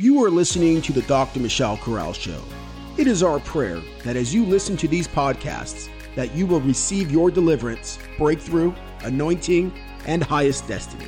You 0.00 0.24
are 0.24 0.30
listening 0.30 0.80
to 0.80 0.94
the 0.94 1.02
Dr. 1.02 1.40
Michelle 1.40 1.76
Corral 1.76 2.14
Show. 2.14 2.42
It 2.96 3.06
is 3.06 3.22
our 3.22 3.38
prayer 3.38 3.82
that 4.02 4.16
as 4.16 4.34
you 4.34 4.46
listen 4.46 4.74
to 4.78 4.88
these 4.88 5.06
podcasts, 5.06 5.90
that 6.14 6.34
you 6.34 6.46
will 6.46 6.62
receive 6.62 7.10
your 7.10 7.30
deliverance, 7.30 7.98
breakthrough, 8.16 8.72
anointing, 9.04 9.70
and 10.06 10.22
highest 10.22 10.66
destiny. 10.66 11.04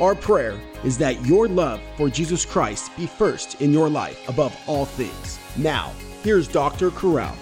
Our 0.00 0.14
prayer 0.14 0.58
is 0.84 0.96
that 0.96 1.22
your 1.26 1.48
love 1.48 1.82
for 1.98 2.08
Jesus 2.08 2.46
Christ 2.46 2.96
be 2.96 3.04
first 3.04 3.60
in 3.60 3.74
your 3.74 3.90
life 3.90 4.26
above 4.26 4.58
all 4.66 4.86
things. 4.86 5.38
Now, 5.58 5.92
here's 6.22 6.48
Dr. 6.48 6.92
Corral. 6.92 7.36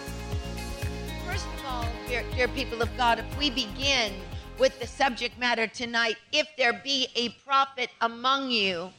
First 1.28 1.46
of 1.46 1.64
all, 1.64 1.86
dear, 2.08 2.24
dear 2.34 2.48
people 2.48 2.82
of 2.82 2.88
God, 2.96 3.20
if 3.20 3.38
we 3.38 3.50
begin 3.50 4.14
with 4.58 4.76
the 4.80 4.88
subject 4.88 5.38
matter 5.38 5.68
tonight, 5.68 6.16
if 6.32 6.48
there 6.58 6.72
be 6.72 7.06
a 7.14 7.28
prophet 7.46 7.88
among 8.00 8.50
you, 8.50 8.90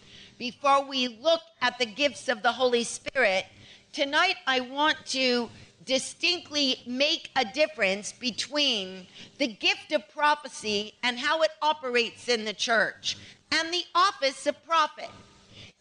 before 0.43 0.83
we 0.83 1.07
look 1.07 1.39
at 1.61 1.79
the 1.79 1.85
gifts 1.85 2.27
of 2.27 2.43
the 2.43 2.51
Holy 2.51 2.83
Spirit, 2.83 3.45
tonight 3.93 4.35
I 4.45 4.59
want 4.59 4.97
to 5.05 5.49
distinctly 5.85 6.81
make 6.85 7.29
a 7.37 7.45
difference 7.45 8.11
between 8.11 9.07
the 9.37 9.47
gift 9.47 9.93
of 9.93 10.01
prophecy 10.09 10.95
and 11.01 11.17
how 11.17 11.43
it 11.43 11.51
operates 11.61 12.27
in 12.27 12.43
the 12.43 12.51
church 12.51 13.15
and 13.53 13.73
the 13.73 13.85
office 13.95 14.45
of 14.45 14.61
prophet. 14.65 15.09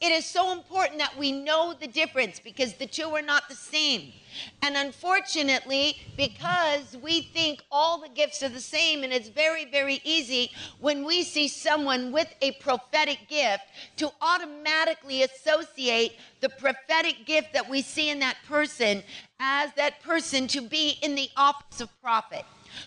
It 0.02 0.10
is 0.10 0.24
so 0.24 0.50
important 0.50 0.98
that 0.98 1.16
we 1.16 1.30
know 1.30 1.74
the 1.78 1.86
difference 1.86 2.40
because 2.40 2.74
the 2.74 2.88
two 2.88 3.10
are 3.10 3.22
not 3.22 3.48
the 3.48 3.54
same. 3.54 4.12
And 4.60 4.76
unfortunately, 4.76 5.96
because 6.16 6.96
we 7.00 7.22
think 7.22 7.62
all 7.70 8.00
the 8.00 8.08
gifts 8.08 8.42
are 8.42 8.48
the 8.48 8.58
same, 8.58 9.04
and 9.04 9.12
it's 9.12 9.28
very, 9.28 9.64
very 9.64 10.00
easy 10.02 10.50
when 10.80 11.04
we 11.04 11.22
see 11.22 11.46
someone 11.46 12.10
with 12.10 12.34
a 12.42 12.50
prophetic 12.52 13.28
gift 13.28 13.62
to 13.98 14.10
automatically 14.20 15.22
associate 15.22 16.16
the 16.40 16.48
prophetic 16.48 17.24
gift 17.24 17.52
that 17.52 17.70
we 17.70 17.80
see 17.80 18.10
in 18.10 18.18
that 18.18 18.38
person 18.48 19.04
as 19.38 19.72
that 19.74 20.02
person 20.02 20.48
to 20.48 20.62
be 20.62 20.98
in 21.02 21.14
the 21.14 21.30
office 21.36 21.80
of 21.80 21.88
prophet. 22.02 22.44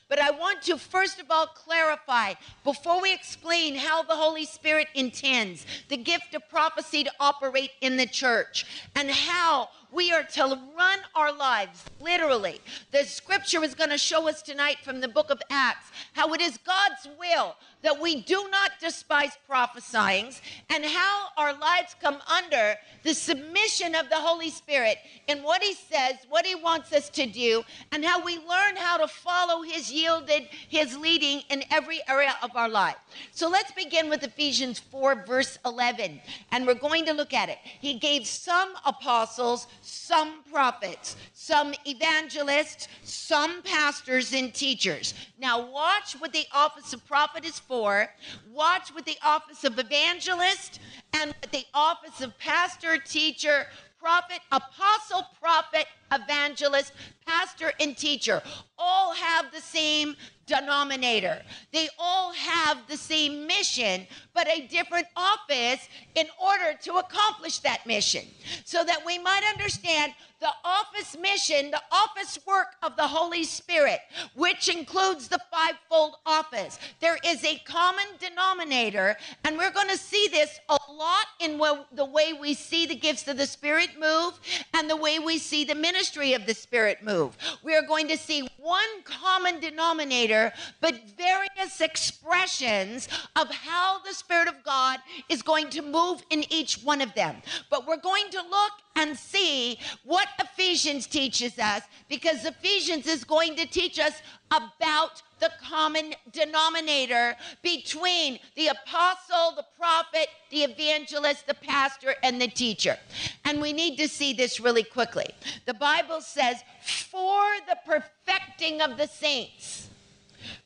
But 0.08 0.20
I 0.20 0.32
want 0.32 0.62
to 0.64 0.78
first 0.78 1.20
of 1.20 1.30
all 1.30 1.48
clarify 1.48 2.34
before 2.64 3.02
we 3.02 3.14
explain 3.14 3.76
how 3.76 4.04
the 4.04 4.16
Holy 4.16 4.46
Spirit 4.46 4.88
intends 4.94 5.66
the 5.90 5.98
gift 5.98 6.34
of 6.34 6.48
prophecy 6.50 7.04
to 7.04 7.12
operate 7.20 7.72
in 7.82 7.98
the 7.98 8.06
church 8.06 8.66
and 8.96 9.10
how 9.10 9.70
we 9.96 10.12
are 10.12 10.24
to 10.24 10.60
run 10.78 11.00
our 11.16 11.32
lives 11.32 11.86
literally. 12.02 12.60
The 12.92 13.06
scripture 13.06 13.64
is 13.64 13.74
going 13.74 13.90
to 13.90 13.98
show 13.98 14.28
us 14.28 14.42
tonight 14.42 14.78
from 14.84 15.00
the 15.00 15.08
book 15.08 15.30
of 15.30 15.42
Acts 15.50 15.90
how 16.14 16.34
it 16.34 16.42
is 16.42 16.60
God's 16.66 17.08
will 17.18 17.56
that 17.86 18.02
we 18.02 18.22
do 18.22 18.48
not 18.52 18.72
despise 18.82 19.38
prophesying 19.48 20.34
and 20.72 20.84
how 20.84 21.28
our 21.38 21.54
lives 21.54 21.96
come 22.02 22.18
under 22.36 22.76
the 23.04 23.14
submission 23.14 23.94
of 23.94 24.10
the 24.10 24.16
Holy 24.16 24.50
Spirit 24.50 24.98
in 25.28 25.44
what 25.44 25.62
He 25.62 25.74
says, 25.74 26.16
what 26.28 26.48
He 26.48 26.56
wants 26.56 26.92
us 26.92 27.10
to 27.10 27.28
do, 27.28 27.64
and 27.92 28.04
how 28.04 28.24
we 28.24 28.38
learn 28.38 28.76
how 28.76 28.98
to 28.98 29.08
follow 29.08 29.62
His 29.62 29.92
yielded, 29.92 30.48
His 30.68 30.98
leading 30.98 31.42
in 31.52 31.64
every 31.70 32.02
area 32.08 32.36
of 32.42 32.50
our 32.56 32.68
life. 32.68 32.96
So 33.32 33.48
let's 33.48 33.72
begin 33.72 34.10
with 34.10 34.24
Ephesians 34.24 34.80
4, 34.80 35.24
verse 35.24 35.60
11, 35.64 36.20
and 36.52 36.66
we're 36.66 36.74
going 36.74 37.06
to 37.06 37.14
look 37.14 37.34
at 37.34 37.50
it. 37.50 37.60
He 37.64 38.00
gave 38.00 38.26
some 38.26 38.74
apostles, 38.84 39.68
some 39.86 40.44
prophets, 40.52 41.16
some 41.34 41.74
evangelists, 41.86 42.88
some 43.04 43.62
pastors 43.62 44.34
and 44.34 44.54
teachers. 44.54 45.14
Now, 45.40 45.70
watch 45.70 46.14
what 46.20 46.34
the 46.34 46.46
office 46.54 46.94
of 46.94 47.06
prophet 47.06 47.46
is 47.46 47.60
for. 47.60 48.10
Watch 48.52 48.90
what 48.94 49.06
the 49.06 49.18
office 49.24 49.64
of 49.64 49.78
evangelist 49.78 50.80
and 51.14 51.34
what 51.42 51.52
the 51.52 51.66
office 51.74 52.22
of 52.22 52.38
pastor, 52.40 52.98
teacher, 52.98 53.68
prophet, 54.00 54.40
apostle, 54.52 55.28
prophet, 55.42 55.86
evangelist, 56.16 56.94
pastor, 57.26 57.72
and 57.80 57.98
teacher 57.98 58.42
all 58.78 59.14
have 59.14 59.52
the 59.52 59.62
same 59.62 60.16
denominator. 60.46 61.42
They 61.74 61.90
all 61.98 62.32
have 62.34 62.88
the 62.88 62.98
same 62.98 63.48
mission, 63.48 64.06
but 64.34 64.48
a 64.48 64.68
different 64.68 65.08
office 65.16 65.88
in 66.14 66.28
order 66.42 66.78
to 66.84 66.98
accomplish 66.98 67.60
that 67.60 67.86
mission. 67.88 68.26
So 68.64 68.84
that 68.84 69.04
we 69.06 69.18
might 69.18 69.44
understand 69.44 70.14
the 70.42 70.52
office 70.64 71.18
mission, 71.20 71.72
the 71.72 71.82
office 71.92 72.38
work 72.46 72.76
of 72.84 72.96
the 72.96 73.08
Holy 73.08 73.44
Spirit, 73.44 74.00
which 74.36 74.70
includes 74.70 75.28
the 75.28 75.40
fivefold 75.50 76.18
office. 76.26 76.78
There 77.00 77.18
is 77.26 77.44
a 77.44 77.58
common 77.66 78.06
denominator, 78.20 79.18
and 79.46 79.58
we're 79.58 79.72
going 79.72 79.90
to 79.90 79.98
see 79.98 80.28
this 80.30 80.60
a 80.70 80.78
lot 80.92 81.26
in 81.40 81.58
the 81.94 82.06
way 82.06 82.34
we 82.34 82.54
see 82.54 82.86
the 82.86 82.96
gifts 82.96 83.28
of 83.28 83.38
the 83.38 83.48
Spirit 83.48 83.92
move 84.00 84.40
and 84.74 84.88
the 84.90 84.96
way 84.96 85.18
we 85.18 85.40
see 85.40 85.64
the 85.64 85.74
ministry 85.74 86.05
of 86.34 86.46
the 86.46 86.54
Spirit 86.54 87.04
move. 87.04 87.36
We 87.64 87.76
are 87.76 87.82
going 87.82 88.08
to 88.10 88.18
see 88.18 88.48
one 88.58 89.04
common 89.04 89.60
denominator, 89.60 90.54
but 90.80 91.10
various 91.18 91.82
expressions 91.82 93.10
of 93.36 93.50
how 93.50 94.00
the 94.00 94.14
Spirit 94.14 94.48
of 94.48 94.64
God 94.64 95.00
is 95.30 95.42
going 95.42 95.70
to 95.72 95.82
move 95.82 96.22
in 96.30 96.46
each 96.52 96.76
one 96.84 97.02
of 97.02 97.14
them. 97.16 97.38
But 97.70 97.88
we're 97.88 97.98
going 97.98 98.30
to 98.32 98.38
look 98.38 98.72
and 98.96 99.18
see 99.18 99.78
what 100.04 100.28
Ephesians 100.40 101.08
teaches 101.08 101.60
us 101.60 101.84
because 102.10 102.46
Ephesians 102.46 103.08
is 103.08 103.24
going 103.24 103.56
to 103.56 103.66
teach 103.66 104.00
us 104.00 104.22
about 104.52 105.22
the 105.40 105.52
common 105.62 106.14
denominator 106.32 107.36
between 107.62 108.40
the 108.56 108.68
apostle, 108.68 109.54
the 109.56 109.66
prophet, 109.78 110.28
the 110.50 110.64
evangelist, 110.64 111.46
the 111.46 111.54
pastor, 111.54 112.16
and 112.24 112.42
the 112.42 112.48
teacher. 112.48 112.98
And 113.44 113.62
we 113.62 113.74
need 113.74 113.98
to 113.98 114.08
see 114.08 114.34
this 114.34 114.60
really 114.60 114.84
quickly. 114.84 115.28
The 115.66 115.74
Bible 115.74 116.22
says, 116.22 116.58
for 116.82 117.44
the 117.68 117.78
perfecting 117.86 118.82
of 118.82 118.98
the 118.98 119.08
saints. 119.08 119.90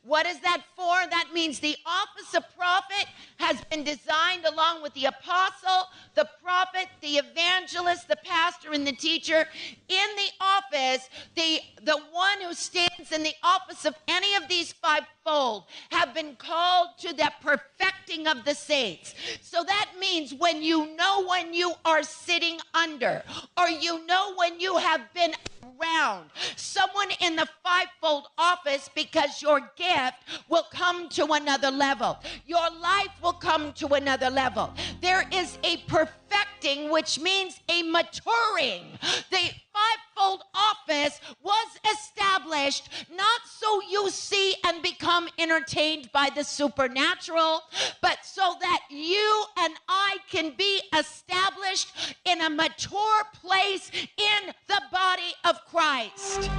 What 0.10 0.26
is 0.26 0.40
that 0.40 0.64
for? 0.76 0.96
That 1.12 1.28
means 1.36 1.60
the 1.60 1.76
office 1.86 2.34
of 2.34 2.44
prophet 2.58 3.06
has 3.38 3.64
been 3.66 3.84
designed 3.84 4.44
along 4.44 4.82
with 4.82 4.92
the 4.96 5.06
apostle, 5.06 5.88
the 6.16 6.28
prophet, 6.44 6.88
the 7.00 7.20
evangelist, 7.20 8.08
the 8.08 8.16
pastor, 8.16 8.72
and 8.72 8.88
the 8.88 8.92
teacher. 8.92 9.46
In 9.88 10.10
the 10.16 10.30
office, 10.42 11.08
the, 11.36 11.60
the 11.84 12.00
one 12.12 12.42
who 12.42 12.56
stands 12.56 13.12
in 13.12 13.22
the 13.22 13.36
office 13.44 13.86
of 13.86 13.94
any 14.08 14.34
of 14.34 14.48
these 14.48 14.74
fivefold 14.74 15.66
have 15.92 16.16
been 16.16 16.36
called 16.38 16.88
to 17.02 17.14
the 17.14 17.32
perfecting 17.40 18.26
of 18.26 18.46
the 18.46 18.56
saints. 18.56 19.14
So 19.42 19.64
that 19.64 19.92
means 20.00 20.34
when 20.34 20.64
you 20.64 20.96
know 20.96 21.28
when 21.28 21.54
you 21.54 21.74
are 21.86 22.02
sitting 22.02 22.58
under, 22.74 23.22
or 23.56 23.70
you 23.70 24.04
know 24.08 24.34
when 24.36 24.60
you 24.60 24.76
have 24.78 25.02
been 25.14 25.36
around 25.80 26.30
someone 26.56 27.10
in 27.22 27.36
the 27.36 27.48
fivefold 27.64 28.28
office 28.38 28.90
because 28.96 29.42
your 29.42 29.60
gift 29.78 29.99
will 30.48 30.66
come 30.72 31.10
to 31.10 31.26
another 31.34 31.72
level. 31.72 32.18
Your 32.46 32.70
life 32.82 33.14
will 33.22 33.34
come 33.34 33.74
to 33.74 33.88
another 33.88 34.30
level. 34.30 34.74
There 35.02 35.26
is 35.32 35.58
a 35.64 35.78
perfecting, 35.88 36.90
which 36.90 37.20
means 37.20 37.60
a 37.70 37.84
maturing. 37.84 38.84
The 39.30 39.52
fivefold 39.74 40.44
office 40.54 41.22
was 41.44 41.68
established 41.94 42.90
not 43.16 43.42
so 43.46 43.82
you 43.90 44.10
see 44.10 44.56
and 44.66 44.82
become 44.82 45.30
entertained 45.38 46.10
by 46.12 46.30
the 46.36 46.44
supernatural, 46.44 47.62
but 48.02 48.18
so 48.24 48.56
that 48.60 48.82
you 48.90 49.46
and 49.58 49.74
I 49.88 50.18
can 50.30 50.54
be 50.58 50.82
established 50.98 52.16
in 52.26 52.42
a 52.42 52.50
mature 52.50 53.24
place 53.34 53.92
in 54.18 54.54
the 54.68 54.82
body 54.92 55.34
of 55.46 55.64
Christ. 55.66 56.50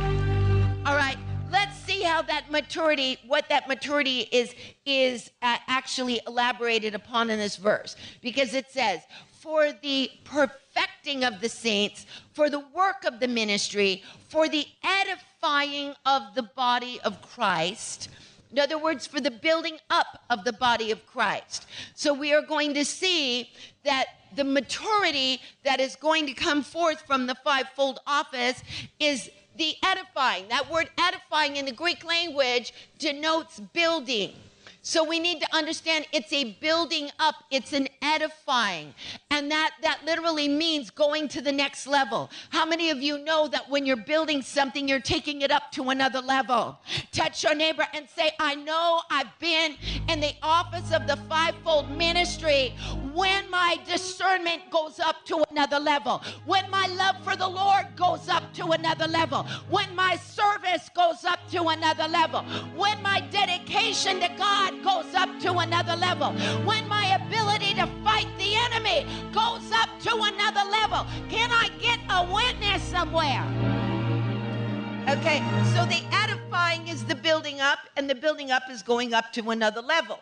All 0.87 0.97
right 0.97 1.30
let's 1.51 1.77
see 1.79 2.03
how 2.03 2.23
that 2.23 2.51
maturity 2.51 3.19
what 3.27 3.49
that 3.49 3.69
maturity 3.69 4.21
is 4.33 4.55
is 4.87 5.31
uh, 5.43 5.57
actually 5.67 6.21
elaborated 6.27 6.95
upon 6.95 7.31
in 7.31 7.39
this 7.39 7.57
verse 7.57 7.97
because 8.23 8.55
it 8.55 8.71
says 8.71 9.01
for 9.41 9.73
the 9.83 10.11
perfecting 10.25 11.25
of 11.25 11.41
the 11.41 11.49
saints, 11.49 12.05
for 12.35 12.51
the 12.51 12.61
work 12.61 13.05
of 13.07 13.21
the 13.21 13.29
ministry, 13.29 14.03
for 14.29 14.49
the 14.49 14.67
edifying 14.85 15.95
of 16.05 16.23
the 16.35 16.43
body 16.43 17.01
of 17.05 17.23
Christ. 17.23 18.11
In 18.53 18.59
other 18.59 18.77
words, 18.77 19.07
for 19.07 19.19
the 19.19 19.31
building 19.31 19.79
up 19.89 20.25
of 20.29 20.45
the 20.45 20.53
body 20.53 20.91
of 20.91 21.07
Christ. 21.07 21.67
So 21.95 22.13
we 22.13 22.35
are 22.35 22.43
going 22.43 22.75
to 22.75 22.85
see 22.85 23.51
that 23.85 24.07
the 24.37 24.45
maturity 24.45 25.41
that 25.65 25.81
is 25.81 25.97
going 25.97 26.27
to 26.27 26.35
come 26.35 26.63
forth 26.63 27.01
from 27.07 27.27
the 27.27 27.35
fivefold 27.37 28.01
office 28.07 28.63
is 28.99 29.31
the 29.57 29.75
edifying. 29.83 30.49
That 30.49 30.71
word 30.71 30.89
edifying 30.99 31.57
in 31.57 31.67
the 31.67 31.73
Greek 31.73 32.05
language 32.05 32.73
denotes 32.99 33.61
building. 33.61 34.33
So 34.83 35.05
we 35.05 35.19
need 35.21 35.41
to 35.41 35.55
understand 35.55 36.07
it's 36.13 36.33
a 36.33 36.53
building 36.61 37.11
up, 37.19 37.35
it's 37.51 37.75
an 37.75 37.89
edifying. 38.01 38.95
And 39.31 39.51
that, 39.51 39.73
that 39.83 40.05
literally 40.07 40.49
means 40.49 40.91
going 40.91 41.29
to 41.29 41.43
the 41.43 41.53
next 41.53 41.87
level. 41.87 42.31
How 42.49 42.65
many 42.65 42.89
of 42.89 43.03
you 43.03 43.19
know 43.19 43.47
that 43.49 43.69
when 43.69 43.85
you're 43.85 43.97
building 43.97 44.41
something, 44.41 44.89
you're 44.89 45.01
taking 45.01 45.43
it 45.43 45.51
up 45.51 45.71
to 45.73 45.91
another 45.91 46.21
level? 46.21 46.79
Touch 47.13 47.45
your 47.45 47.55
neighbor 47.55 47.87
and 47.93 48.09
say, 48.09 48.31
I 48.41 48.55
know 48.55 49.03
I've 49.11 49.39
been 49.39 49.77
in 50.09 50.21
the 50.21 50.33
office 50.43 50.93
of 50.93 51.07
the 51.07 51.17
fivefold 51.29 51.91
ministry 51.91 52.75
when 53.13 53.51
my 53.51 53.79
discernment 53.87 54.71
goes 54.71 54.99
up 54.99 55.25
to 55.27 55.45
another 55.51 55.79
level, 55.79 56.23
when 56.47 56.69
my 56.71 56.87
love 56.87 57.17
for 57.23 57.37
the 57.37 57.49
Lord 57.49 57.87
goes 57.97 58.29
up 58.29 58.53
to 58.55 58.73
another 58.73 59.07
level, 59.07 59.45
when 59.69 59.95
my 59.95 60.17
service 60.17 60.89
goes 60.95 61.25
up 61.25 61.39
to 61.51 61.69
another 61.69 62.09
level, 62.09 62.43
when 62.75 63.03
my 63.03 63.21
dedication 63.31 64.21
to 64.21 64.29
God 64.39 64.80
goes 64.83 65.15
up 65.15 65.29
to 65.41 65.59
another 65.59 65.97
level, 65.97 66.33
when 66.65 66.87
my 66.89 67.07
ability 67.25 67.75
to 67.75 67.87
fight 68.05 68.29
the 68.39 68.55
enemy 68.55 69.07
goes 69.33 69.71
up 69.73 69.89
to 70.01 70.15
another 70.15 70.69
level. 70.71 71.07
Can 71.29 71.51
I 71.51 71.69
get 71.81 71.99
a 72.09 72.33
witness 72.33 72.83
somewhere? 72.83 73.45
Okay, 75.09 75.43
so 75.75 75.85
the 75.87 76.03
edifying 76.13 76.87
is 76.89 77.05
the 77.05 77.15
building 77.15 77.61
up, 77.61 77.79
and 77.97 78.09
the 78.09 78.15
building 78.15 78.51
up 78.51 78.63
is 78.71 78.83
going 78.83 79.13
up 79.13 79.33
to 79.33 79.51
another 79.51 79.81
level. 79.83 80.21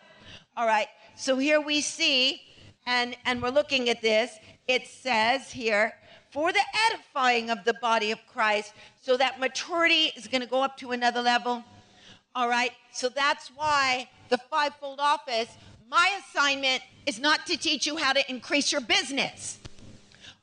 All 0.57 0.65
right, 0.65 0.87
so 1.15 1.37
here 1.37 1.61
we 1.61 1.81
see, 1.81 2.41
and, 2.85 3.15
and 3.25 3.41
we're 3.41 3.49
looking 3.49 3.89
at 3.89 4.01
this, 4.01 4.37
it 4.67 4.87
says 4.87 5.51
here, 5.51 5.93
for 6.31 6.51
the 6.51 6.61
edifying 6.87 7.49
of 7.49 7.63
the 7.65 7.73
body 7.75 8.11
of 8.11 8.19
Christ, 8.27 8.73
so 9.01 9.17
that 9.17 9.39
maturity 9.39 10.11
is 10.15 10.27
going 10.27 10.41
to 10.41 10.47
go 10.47 10.61
up 10.63 10.77
to 10.77 10.91
another 10.91 11.21
level. 11.21 11.63
All 12.35 12.47
right, 12.47 12.71
so 12.91 13.09
that's 13.09 13.49
why 13.49 14.09
the 14.29 14.37
fivefold 14.37 14.99
office, 14.99 15.49
my 15.89 16.19
assignment 16.19 16.81
is 17.05 17.19
not 17.19 17.45
to 17.47 17.57
teach 17.57 17.85
you 17.87 17.97
how 17.97 18.13
to 18.13 18.29
increase 18.29 18.71
your 18.71 18.81
business. 18.81 19.59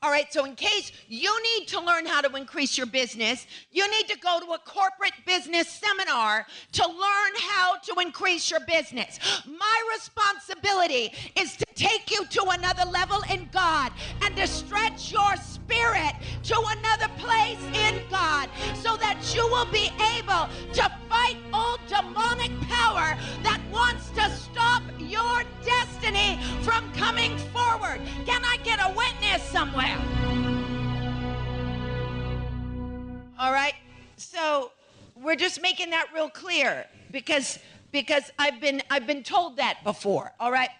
All 0.03 0.11
right, 0.11 0.31
so 0.33 0.44
in 0.44 0.55
case 0.55 0.93
you 1.09 1.35
need 1.43 1.67
to 1.69 1.81
learn 1.81 2.05
how 2.05 2.21
to 2.21 2.37
increase 2.37 2.77
your 2.77 2.87
business, 2.87 3.47
you 3.73 3.91
need 3.91 4.09
to 4.09 4.19
go 4.19 4.38
to 4.41 4.53
a 4.53 4.59
corporate 4.59 5.15
business 5.27 5.69
seminar 5.69 6.47
to 6.73 6.87
learn 6.87 7.33
how 7.41 7.77
to 7.79 8.00
increase 8.00 8.50
your 8.50 8.61
business. 8.61 9.19
My 9.47 9.83
responsibility 9.94 11.12
is 11.35 11.56
to 11.56 11.65
take 11.76 12.11
you 12.11 12.25
to 12.26 12.43
another 12.50 12.84
level 12.90 13.23
in 13.31 13.49
God 13.52 13.93
and 14.23 14.34
to 14.37 14.46
stretch 14.46 15.12
your 15.12 15.37
spirit 15.37 16.14
to 16.44 16.56
another 16.78 17.08
place 17.19 17.62
in 17.75 18.00
God 18.11 18.49
so 18.75 18.96
that 18.96 19.32
you 19.34 19.46
will 19.49 19.67
be 19.67 19.90
able 20.17 20.49
to 20.73 20.90
fight 21.08 21.37
old 21.52 21.81
demonic 21.87 22.50
power 22.62 23.17
that 23.43 23.61
wants 23.70 24.11
to 24.11 24.28
stop 24.31 24.82
your 24.99 25.43
destiny 25.64 26.40
from 26.62 26.90
coming 26.94 27.37
forward. 27.52 28.00
Can 28.25 28.43
I 28.44 28.56
get 28.64 28.81
a 28.81 28.93
witness 28.96 29.43
somewhere? 29.43 29.99
All 33.38 33.52
right. 33.52 33.75
So 34.17 34.73
we're 35.14 35.37
just 35.37 35.61
making 35.61 35.90
that 35.90 36.06
real 36.14 36.31
clear 36.31 36.87
because 37.11 37.58
because 37.93 38.31
I've 38.38 38.61
been 38.61 38.82
I've 38.90 39.06
been 39.06 39.23
told 39.23 39.58
that 39.58 39.84
before. 39.84 40.32
All 40.40 40.50
right. 40.50 40.70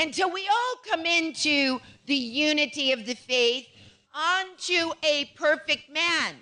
Until 0.00 0.30
we 0.30 0.48
all 0.48 0.76
come 0.88 1.06
into 1.06 1.80
the 2.06 2.14
unity 2.14 2.92
of 2.92 3.06
the 3.06 3.14
faith 3.14 3.66
unto 4.14 4.92
a 5.02 5.30
perfect 5.36 5.90
man. 5.90 6.36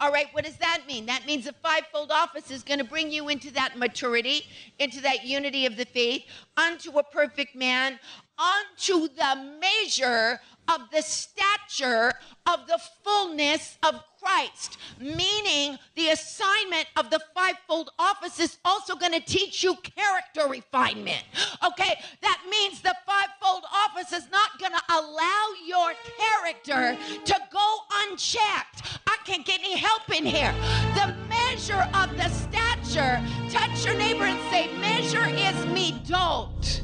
All 0.00 0.10
right, 0.10 0.26
what 0.32 0.44
does 0.44 0.56
that 0.56 0.82
mean? 0.88 1.06
That 1.06 1.24
means 1.24 1.44
the 1.44 1.52
fivefold 1.52 2.10
office 2.10 2.50
is 2.50 2.62
going 2.62 2.78
to 2.78 2.84
bring 2.84 3.12
you 3.12 3.28
into 3.28 3.52
that 3.52 3.78
maturity, 3.78 4.46
into 4.78 5.00
that 5.02 5.24
unity 5.24 5.66
of 5.66 5.76
the 5.76 5.84
faith, 5.84 6.24
unto 6.56 6.98
a 6.98 7.02
perfect 7.02 7.54
man, 7.54 7.98
unto 8.38 9.08
the 9.08 9.58
measure 9.60 10.40
of 10.68 10.90
the 10.92 11.02
stature 11.02 12.12
of 12.46 12.66
the 12.66 12.78
fullness 13.02 13.78
of 13.82 14.02
Christ, 14.22 14.78
meaning 14.98 15.78
the 15.96 16.08
assignment 16.08 16.86
of 16.96 17.10
the 17.10 17.20
fivefold 17.34 17.90
office 17.98 18.40
is 18.40 18.56
also 18.64 18.94
going 18.96 19.12
to 19.12 19.20
teach 19.20 19.62
you 19.62 19.76
character 19.76 20.48
refinement. 20.48 21.22
Okay, 21.66 21.94
that 22.22 22.40
means 22.50 22.80
the 22.80 22.94
fivefold 23.06 23.64
office 23.72 24.12
is 24.12 24.30
not 24.30 24.58
going 24.58 24.72
to 24.72 24.82
allow 24.94 25.44
your 25.66 25.92
character 26.18 26.96
to 27.24 27.40
go 27.52 27.78
unchecked. 27.92 28.98
I 29.06 29.16
can't 29.26 29.44
get 29.44 29.60
any 29.60 29.76
help 29.76 30.08
in 30.16 30.24
here. 30.24 30.54
The 30.94 31.14
measure 31.28 31.88
of 31.94 32.16
the 32.16 32.28
stature, 32.30 33.22
touch 33.50 33.84
your 33.84 33.94
neighbor 33.94 34.24
and 34.24 34.40
say, 34.50 34.72
measure 34.78 35.26
is 35.26 35.66
me, 35.66 36.00
don't. 36.06 36.82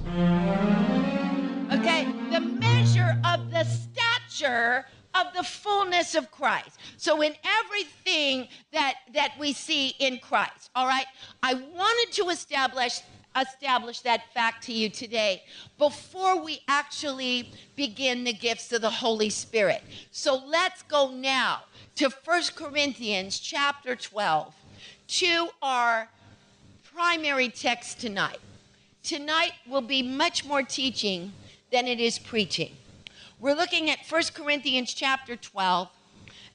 Okay, 1.73 2.05
the 2.31 2.41
measure 2.75 3.21
of 3.25 3.51
the 3.51 3.65
stature 3.65 4.87
of 5.15 5.27
the 5.35 5.43
fullness 5.43 6.15
of 6.15 6.31
Christ. 6.31 6.79
So 6.97 7.23
in 7.23 7.35
everything 7.45 8.49
that 8.73 8.95
that 9.15 9.33
we 9.39 9.53
see 9.53 9.89
in 9.99 10.19
Christ, 10.19 10.71
all 10.75 10.87
right? 10.87 11.07
I 11.43 11.55
wanted 11.55 12.13
to 12.13 12.29
establish 12.29 13.01
establish 13.37 14.01
that 14.01 14.23
fact 14.35 14.65
to 14.65 14.73
you 14.73 14.89
today 14.89 15.43
before 15.79 16.43
we 16.43 16.61
actually 16.67 17.53
begin 17.77 18.25
the 18.25 18.33
gifts 18.33 18.73
of 18.73 18.81
the 18.83 18.91
Holy 18.91 19.31
Spirit. 19.31 19.83
So 20.11 20.43
let's 20.47 20.83
go 20.83 21.11
now 21.11 21.63
to 21.97 22.11
First 22.11 22.57
Corinthians 22.57 23.39
chapter 23.39 23.95
12 23.95 24.53
to 25.09 25.49
our 25.63 26.09
primary 26.93 27.49
text 27.49 28.01
tonight. 28.01 28.41
Tonight 29.03 29.53
will 29.69 29.81
be 29.81 30.03
much 30.03 30.45
more 30.45 30.63
teaching 30.63 31.33
than 31.71 31.87
it 31.87 32.01
is 32.01 32.19
preaching. 32.19 32.73
We're 33.39 33.55
looking 33.55 33.91
at 33.91 33.99
1 34.09 34.23
Corinthians 34.35 34.93
chapter 34.93 35.37
12, 35.37 35.89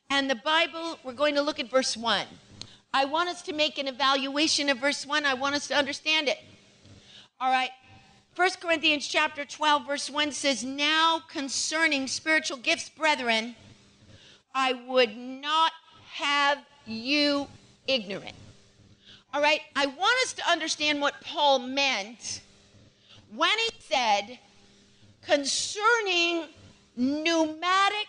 and 0.10 0.30
the 0.30 0.36
Bible, 0.36 1.00
we're 1.04 1.14
going 1.14 1.36
to 1.36 1.42
look 1.42 1.60
at 1.60 1.70
verse 1.70 1.98
1. 1.98 2.28
I 2.94 3.06
want 3.06 3.30
us 3.30 3.42
to 3.44 3.54
make 3.54 3.78
an 3.78 3.88
evaluation 3.88 4.70
of 4.70 4.78
verse 4.78 5.06
1. 5.06 5.26
I 5.26 5.34
want 5.34 5.56
us 5.56 5.68
to 5.68 5.76
understand 5.76 6.28
it. 6.28 6.38
All 7.42 7.52
right. 7.52 7.72
1 8.36 8.50
Corinthians 8.62 9.08
chapter 9.08 9.46
12, 9.46 9.88
verse 9.88 10.10
1 10.10 10.32
says, 10.32 10.64
Now 10.64 11.22
concerning 11.30 12.08
spiritual 12.08 12.58
gifts, 12.58 12.90
brethren, 12.90 13.56
I 14.54 14.74
would 14.88 15.18
not 15.18 15.72
have 16.14 16.60
you 16.86 17.48
ignorant. 17.88 18.36
All 19.34 19.42
right. 19.42 19.62
I 19.76 19.88
want 19.88 20.18
us 20.24 20.34
to 20.34 20.50
understand 20.50 21.02
what 21.02 21.20
Paul 21.22 21.60
meant 21.60 22.42
when 23.34 23.58
he 23.58 23.70
said, 23.80 24.40
concerning 25.26 26.46
pneumatic 26.96 28.08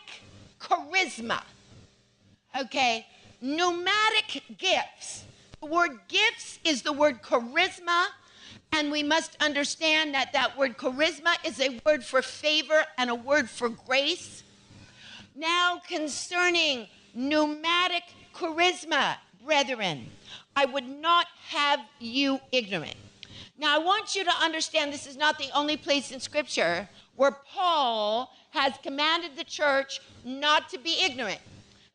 charisma. 0.61 1.43
Okay, 2.59 3.07
pneumatic 3.41 4.43
gifts. 4.59 5.25
The 5.61 5.67
word 5.67 5.99
gifts 6.09 6.59
is 6.65 6.83
the 6.83 6.93
word 6.93 7.23
charisma, 7.23 8.07
and 8.73 8.91
we 8.91 9.03
must 9.03 9.37
understand 9.41 10.15
that 10.15 10.33
that 10.33 10.57
word 10.57 10.77
charisma 10.77 11.35
is 11.45 11.61
a 11.61 11.81
word 11.85 12.05
for 12.05 12.23
favor 12.23 12.85
and 12.99 13.11
a 13.11 13.15
word 13.15 13.49
for 13.49 13.69
grace. 13.69 14.43
Now, 15.35 15.81
concerning 15.87 16.87
pneumatic 17.15 18.03
charisma, 18.35 19.17
brethren, 19.45 20.07
I 20.55 20.65
would 20.65 20.89
not 20.89 21.27
have 21.49 21.81
you 21.99 22.41
ignorant. 22.53 22.97
Now, 23.59 23.75
I 23.75 23.79
want 23.79 24.15
you 24.15 24.25
to 24.25 24.33
understand 24.43 24.93
this 24.93 25.07
is 25.07 25.17
not 25.17 25.39
the 25.39 25.51
only 25.55 25.77
place 25.77 26.11
in 26.11 26.21
Scripture 26.21 26.89
where 27.17 27.33
Paul 27.33 28.33
has 28.51 28.75
commanded 28.83 29.37
the 29.37 29.45
church 29.45 30.01
not 30.25 30.69
to 30.71 30.79
be 30.79 30.99
ignorant. 31.03 31.41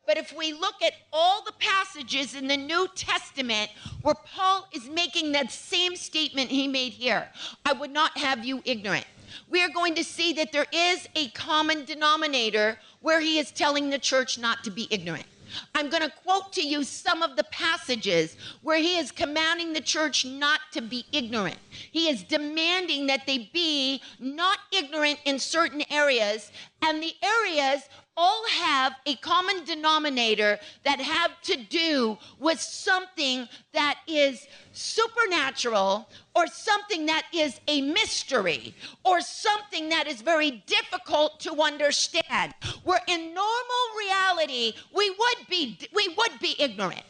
But 0.06 0.18
if 0.18 0.36
we 0.36 0.52
look 0.52 0.82
at 0.84 0.94
all 1.12 1.44
the 1.44 1.52
passages 1.58 2.34
in 2.34 2.48
the 2.48 2.56
New 2.56 2.88
Testament 2.94 3.70
where 4.02 4.14
Paul 4.14 4.68
is 4.72 4.88
making 4.88 5.32
that 5.32 5.52
same 5.52 5.94
statement 5.94 6.50
he 6.50 6.66
made 6.66 6.92
here, 6.92 7.28
I 7.64 7.72
would 7.72 7.92
not 7.92 8.18
have 8.18 8.44
you 8.44 8.62
ignorant. 8.64 9.06
We 9.48 9.62
are 9.62 9.68
going 9.68 9.94
to 9.94 10.04
see 10.04 10.32
that 10.34 10.52
there 10.52 10.66
is 10.72 11.08
a 11.14 11.28
common 11.30 11.84
denominator 11.84 12.78
where 13.00 13.20
he 13.20 13.38
is 13.38 13.50
telling 13.50 13.90
the 13.90 13.98
church 13.98 14.38
not 14.38 14.64
to 14.64 14.70
be 14.70 14.88
ignorant. 14.90 15.26
I'm 15.74 15.90
going 15.90 16.02
to 16.02 16.12
quote 16.24 16.52
to 16.54 16.66
you 16.66 16.84
some 16.84 17.22
of 17.22 17.36
the 17.36 17.44
passages 17.44 18.36
where 18.62 18.78
he 18.78 18.98
is 18.98 19.10
commanding 19.10 19.72
the 19.72 19.80
church 19.80 20.24
not 20.24 20.60
to 20.72 20.80
be 20.82 21.04
ignorant. 21.12 21.58
He 21.70 22.08
is 22.08 22.22
demanding 22.22 23.06
that 23.06 23.26
they 23.26 23.50
be 23.52 24.02
not 24.18 24.58
ignorant 24.72 25.18
in 25.24 25.38
certain 25.38 25.82
areas, 25.90 26.50
and 26.82 27.02
the 27.02 27.14
areas 27.22 27.82
all 28.16 28.44
have 28.48 28.94
a 29.06 29.16
common 29.16 29.64
denominator 29.64 30.58
that 30.84 31.00
have 31.00 31.40
to 31.42 31.56
do 31.56 32.18
with 32.38 32.60
something 32.60 33.48
that 33.72 33.98
is 34.06 34.46
supernatural 34.72 36.08
or 36.34 36.46
something 36.46 37.06
that 37.06 37.26
is 37.32 37.60
a 37.68 37.80
mystery 37.80 38.74
or 39.04 39.20
something 39.20 39.88
that 39.88 40.06
is 40.06 40.20
very 40.20 40.62
difficult 40.66 41.40
to 41.40 41.60
understand. 41.62 42.54
Where 42.84 43.00
in 43.06 43.34
normal 43.34 43.84
reality 43.98 44.74
we 44.94 45.10
would 45.10 45.48
be 45.48 45.78
we 45.94 46.08
would 46.16 46.38
be 46.40 46.56
ignorant 46.58 47.02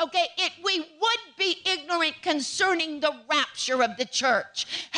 okay? 0.00 0.26
It 0.38 0.52
we 0.64 0.78
would 0.78 1.36
be 1.38 1.58
ignorant 1.64 2.14
concerning 2.22 3.00
the 3.00 3.14
rapture 3.30 3.82
of 3.82 3.96
the 3.96 4.04
church 4.04 4.88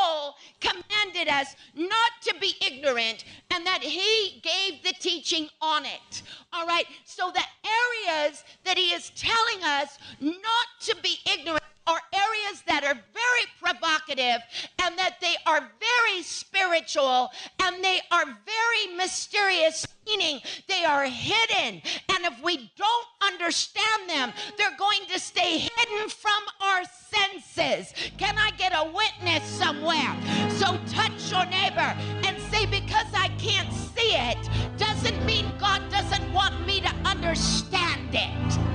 Paul 0.00 0.36
commanded 0.60 1.28
us 1.28 1.56
not 1.74 2.10
to 2.22 2.34
be 2.40 2.54
ignorant, 2.66 3.24
and 3.50 3.66
that 3.66 3.82
he 3.82 4.40
gave 4.40 4.82
the 4.82 4.92
teaching 4.98 5.48
on 5.60 5.84
it. 5.84 6.22
All 6.52 6.66
right. 6.66 6.86
So 7.04 7.30
the 7.30 7.42
areas 7.64 8.44
that 8.64 8.78
he 8.78 8.92
is 8.92 9.10
telling 9.10 9.62
us 9.62 9.98
not 10.20 10.66
to 10.80 10.96
be 11.02 11.18
ignorant 11.32 11.59
are 11.86 12.00
areas 12.12 12.62
that 12.66 12.84
are 12.84 12.94
very 12.94 13.46
provocative 13.60 14.42
and 14.82 14.98
that 14.98 15.16
they 15.20 15.34
are 15.46 15.60
very 15.60 16.22
spiritual 16.22 17.30
and 17.62 17.84
they 17.84 18.00
are 18.10 18.24
very 18.24 18.96
mysterious, 18.96 19.86
meaning 20.06 20.40
they 20.68 20.84
are 20.84 21.04
hidden. 21.04 21.82
And 22.08 22.24
if 22.24 22.42
we 22.42 22.70
don't 22.76 23.06
understand 23.22 24.08
them, 24.08 24.32
they're 24.56 24.76
going 24.78 25.00
to 25.12 25.18
stay 25.18 25.58
hidden 25.58 26.08
from 26.08 26.42
our 26.60 26.82
senses. 27.10 27.94
Can 28.18 28.36
I 28.38 28.50
get 28.52 28.72
a 28.74 28.90
witness 28.90 29.44
somewhere? 29.44 30.16
So 30.50 30.78
touch 30.88 31.30
your 31.30 31.46
neighbor 31.46 31.96
and 32.26 32.38
say, 32.50 32.66
Because 32.66 33.06
I 33.14 33.28
can't 33.38 33.72
see 33.72 34.14
it, 34.14 34.48
doesn't 34.76 35.24
mean 35.24 35.50
God 35.58 35.82
doesn't 35.90 36.32
want 36.32 36.66
me 36.66 36.80
to 36.80 36.90
understand 37.04 38.10
it. 38.12 38.69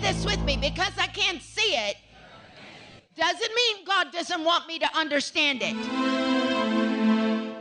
This 0.00 0.24
with 0.24 0.42
me 0.44 0.56
because 0.56 0.92
I 0.98 1.08
can't 1.08 1.42
see 1.42 1.76
it 1.76 1.96
doesn't 3.16 3.54
mean 3.54 3.84
God 3.84 4.10
doesn't 4.12 4.42
want 4.42 4.66
me 4.66 4.78
to 4.78 4.88
understand 4.96 5.60
it. 5.62 5.76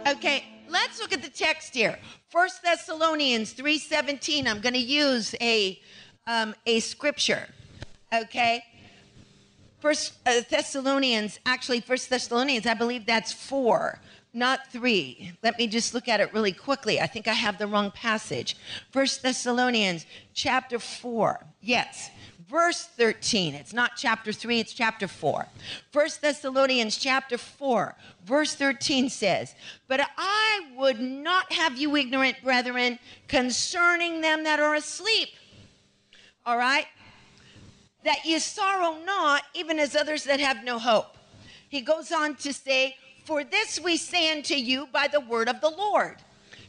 Okay, 0.08 0.46
let's 0.70 1.02
look 1.02 1.12
at 1.12 1.22
the 1.22 1.30
text 1.30 1.74
here. 1.74 2.00
First 2.30 2.64
Thessalonians 2.64 3.54
3:17. 3.54 4.48
I'm 4.48 4.62
going 4.62 4.74
to 4.74 4.80
use 4.80 5.36
a 5.42 5.80
um, 6.28 6.56
a 6.66 6.80
scripture. 6.80 7.48
Okay. 8.14 8.64
First 9.80 10.14
uh, 10.26 10.42
Thessalonians, 10.50 11.40
actually 11.46 11.82
First 11.82 12.10
Thessalonians, 12.10 12.66
I 12.66 12.74
believe 12.74 13.06
that's 13.06 13.32
4, 13.32 14.00
not 14.34 14.68
3. 14.72 15.34
Let 15.42 15.58
me 15.58 15.68
just 15.68 15.94
look 15.94 16.10
at 16.10 16.20
it 16.20 16.34
really 16.34 16.52
quickly. 16.52 17.00
I 17.00 17.08
think 17.08 17.30
I 17.30 17.34
have 17.34 17.58
the 17.58 17.66
wrong 17.66 17.90
passage. 17.92 18.58
First 18.92 19.24
Thessalonians 19.24 20.06
chapter 20.34 20.80
4. 20.80 21.46
Yes 21.62 22.12
verse 22.50 22.84
13. 22.98 23.54
It's 23.54 23.74
not 23.74 23.92
chapter 23.96 24.34
3, 24.34 24.60
it's 24.60 24.74
chapter 24.74 25.08
4. 25.08 25.46
First 25.92 26.22
Thessalonians 26.22 26.98
chapter 26.98 27.38
4, 27.38 27.96
verse 28.26 28.56
13 28.56 29.10
says, 29.10 29.54
But 29.88 30.02
I 30.18 30.62
would 30.76 31.00
not 31.00 31.52
have 31.54 31.78
you 31.78 31.96
ignorant, 31.96 32.38
brethren, 32.44 32.98
concerning 33.28 34.22
them 34.22 34.44
that 34.44 34.60
are 34.60 34.76
asleep. 34.76 35.30
All 36.46 36.58
right? 36.58 36.88
That 38.04 38.26
you 38.26 38.40
sorrow 38.40 38.98
not, 39.06 39.44
even 39.54 39.78
as 39.78 39.96
others 39.96 40.24
that 40.24 40.40
have 40.40 40.64
no 40.64 40.80
hope. 40.80 41.18
He 41.70 41.82
goes 41.82 42.12
on 42.12 42.36
to 42.38 42.52
say, 42.52 42.96
For 43.26 43.44
this 43.44 43.80
we 43.80 43.96
say 43.96 44.32
unto 44.32 44.56
you 44.56 44.88
by 44.92 45.08
the 45.08 45.20
word 45.20 45.50
of 45.50 45.62
the 45.62 45.70
Lord. 45.70 46.18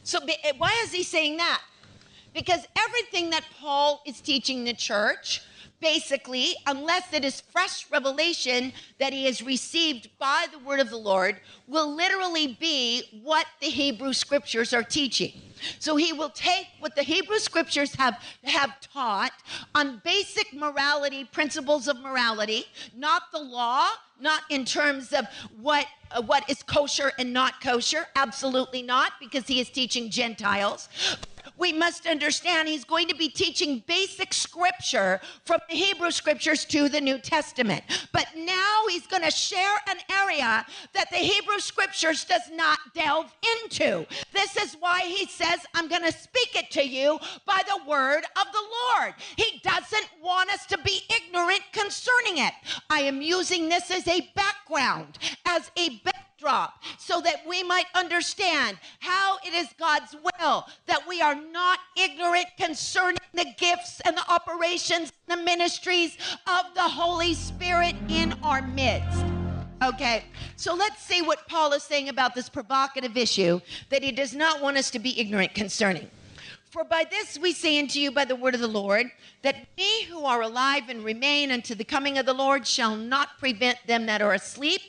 So, 0.03 0.19
eh, 0.27 0.51
why 0.57 0.79
is 0.83 0.91
he 0.91 1.03
saying 1.03 1.37
that? 1.37 1.61
Because 2.33 2.65
everything 2.77 3.31
that 3.31 3.43
Paul 3.59 4.01
is 4.05 4.21
teaching 4.21 4.63
the 4.63 4.73
church, 4.73 5.41
basically, 5.81 6.55
unless 6.67 7.11
it 7.11 7.25
is 7.25 7.41
fresh 7.41 7.89
revelation 7.91 8.71
that 8.99 9.11
he 9.11 9.25
has 9.25 9.41
received 9.41 10.09
by 10.19 10.45
the 10.51 10.59
word 10.59 10.79
of 10.79 10.89
the 10.89 10.97
Lord, 10.97 11.37
will 11.67 11.93
literally 11.93 12.55
be 12.59 13.03
what 13.23 13.47
the 13.59 13.67
Hebrew 13.67 14.13
scriptures 14.13 14.73
are 14.73 14.83
teaching. 14.83 15.33
So 15.79 15.95
he 15.95 16.13
will 16.13 16.29
take 16.29 16.67
what 16.79 16.95
the 16.95 17.03
Hebrew 17.03 17.37
scriptures 17.37 17.93
have, 17.95 18.21
have 18.43 18.79
taught 18.81 19.33
on 19.75 20.01
basic 20.03 20.53
morality, 20.53 21.25
principles 21.25 21.87
of 21.87 21.99
morality, 21.99 22.65
not 22.95 23.31
the 23.31 23.39
law, 23.39 23.87
not 24.19 24.43
in 24.49 24.65
terms 24.65 25.13
of 25.13 25.25
what 25.59 25.87
uh, 26.11 26.21
what 26.21 26.47
is 26.49 26.61
kosher 26.61 27.11
and 27.17 27.31
not 27.31 27.61
kosher, 27.61 28.05
absolutely 28.15 28.81
not, 28.81 29.13
because 29.19 29.47
he 29.47 29.59
is 29.59 29.69
teaching 29.69 30.09
Gentiles 30.09 30.89
we 31.61 31.71
must 31.71 32.07
understand 32.07 32.67
he's 32.67 32.83
going 32.83 33.07
to 33.07 33.15
be 33.15 33.29
teaching 33.29 33.83
basic 33.85 34.33
scripture 34.33 35.21
from 35.45 35.59
the 35.69 35.75
Hebrew 35.75 36.09
scriptures 36.09 36.65
to 36.65 36.89
the 36.89 36.99
New 36.99 37.19
Testament. 37.19 37.83
But 38.11 38.25
now 38.35 38.85
he's 38.89 39.05
going 39.05 39.21
to 39.21 39.29
share 39.29 39.77
an 39.87 39.97
area 40.11 40.65
that 40.93 41.11
the 41.11 41.17
Hebrew 41.17 41.59
scriptures 41.59 42.25
does 42.25 42.49
not 42.51 42.79
delve 42.95 43.31
into. 43.63 44.07
This 44.33 44.57
is 44.57 44.75
why 44.79 45.01
he 45.01 45.27
says, 45.27 45.59
I'm 45.75 45.87
going 45.87 46.01
to 46.01 46.11
speak 46.11 46.55
it 46.55 46.71
to 46.71 46.83
you 46.83 47.19
by 47.45 47.61
the 47.67 47.87
word 47.87 48.23
of 48.35 48.47
the 48.51 48.63
Lord. 48.97 49.13
He 49.37 49.61
doesn't 49.63 50.07
want 50.21 50.51
us 50.51 50.65
to 50.65 50.79
be 50.79 51.01
ignorant 51.15 51.61
concerning 51.73 52.43
it. 52.43 52.53
I 52.89 53.01
am 53.01 53.21
using 53.21 53.69
this 53.69 53.91
as 53.91 54.07
a 54.07 54.31
background, 54.35 55.19
as 55.45 55.69
a 55.77 55.89
background 55.89 56.30
so 56.97 57.21
that 57.21 57.41
we 57.47 57.63
might 57.63 57.85
understand 57.95 58.77
how 58.99 59.37
it 59.45 59.53
is 59.53 59.67
God's 59.79 60.15
will 60.15 60.65
that 60.87 61.07
we 61.07 61.21
are 61.21 61.35
not 61.35 61.79
ignorant 61.95 62.47
concerning 62.57 63.19
the 63.33 63.45
gifts 63.57 64.01
and 64.01 64.17
the 64.17 64.31
operations, 64.31 65.11
the 65.27 65.37
ministries 65.37 66.17
of 66.47 66.73
the 66.75 66.81
Holy 66.81 67.33
Spirit 67.33 67.95
in 68.09 68.33
our 68.43 68.61
midst. 68.61 69.23
Okay, 69.83 70.25
so 70.57 70.75
let's 70.75 71.01
see 71.01 71.21
what 71.21 71.47
Paul 71.47 71.73
is 71.73 71.83
saying 71.83 72.09
about 72.09 72.35
this 72.35 72.49
provocative 72.49 73.17
issue 73.17 73.59
that 73.89 74.03
he 74.03 74.11
does 74.11 74.35
not 74.35 74.61
want 74.61 74.77
us 74.77 74.91
to 74.91 74.99
be 74.99 75.19
ignorant 75.19 75.55
concerning. 75.55 76.07
For 76.69 76.83
by 76.83 77.05
this 77.09 77.37
we 77.37 77.51
say 77.51 77.79
unto 77.79 77.99
you 77.99 78.11
by 78.11 78.25
the 78.25 78.35
word 78.35 78.55
of 78.55 78.61
the 78.61 78.67
Lord, 78.67 79.07
that 79.41 79.67
we 79.77 80.03
who 80.03 80.23
are 80.23 80.41
alive 80.41 80.83
and 80.87 81.03
remain 81.03 81.51
unto 81.51 81.75
the 81.75 81.83
coming 81.83 82.17
of 82.17 82.25
the 82.25 82.33
Lord 82.33 82.65
shall 82.65 82.95
not 82.95 83.39
prevent 83.39 83.79
them 83.87 84.05
that 84.05 84.21
are 84.21 84.33
asleep. 84.33 84.81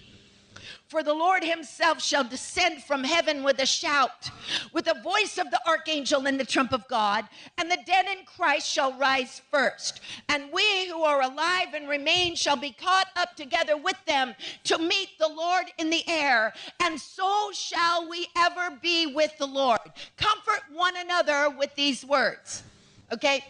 For 0.92 1.02
the 1.02 1.14
Lord 1.14 1.42
himself 1.42 2.02
shall 2.02 2.22
descend 2.22 2.84
from 2.84 3.02
heaven 3.02 3.42
with 3.42 3.58
a 3.60 3.64
shout, 3.64 4.30
with 4.74 4.84
the 4.84 5.00
voice 5.02 5.38
of 5.38 5.50
the 5.50 5.58
archangel 5.66 6.26
and 6.26 6.38
the 6.38 6.44
trump 6.44 6.70
of 6.70 6.86
God, 6.86 7.24
and 7.56 7.70
the 7.70 7.78
dead 7.86 8.04
in 8.12 8.26
Christ 8.26 8.68
shall 8.68 8.92
rise 8.98 9.40
first. 9.50 10.02
And 10.28 10.52
we 10.52 10.88
who 10.88 11.00
are 11.02 11.22
alive 11.22 11.68
and 11.72 11.88
remain 11.88 12.34
shall 12.34 12.56
be 12.56 12.72
caught 12.72 13.06
up 13.16 13.36
together 13.36 13.74
with 13.74 13.96
them 14.06 14.34
to 14.64 14.76
meet 14.76 15.08
the 15.18 15.28
Lord 15.28 15.64
in 15.78 15.88
the 15.88 16.06
air. 16.06 16.52
And 16.82 17.00
so 17.00 17.48
shall 17.54 18.06
we 18.06 18.26
ever 18.36 18.76
be 18.82 19.06
with 19.06 19.32
the 19.38 19.46
Lord. 19.46 19.80
Comfort 20.18 20.60
one 20.74 20.94
another 20.98 21.48
with 21.48 21.74
these 21.74 22.04
words. 22.04 22.64
Okay? 23.10 23.42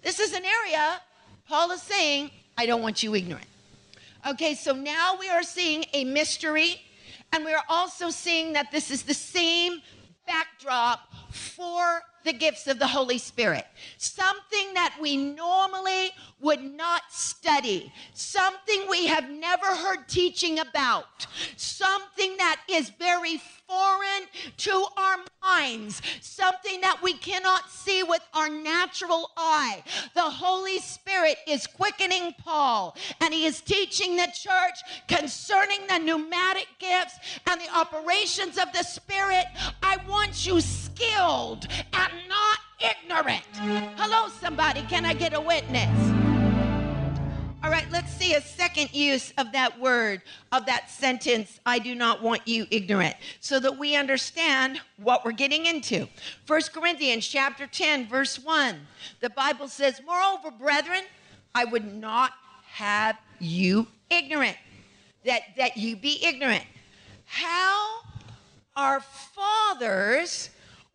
This 0.00 0.18
is 0.18 0.32
an 0.32 0.44
area 0.46 1.02
Paul 1.46 1.72
is 1.72 1.82
saying, 1.82 2.30
I 2.56 2.64
don't 2.64 2.80
want 2.80 3.02
you 3.02 3.14
ignorant. 3.14 3.49
Okay, 4.28 4.54
so 4.54 4.74
now 4.74 5.16
we 5.18 5.30
are 5.30 5.42
seeing 5.42 5.84
a 5.94 6.04
mystery, 6.04 6.82
and 7.32 7.42
we 7.42 7.54
are 7.54 7.64
also 7.70 8.10
seeing 8.10 8.52
that 8.52 8.70
this 8.70 8.90
is 8.90 9.02
the 9.02 9.14
same 9.14 9.80
backdrop 10.26 11.00
for 11.30 12.02
the 12.24 12.32
gifts 12.32 12.66
of 12.66 12.78
the 12.78 12.86
Holy 12.86 13.18
Spirit. 13.18 13.66
Something 13.98 14.74
that 14.74 14.94
we 15.00 15.16
normally 15.16 16.10
would 16.40 16.62
not 16.62 17.02
study, 17.10 17.92
something 18.14 18.86
we 18.88 19.06
have 19.06 19.30
never 19.30 19.66
heard 19.66 20.08
teaching 20.08 20.58
about, 20.58 21.26
something 21.56 22.36
that 22.38 22.60
is 22.68 22.90
very 22.90 23.40
foreign 23.66 24.26
to 24.56 24.86
our 24.96 25.16
minds, 25.42 26.02
something 26.20 26.80
that 26.80 27.00
we 27.02 27.14
cannot 27.14 27.70
see 27.70 28.02
with 28.02 28.22
our 28.34 28.48
natural 28.48 29.30
eye. 29.36 29.82
The 30.14 30.22
Holy 30.22 30.78
Spirit 30.78 31.36
is 31.46 31.66
quickening 31.66 32.34
Paul, 32.38 32.96
and 33.20 33.32
he 33.32 33.44
is 33.46 33.60
teaching 33.60 34.16
the 34.16 34.28
church 34.32 34.80
concerning 35.08 35.86
the 35.88 35.98
pneumatic 35.98 36.68
gifts 36.78 37.18
and 37.48 37.60
the 37.60 37.76
operations 37.76 38.58
of 38.58 38.72
the 38.72 38.82
Spirit. 38.82 39.44
I 39.82 39.98
want 40.08 40.46
you 40.46 40.60
skilled 40.60 41.68
not 42.28 42.58
ignorant. 42.80 43.44
Hello, 43.96 44.28
somebody. 44.28 44.82
Can 44.82 45.04
I 45.04 45.14
get 45.14 45.34
a 45.34 45.40
witness? 45.40 46.20
All 47.62 47.70
right, 47.70 47.86
let's 47.90 48.10
see 48.14 48.32
a 48.32 48.40
second 48.40 48.94
use 48.94 49.34
of 49.36 49.52
that 49.52 49.78
word, 49.78 50.22
of 50.50 50.64
that 50.64 50.88
sentence, 50.88 51.60
I 51.66 51.78
do 51.78 51.94
not 51.94 52.22
want 52.22 52.48
you 52.48 52.66
ignorant, 52.70 53.14
so 53.40 53.60
that 53.60 53.78
we 53.78 53.96
understand 53.96 54.80
what 54.96 55.26
we're 55.26 55.32
getting 55.32 55.66
into. 55.66 56.08
First 56.46 56.72
Corinthians 56.72 57.28
chapter 57.28 57.66
10, 57.66 58.08
verse 58.08 58.38
1. 58.38 58.76
The 59.20 59.28
Bible 59.30 59.68
says, 59.68 60.00
Moreover, 60.06 60.50
brethren, 60.50 61.02
I 61.54 61.66
would 61.66 61.84
not 61.84 62.32
have 62.72 63.18
you 63.40 63.86
ignorant, 64.08 64.56
that, 65.26 65.42
that 65.58 65.76
you 65.76 65.96
be 65.96 66.24
ignorant. 66.24 66.64
How 67.26 68.00
our 68.74 69.00
fathers 69.00 70.48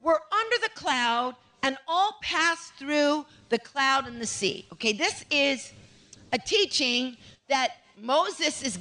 were 0.05 0.21
under 0.31 0.57
the 0.61 0.69
cloud 0.75 1.35
and 1.63 1.77
all 1.87 2.17
passed 2.21 2.75
through 2.75 3.25
the 3.49 3.57
cloud 3.57 4.07
and 4.07 4.21
the 4.21 4.27
sea. 4.27 4.67
Okay, 4.71 4.93
this 4.93 5.25
is 5.31 5.73
a 6.31 6.37
teaching 6.37 7.17
that 7.49 7.71
Moses 7.99 8.61
is 8.61 8.79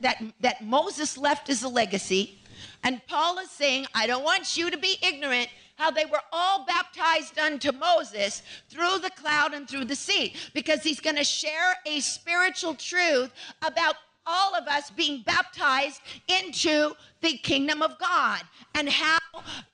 that 0.00 0.22
that 0.40 0.62
Moses 0.62 1.16
left 1.16 1.48
as 1.48 1.62
a 1.62 1.68
legacy. 1.68 2.38
And 2.82 3.00
Paul 3.06 3.38
is 3.38 3.50
saying, 3.50 3.86
I 3.94 4.06
don't 4.06 4.24
want 4.24 4.56
you 4.56 4.70
to 4.70 4.76
be 4.76 4.96
ignorant 5.02 5.48
how 5.76 5.90
they 5.90 6.04
were 6.06 6.22
all 6.32 6.64
baptized 6.66 7.38
unto 7.38 7.70
Moses 7.70 8.42
through 8.68 8.98
the 8.98 9.10
cloud 9.10 9.54
and 9.54 9.68
through 9.68 9.84
the 9.84 9.94
sea, 9.94 10.34
because 10.54 10.82
he's 10.82 11.00
going 11.00 11.16
to 11.16 11.24
share 11.24 11.74
a 11.84 12.00
spiritual 12.00 12.74
truth 12.74 13.30
about 13.62 13.96
all 14.26 14.54
of 14.54 14.66
us 14.66 14.90
being 14.90 15.22
baptized 15.22 16.00
into 16.28 16.92
the 17.22 17.36
kingdom 17.38 17.82
of 17.82 17.98
God 17.98 18.42
and 18.74 18.88
how 18.88 19.18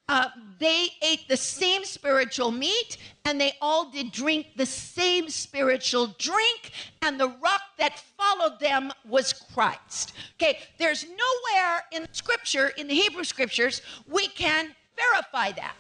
uh, 0.09 0.28
they 0.59 0.88
ate 1.02 1.26
the 1.28 1.37
same 1.37 1.85
spiritual 1.85 2.50
meat 2.50 2.99
and 3.25 3.40
they 3.40 3.52
all 3.61 3.90
did 3.90 4.12
drink 4.12 4.47
the 4.56 4.66
same 4.66 5.28
spiritual 5.28 6.14
drink, 6.18 6.73
and 7.02 7.18
the 7.18 7.28
rock 7.28 7.62
that 7.78 8.02
followed 8.18 8.59
them 8.61 8.92
was 9.09 9.32
Christ. 9.32 10.12
Okay, 10.35 10.59
there's 10.78 11.04
nowhere 11.04 11.85
in 11.92 12.06
scripture, 12.12 12.68
in 12.76 12.88
the 12.88 12.94
Hebrew 12.94 13.25
scriptures, 13.25 13.82
we 14.09 14.26
can 14.28 14.75
verify 14.97 15.52
that. 15.52 15.75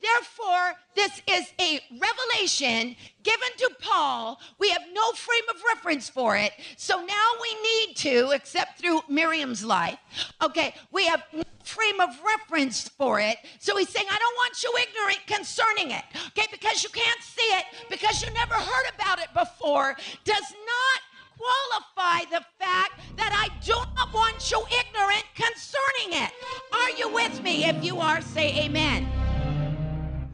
Therefore, 0.00 0.74
this 0.94 1.22
is 1.26 1.52
a 1.60 1.80
revelation 1.90 2.94
given 3.22 3.48
to 3.58 3.70
Paul. 3.80 4.40
We 4.58 4.70
have 4.70 4.82
no 4.92 5.12
frame 5.12 5.42
of 5.50 5.60
reference 5.74 6.08
for 6.08 6.36
it. 6.36 6.52
So 6.76 7.00
now 7.04 7.28
we 7.42 7.54
need 7.62 7.96
to, 7.96 8.30
except 8.30 8.78
through 8.78 9.00
Miriam's 9.08 9.64
life, 9.64 9.98
okay, 10.40 10.74
we 10.92 11.06
have 11.06 11.22
no 11.32 11.42
frame 11.64 12.00
of 12.00 12.10
reference 12.24 12.88
for 12.88 13.20
it. 13.20 13.38
So 13.58 13.76
he's 13.76 13.88
saying, 13.88 14.06
I 14.10 14.18
don't 14.18 14.34
want 14.36 14.62
you 14.62 14.72
ignorant 14.80 15.26
concerning 15.26 15.90
it, 15.90 16.04
okay, 16.28 16.46
because 16.50 16.82
you 16.82 16.90
can't 16.90 17.22
see 17.22 17.42
it, 17.42 17.64
because 17.90 18.22
you 18.22 18.32
never 18.32 18.54
heard 18.54 18.94
about 18.94 19.18
it 19.18 19.28
before, 19.34 19.96
does 20.24 20.54
not 20.64 21.00
qualify 21.36 22.24
the 22.30 22.44
fact 22.58 23.00
that 23.16 23.32
I 23.32 23.54
do 23.64 23.74
not 23.96 24.12
want 24.12 24.50
you 24.50 24.62
ignorant 24.80 25.24
concerning 25.34 26.22
it. 26.22 26.30
Are 26.72 26.90
you 26.90 27.12
with 27.12 27.42
me? 27.42 27.64
If 27.64 27.84
you 27.84 27.98
are, 27.98 28.20
say 28.20 28.64
amen. 28.64 29.17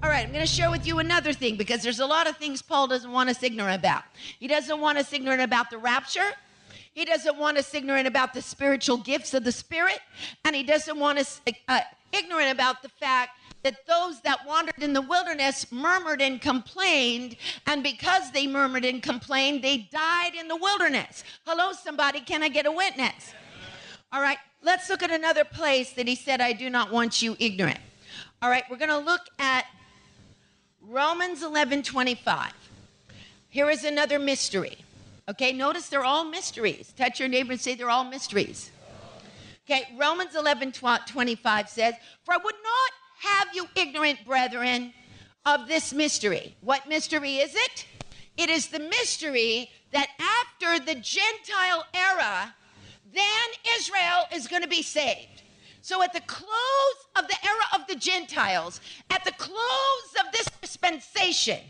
All 0.04 0.10
right, 0.10 0.26
I'm 0.26 0.34
going 0.34 0.44
to 0.44 0.52
share 0.52 0.70
with 0.70 0.86
you 0.86 0.98
another 0.98 1.32
thing 1.32 1.56
because 1.56 1.82
there's 1.82 1.98
a 1.98 2.04
lot 2.04 2.28
of 2.28 2.36
things 2.36 2.60
Paul 2.60 2.88
doesn't 2.88 3.10
want 3.10 3.30
us 3.30 3.42
ignorant 3.42 3.80
about. 3.80 4.02
He 4.38 4.46
doesn't 4.46 4.78
want 4.78 4.98
us 4.98 5.10
ignorant 5.14 5.40
about 5.40 5.70
the 5.70 5.78
rapture. 5.78 6.30
He 6.92 7.06
doesn't 7.06 7.38
want 7.38 7.56
us 7.56 7.74
ignorant 7.74 8.06
about 8.06 8.34
the 8.34 8.42
spiritual 8.42 8.98
gifts 8.98 9.32
of 9.32 9.44
the 9.44 9.50
Spirit. 9.50 10.00
And 10.44 10.54
he 10.54 10.62
doesn't 10.62 10.98
want 10.98 11.20
us 11.20 11.40
uh, 11.68 11.80
ignorant 12.12 12.52
about 12.52 12.82
the 12.82 12.90
fact 12.90 13.30
that 13.62 13.76
those 13.86 14.20
that 14.20 14.40
wandered 14.46 14.82
in 14.82 14.92
the 14.92 15.00
wilderness 15.00 15.72
murmured 15.72 16.20
and 16.20 16.38
complained. 16.38 17.36
And 17.66 17.82
because 17.82 18.30
they 18.30 18.46
murmured 18.46 18.84
and 18.84 19.02
complained, 19.02 19.64
they 19.64 19.88
died 19.90 20.34
in 20.38 20.48
the 20.48 20.56
wilderness. 20.56 21.24
Hello, 21.46 21.72
somebody, 21.72 22.20
can 22.20 22.42
I 22.42 22.50
get 22.50 22.66
a 22.66 22.72
witness? 22.72 23.32
All 24.12 24.20
right, 24.20 24.38
let's 24.62 24.90
look 24.90 25.02
at 25.02 25.10
another 25.10 25.44
place 25.44 25.94
that 25.94 26.06
he 26.06 26.14
said, 26.14 26.42
I 26.42 26.52
do 26.52 26.68
not 26.68 26.92
want 26.92 27.22
you 27.22 27.38
ignorant. 27.38 27.78
All 28.42 28.50
right, 28.50 28.64
we're 28.70 28.76
going 28.76 28.90
to 28.90 28.98
look 28.98 29.22
at 29.38 29.64
Romans 30.88 31.42
11 31.42 31.82
25. 31.82 32.52
Here 33.48 33.70
is 33.70 33.84
another 33.84 34.18
mystery. 34.18 34.76
Okay, 35.28 35.52
notice 35.52 35.88
they're 35.88 36.04
all 36.04 36.24
mysteries. 36.24 36.92
Touch 36.96 37.18
your 37.18 37.28
neighbor 37.28 37.52
and 37.52 37.60
say 37.60 37.74
they're 37.74 37.90
all 37.90 38.04
mysteries. 38.04 38.70
Okay, 39.64 39.88
Romans 39.96 40.34
11 40.34 40.72
25 40.72 41.68
says, 41.68 41.94
For 42.24 42.34
I 42.34 42.36
would 42.36 42.54
not 42.54 43.30
have 43.30 43.54
you 43.54 43.66
ignorant, 43.76 44.26
brethren, 44.26 44.92
of 45.46 45.68
this 45.68 45.92
mystery. 45.94 46.54
What 46.60 46.86
mystery 46.88 47.36
is 47.36 47.54
it? 47.54 47.86
It 48.36 48.50
is 48.50 48.68
the 48.68 48.80
mystery 48.80 49.70
that 49.92 50.08
after 50.18 50.84
the 50.84 50.96
Gentile 50.96 51.86
era, 51.94 52.54
then 53.12 53.74
Israel 53.78 54.24
is 54.34 54.48
going 54.48 54.62
to 54.62 54.68
be 54.68 54.82
saved. 54.82 55.33
So 55.84 56.02
at 56.02 56.14
the 56.14 56.22
close 56.22 57.00
of 57.14 57.28
the 57.28 57.36
era 57.44 57.64
of 57.74 57.86
the 57.86 57.94
Gentiles, 57.94 58.80
at 59.10 59.22
the 59.22 59.32
close 59.32 60.14
of 60.18 60.32
this 60.32 60.48
dispensation, 60.62 61.60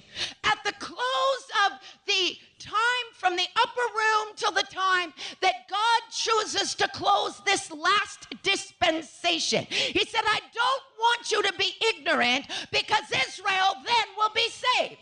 at 0.44 0.56
the 0.64 0.70
close 0.74 1.46
of 1.66 1.80
the 2.06 2.36
time 2.60 3.06
from 3.14 3.34
the 3.34 3.48
upper 3.56 3.80
room 3.96 4.28
till 4.36 4.52
the 4.52 4.62
time 4.70 5.12
that 5.40 5.68
God 5.68 6.02
chooses 6.12 6.76
to 6.76 6.86
close 6.94 7.40
this 7.44 7.72
last 7.72 8.28
dispensation. 8.44 9.66
He 9.68 10.04
said, 10.04 10.22
I 10.24 10.38
don't 10.54 10.82
want 10.96 11.32
you 11.32 11.42
to 11.42 11.52
be 11.54 11.74
ignorant 11.96 12.46
because 12.70 13.10
Israel 13.26 13.74
then 13.84 14.06
will 14.16 14.30
be 14.32 14.48
saved. 14.48 14.96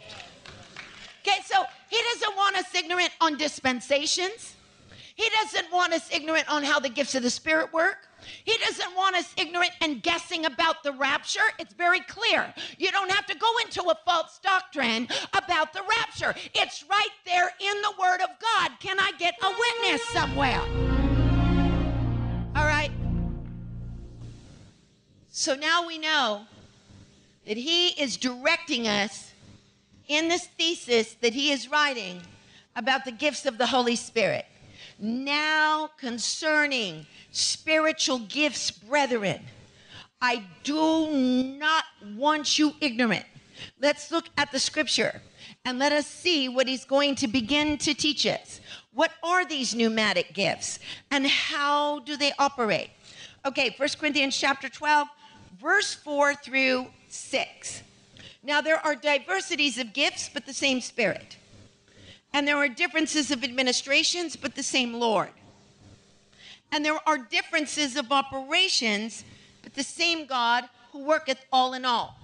Okay, 1.20 1.38
so 1.44 1.64
he 1.90 2.00
doesn't 2.14 2.34
want 2.34 2.56
us 2.56 2.74
ignorant 2.74 3.10
on 3.20 3.36
dispensations. 3.36 4.54
He 5.16 5.28
doesn't 5.42 5.70
want 5.70 5.92
us 5.92 6.10
ignorant 6.10 6.50
on 6.50 6.64
how 6.64 6.80
the 6.80 6.88
gifts 6.88 7.14
of 7.14 7.22
the 7.22 7.28
Spirit 7.28 7.70
work. 7.74 8.08
He 8.44 8.56
doesn't 8.58 8.94
want 8.96 9.16
us 9.16 9.32
ignorant 9.36 9.72
and 9.80 10.02
guessing 10.02 10.44
about 10.46 10.82
the 10.82 10.92
rapture. 10.92 11.40
It's 11.58 11.74
very 11.74 12.00
clear. 12.00 12.52
You 12.78 12.90
don't 12.90 13.10
have 13.10 13.26
to 13.26 13.36
go 13.36 13.50
into 13.64 13.82
a 13.82 13.94
false 14.04 14.38
doctrine 14.42 15.08
about 15.34 15.72
the 15.72 15.82
rapture. 15.88 16.34
It's 16.54 16.84
right 16.88 17.08
there 17.24 17.50
in 17.60 17.82
the 17.82 17.92
Word 18.00 18.20
of 18.20 18.30
God. 18.40 18.72
Can 18.80 18.98
I 18.98 19.12
get 19.18 19.34
a 19.42 19.48
witness 19.48 20.02
somewhere? 20.08 20.60
All 22.54 22.64
right. 22.64 22.90
So 25.30 25.54
now 25.54 25.86
we 25.86 25.98
know 25.98 26.46
that 27.46 27.56
He 27.56 27.88
is 27.88 28.16
directing 28.16 28.86
us 28.86 29.32
in 30.08 30.28
this 30.28 30.46
thesis 30.46 31.14
that 31.14 31.32
He 31.32 31.50
is 31.50 31.70
writing 31.70 32.22
about 32.76 33.04
the 33.04 33.12
gifts 33.12 33.46
of 33.46 33.58
the 33.58 33.66
Holy 33.66 33.96
Spirit. 33.96 34.46
Now 35.02 35.90
concerning 35.96 37.06
spiritual 37.32 38.20
gifts, 38.20 38.70
brethren, 38.70 39.40
I 40.20 40.44
do 40.62 41.10
not 41.10 41.82
want 42.14 42.56
you 42.56 42.72
ignorant. 42.80 43.24
Let's 43.80 44.12
look 44.12 44.26
at 44.38 44.52
the 44.52 44.60
scripture 44.60 45.20
and 45.64 45.80
let 45.80 45.90
us 45.90 46.06
see 46.06 46.48
what 46.48 46.68
he's 46.68 46.84
going 46.84 47.16
to 47.16 47.26
begin 47.26 47.78
to 47.78 47.94
teach 47.94 48.24
us. 48.26 48.60
What 48.94 49.10
are 49.24 49.44
these 49.44 49.74
pneumatic 49.74 50.34
gifts 50.34 50.78
and 51.10 51.26
how 51.26 51.98
do 52.00 52.16
they 52.16 52.30
operate? 52.38 52.90
Okay, 53.44 53.74
1 53.76 53.88
Corinthians 53.98 54.36
chapter 54.36 54.68
12, 54.68 55.08
verse 55.60 55.94
4 55.94 56.36
through 56.36 56.86
6. 57.08 57.82
Now 58.44 58.60
there 58.60 58.78
are 58.78 58.94
diversities 58.94 59.78
of 59.78 59.92
gifts, 59.92 60.30
but 60.32 60.46
the 60.46 60.54
same 60.54 60.80
Spirit. 60.80 61.38
And 62.34 62.46
there 62.48 62.56
are 62.56 62.68
differences 62.68 63.30
of 63.30 63.44
administrations, 63.44 64.36
but 64.36 64.54
the 64.54 64.62
same 64.62 64.94
Lord. 64.94 65.30
And 66.70 66.84
there 66.84 66.98
are 67.06 67.18
differences 67.18 67.96
of 67.96 68.10
operations, 68.10 69.24
but 69.62 69.74
the 69.74 69.82
same 69.82 70.26
God 70.26 70.64
who 70.92 71.04
worketh 71.04 71.44
all 71.52 71.74
in 71.74 71.84
all. 71.84 72.16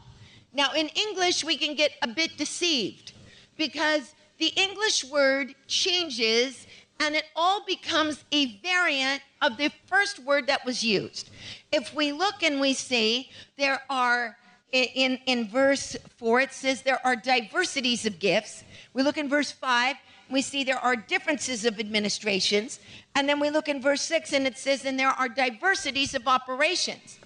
Now, 0.52 0.72
in 0.72 0.88
English, 0.88 1.44
we 1.44 1.56
can 1.56 1.74
get 1.74 1.92
a 2.02 2.08
bit 2.08 2.38
deceived 2.38 3.12
because 3.56 4.14
the 4.38 4.52
English 4.56 5.04
word 5.04 5.54
changes 5.66 6.66
and 7.00 7.14
it 7.14 7.24
all 7.36 7.64
becomes 7.64 8.24
a 8.32 8.56
variant 8.58 9.22
of 9.40 9.56
the 9.56 9.70
first 9.86 10.18
word 10.18 10.46
that 10.48 10.64
was 10.64 10.82
used. 10.82 11.30
If 11.70 11.94
we 11.94 12.12
look 12.12 12.42
and 12.42 12.60
we 12.60 12.74
see 12.74 13.30
there 13.56 13.82
are, 13.88 14.36
in, 14.72 15.18
in 15.26 15.48
verse 15.48 15.96
4, 16.16 16.40
it 16.40 16.52
says 16.52 16.82
there 16.82 17.04
are 17.06 17.14
diversities 17.14 18.04
of 18.04 18.18
gifts. 18.18 18.64
We 18.94 19.02
look 19.02 19.18
in 19.18 19.28
verse 19.28 19.52
5, 19.52 19.96
we 20.30 20.42
see 20.42 20.64
there 20.64 20.78
are 20.78 20.96
differences 20.96 21.64
of 21.64 21.78
administrations. 21.78 22.80
And 23.14 23.28
then 23.28 23.40
we 23.40 23.50
look 23.50 23.68
in 23.68 23.80
verse 23.80 24.02
6 24.02 24.32
and 24.32 24.46
it 24.46 24.58
says, 24.58 24.84
and 24.84 24.98
there 24.98 25.08
are 25.08 25.28
diversities 25.28 26.14
of 26.14 26.26
operations. 26.26 27.18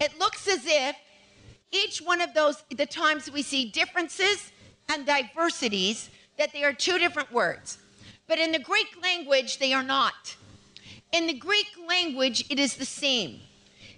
It 0.00 0.18
looks 0.18 0.48
as 0.48 0.62
if 0.64 0.96
each 1.70 2.00
one 2.00 2.20
of 2.20 2.34
those, 2.34 2.62
the 2.74 2.86
times 2.86 3.30
we 3.30 3.42
see 3.42 3.70
differences 3.70 4.52
and 4.88 5.04
diversities, 5.04 6.10
that 6.38 6.52
they 6.52 6.64
are 6.64 6.72
two 6.72 6.98
different 6.98 7.32
words. 7.32 7.78
But 8.26 8.38
in 8.38 8.52
the 8.52 8.58
Greek 8.58 8.86
language, 9.02 9.58
they 9.58 9.72
are 9.72 9.82
not. 9.82 10.36
In 11.12 11.26
the 11.26 11.34
Greek 11.34 11.66
language, 11.86 12.44
it 12.48 12.58
is 12.58 12.76
the 12.76 12.84
same. 12.84 13.40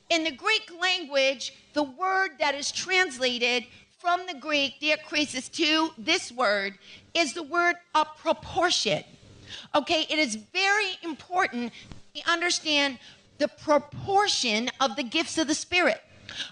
In 0.08 0.24
the 0.24 0.30
Greek 0.30 0.70
language, 0.80 1.52
the 1.74 1.82
word 1.82 2.30
that 2.40 2.54
is 2.54 2.72
translated 2.72 3.64
from 4.00 4.26
the 4.26 4.34
Greek, 4.34 4.80
diakrisis, 4.80 5.52
to 5.52 5.90
this 5.98 6.32
word 6.32 6.78
is 7.12 7.34
the 7.34 7.42
word 7.42 7.76
a 7.94 8.04
proportion. 8.04 9.04
Okay, 9.74 10.06
it 10.08 10.18
is 10.18 10.36
very 10.36 10.96
important 11.02 11.72
to 12.14 12.30
understand 12.30 12.98
the 13.36 13.48
proportion 13.48 14.70
of 14.80 14.96
the 14.96 15.02
gifts 15.02 15.36
of 15.36 15.48
the 15.48 15.54
Spirit. 15.54 16.00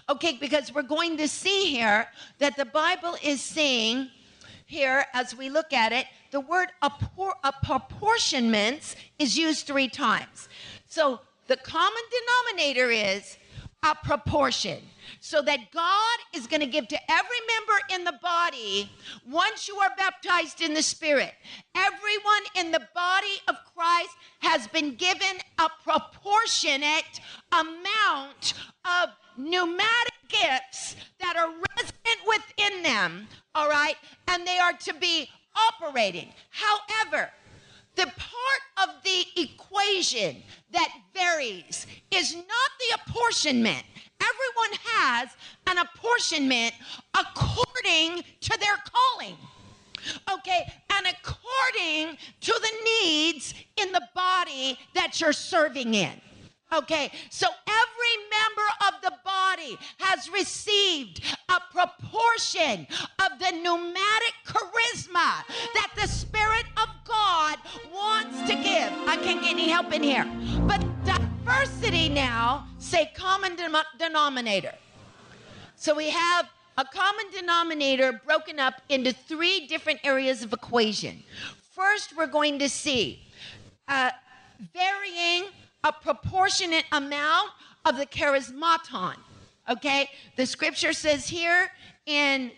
Okay, 0.09 0.37
because 0.39 0.73
we're 0.73 0.83
going 0.83 1.17
to 1.17 1.27
see 1.27 1.71
here 1.71 2.07
that 2.37 2.55
the 2.55 2.65
Bible 2.65 3.15
is 3.23 3.41
saying 3.41 4.09
here, 4.67 5.05
as 5.15 5.35
we 5.35 5.49
look 5.49 5.73
at 5.73 5.91
it, 5.91 6.05
the 6.29 6.41
word 6.41 6.67
apportionments 6.83 8.95
is 9.17 9.35
used 9.35 9.65
three 9.65 9.87
times. 9.87 10.49
So 10.87 11.19
the 11.47 11.57
common 11.57 12.03
denominator 12.11 12.91
is 12.91 13.37
a 13.83 13.95
proportion 13.95 14.79
so 15.19 15.41
that 15.41 15.71
God 15.71 16.19
is 16.35 16.47
going 16.47 16.59
to 16.59 16.67
give 16.67 16.87
to 16.89 17.11
every 17.11 17.37
member 17.47 17.95
in 17.95 18.03
the 18.03 18.19
body 18.21 18.89
once 19.29 19.67
you 19.67 19.75
are 19.77 19.91
baptized 19.97 20.61
in 20.61 20.73
the 20.73 20.83
Spirit. 20.83 21.33
Everyone 21.75 22.43
in 22.55 22.71
the 22.71 22.85
body 22.93 23.41
of 23.47 23.55
Christ 23.75 24.11
has 24.39 24.67
been 24.67 24.95
given 24.95 25.37
a 25.59 25.69
proportionate 25.83 27.21
amount 27.51 28.53
of 28.85 29.09
pneumatic 29.37 30.13
gifts 30.27 30.95
that 31.19 31.35
are 31.37 31.49
resident 31.49 32.19
within 32.27 32.83
them, 32.83 33.27
all 33.55 33.69
right? 33.69 33.95
And 34.27 34.45
they 34.45 34.59
are 34.59 34.73
to 34.73 34.93
be 34.93 35.29
operating. 35.69 36.29
However, 36.49 37.31
the 37.99 38.05
part 38.05 38.89
of 38.89 39.03
the 39.03 39.25
equation 39.41 40.41
that 40.71 40.87
varies 41.13 41.85
is 42.11 42.33
not 42.33 42.45
the 42.47 43.01
apportionment. 43.01 43.83
Everyone 44.21 44.79
has 44.85 45.29
an 45.67 45.77
apportionment 45.79 46.73
according 47.13 48.23
to 48.39 48.57
their 48.57 48.77
calling. 48.93 49.35
Okay, 50.31 50.71
and 50.91 51.07
according 51.07 52.17
to 52.39 52.53
the 52.61 52.71
needs 53.03 53.53
in 53.75 53.91
the 53.91 54.07
body 54.15 54.79
that 54.95 55.19
you're 55.19 55.33
serving 55.33 55.93
in. 55.93 56.21
Okay, 56.71 57.11
so 57.31 57.47
every 57.67 58.15
member 58.29 58.67
of 58.87 59.01
the 59.01 59.13
body 59.25 59.77
has 59.97 60.29
received 60.29 61.21
a 61.49 61.59
proportion 61.71 62.85
of 63.19 63.39
the 63.39 63.51
pneumatic 63.63 64.33
charisma 64.45 65.43
that 65.73 65.91
the 65.95 66.07
Spirit 66.07 66.65
of 66.77 66.89
God 67.07 67.57
wants 67.91 68.41
to 68.41 68.55
give. 68.55 68.91
I 69.07 69.17
can't 69.21 69.41
get 69.41 69.51
any 69.51 69.69
help 69.69 69.91
in 69.93 70.03
here. 70.03 70.29
But 70.67 70.85
diversity 71.05 72.07
now, 72.07 72.67
say 72.77 73.11
common 73.15 73.57
denominator. 73.97 74.75
So 75.75 75.95
we 75.95 76.11
have 76.11 76.49
a 76.77 76.85
common 76.85 77.25
denominator 77.31 78.21
broken 78.25 78.59
up 78.59 78.75
into 78.89 79.11
three 79.11 79.65
different 79.65 80.01
areas 80.03 80.43
of 80.43 80.53
equation. 80.53 81.23
First, 81.71 82.15
we're 82.15 82.27
going 82.27 82.59
to 82.59 82.69
see 82.69 83.21
uh, 83.87 84.11
varying 84.73 85.45
a 85.83 85.91
proportionate 85.91 86.85
amount 86.91 87.51
of 87.85 87.97
the 87.97 88.05
charismaton. 88.05 89.15
Okay? 89.69 90.09
The 90.35 90.45
scripture 90.45 90.93
says 90.93 91.27
here 91.27 91.71
in 92.05 92.51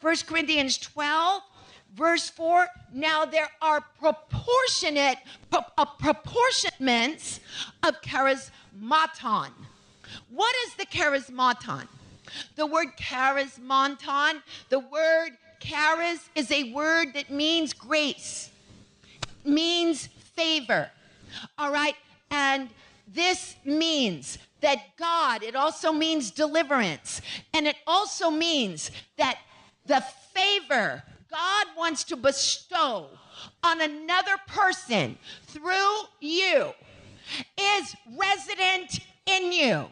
1 0.00 0.16
Corinthians 0.26 0.78
12, 0.78 1.42
verse 1.94 2.30
4 2.30 2.66
now 2.92 3.24
there 3.24 3.48
are 3.60 3.80
proportionate 3.98 5.18
pro- 5.50 5.60
uh, 5.78 5.84
proportionments 5.84 7.40
of 7.82 8.00
charismaton. 8.02 9.50
What 10.28 10.54
is 10.66 10.74
the 10.74 10.86
charismaton? 10.86 11.86
The 12.56 12.66
word 12.66 12.88
charismaton, 12.98 14.42
the 14.68 14.78
word 14.78 15.30
charis 15.60 16.28
is 16.34 16.50
a 16.50 16.72
word 16.72 17.14
that 17.14 17.30
means 17.30 17.72
grace, 17.72 18.50
means 19.44 20.06
favor. 20.06 20.90
All 21.58 21.72
right? 21.72 21.94
And 22.30 22.70
this 23.06 23.56
means 23.64 24.38
that 24.60 24.96
God, 24.96 25.42
it 25.42 25.56
also 25.56 25.92
means 25.92 26.30
deliverance. 26.30 27.20
And 27.52 27.66
it 27.66 27.76
also 27.86 28.30
means 28.30 28.90
that 29.16 29.38
the 29.86 30.04
favor 30.32 31.02
God 31.30 31.66
wants 31.76 32.04
to 32.04 32.16
bestow 32.16 33.06
on 33.62 33.80
another 33.80 34.36
person 34.46 35.16
through 35.46 35.94
you 36.20 36.72
is 37.58 37.96
resident 38.16 39.00
in 39.26 39.52
you. 39.52 39.86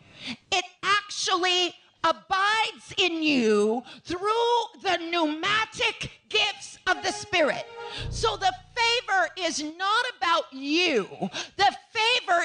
It 0.50 0.64
actually 0.82 1.74
abides 2.04 2.94
in 2.96 3.22
you 3.22 3.82
through 4.04 4.20
the 4.82 4.98
pneumatic 5.10 6.10
gifts 6.28 6.78
of 6.86 7.02
the 7.02 7.12
Spirit. 7.12 7.66
So 8.10 8.36
the 8.36 8.52
favor 8.74 9.28
is 9.38 9.62
not 9.62 10.04
about 10.16 10.52
you, 10.52 11.06
the 11.56 11.76
favor 11.92 12.44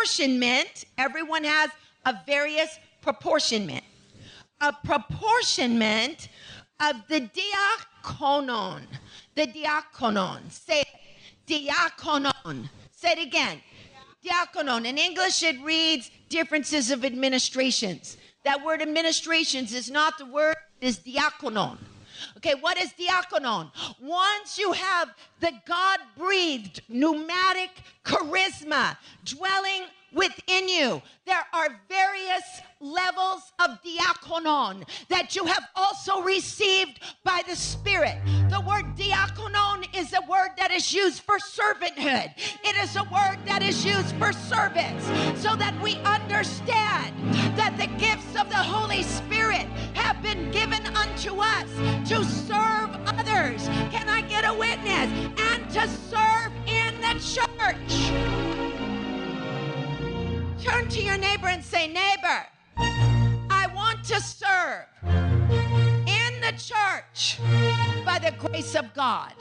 proportionment. 0.00 0.86
Everyone 0.96 1.44
has 1.44 1.70
a 2.06 2.14
various 2.26 2.78
proportionment. 3.02 3.84
A 4.62 4.72
proportionment 4.72 6.28
of 6.80 6.96
the 7.08 7.28
diaconon. 8.02 8.82
The 9.34 9.46
diaconon. 9.46 10.50
Say 10.50 10.84
diaconon. 11.46 12.70
Say 12.90 13.12
it 13.12 13.18
again. 13.18 13.60
Diaconon. 14.24 14.86
In 14.86 14.96
English, 14.96 15.42
it 15.42 15.60
reads 15.62 16.10
differences 16.30 16.90
of 16.90 17.04
administrations. 17.04 18.16
That 18.44 18.64
word 18.64 18.80
administrations 18.80 19.74
is 19.74 19.90
not 19.90 20.16
the 20.16 20.24
word, 20.24 20.56
it 20.80 20.86
is 20.86 20.98
diaconon. 21.00 21.76
Okay, 22.36 22.54
what 22.60 22.78
is 22.78 22.92
diaconon? 22.92 23.70
Once 24.00 24.58
you 24.58 24.72
have 24.72 25.14
the 25.40 25.52
God 25.66 26.00
breathed 26.16 26.82
pneumatic 26.88 27.70
charisma 28.04 28.96
dwelling 29.24 29.84
within 30.12 30.68
you. 30.68 31.02
There 31.26 31.46
are 31.52 31.80
various 31.88 32.42
levels 32.80 33.52
of 33.58 33.78
diaconon 33.82 34.86
that 35.08 35.36
you 35.36 35.44
have 35.44 35.64
also 35.76 36.22
received 36.22 37.00
by 37.24 37.42
the 37.48 37.54
Spirit. 37.54 38.16
The 38.50 38.60
word 38.60 38.96
diaconon 38.96 39.86
is 39.94 40.12
a 40.12 40.30
word 40.30 40.50
that 40.56 40.70
is 40.70 40.92
used 40.92 41.22
for 41.22 41.38
servanthood, 41.38 42.32
it 42.64 42.76
is 42.76 42.96
a 42.96 43.04
word 43.04 43.38
that 43.46 43.62
is 43.62 43.84
used 43.84 44.14
for 44.16 44.32
service 44.32 45.04
so 45.40 45.54
that 45.56 45.78
we 45.82 45.96
understand 45.98 47.14
that 47.56 47.76
the 47.76 47.86
gifts 47.98 48.40
of 48.40 48.48
the 48.48 48.56
Holy 48.56 49.02
Spirit 49.02 49.66
have 49.94 50.22
been 50.22 50.50
given 50.50 50.84
unto 50.96 51.36
us 51.40 51.68
to 52.08 52.24
serve 52.24 52.90
others. 53.06 53.68
Can 53.90 54.08
I 54.08 54.22
get 54.22 54.44
a 54.44 54.54
witness? 54.54 55.10
And 55.38 55.70
to 55.70 55.88
serve 55.88 56.52
in 56.66 57.00
the 57.00 57.14
church. 57.20 58.10
Turn 60.64 60.88
to 60.88 61.02
your 61.02 61.16
neighbor 61.16 61.48
and 61.48 61.64
say, 61.64 61.86
Neighbor, 61.86 62.46
I 63.50 63.70
want 63.74 64.04
to 64.04 64.20
serve 64.20 64.86
in 65.02 66.40
the 66.40 66.52
church 66.56 67.38
by 68.04 68.18
the 68.18 68.34
grace 68.38 68.74
of 68.74 68.92
God. 68.94 69.34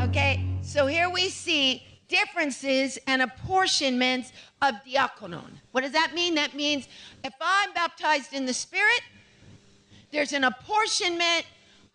Okay, 0.00 0.44
so 0.62 0.86
here 0.86 1.08
we 1.10 1.28
see 1.28 1.82
differences 2.08 2.98
and 3.06 3.22
apportionments 3.22 4.32
of 4.62 4.74
diaconon. 4.86 5.50
What 5.72 5.82
does 5.82 5.92
that 5.92 6.14
mean? 6.14 6.34
That 6.34 6.54
means 6.54 6.88
if 7.24 7.34
I'm 7.40 7.72
baptized 7.72 8.32
in 8.32 8.46
the 8.46 8.54
Spirit, 8.54 9.02
there's 10.12 10.32
an 10.32 10.44
apportionment, 10.44 11.46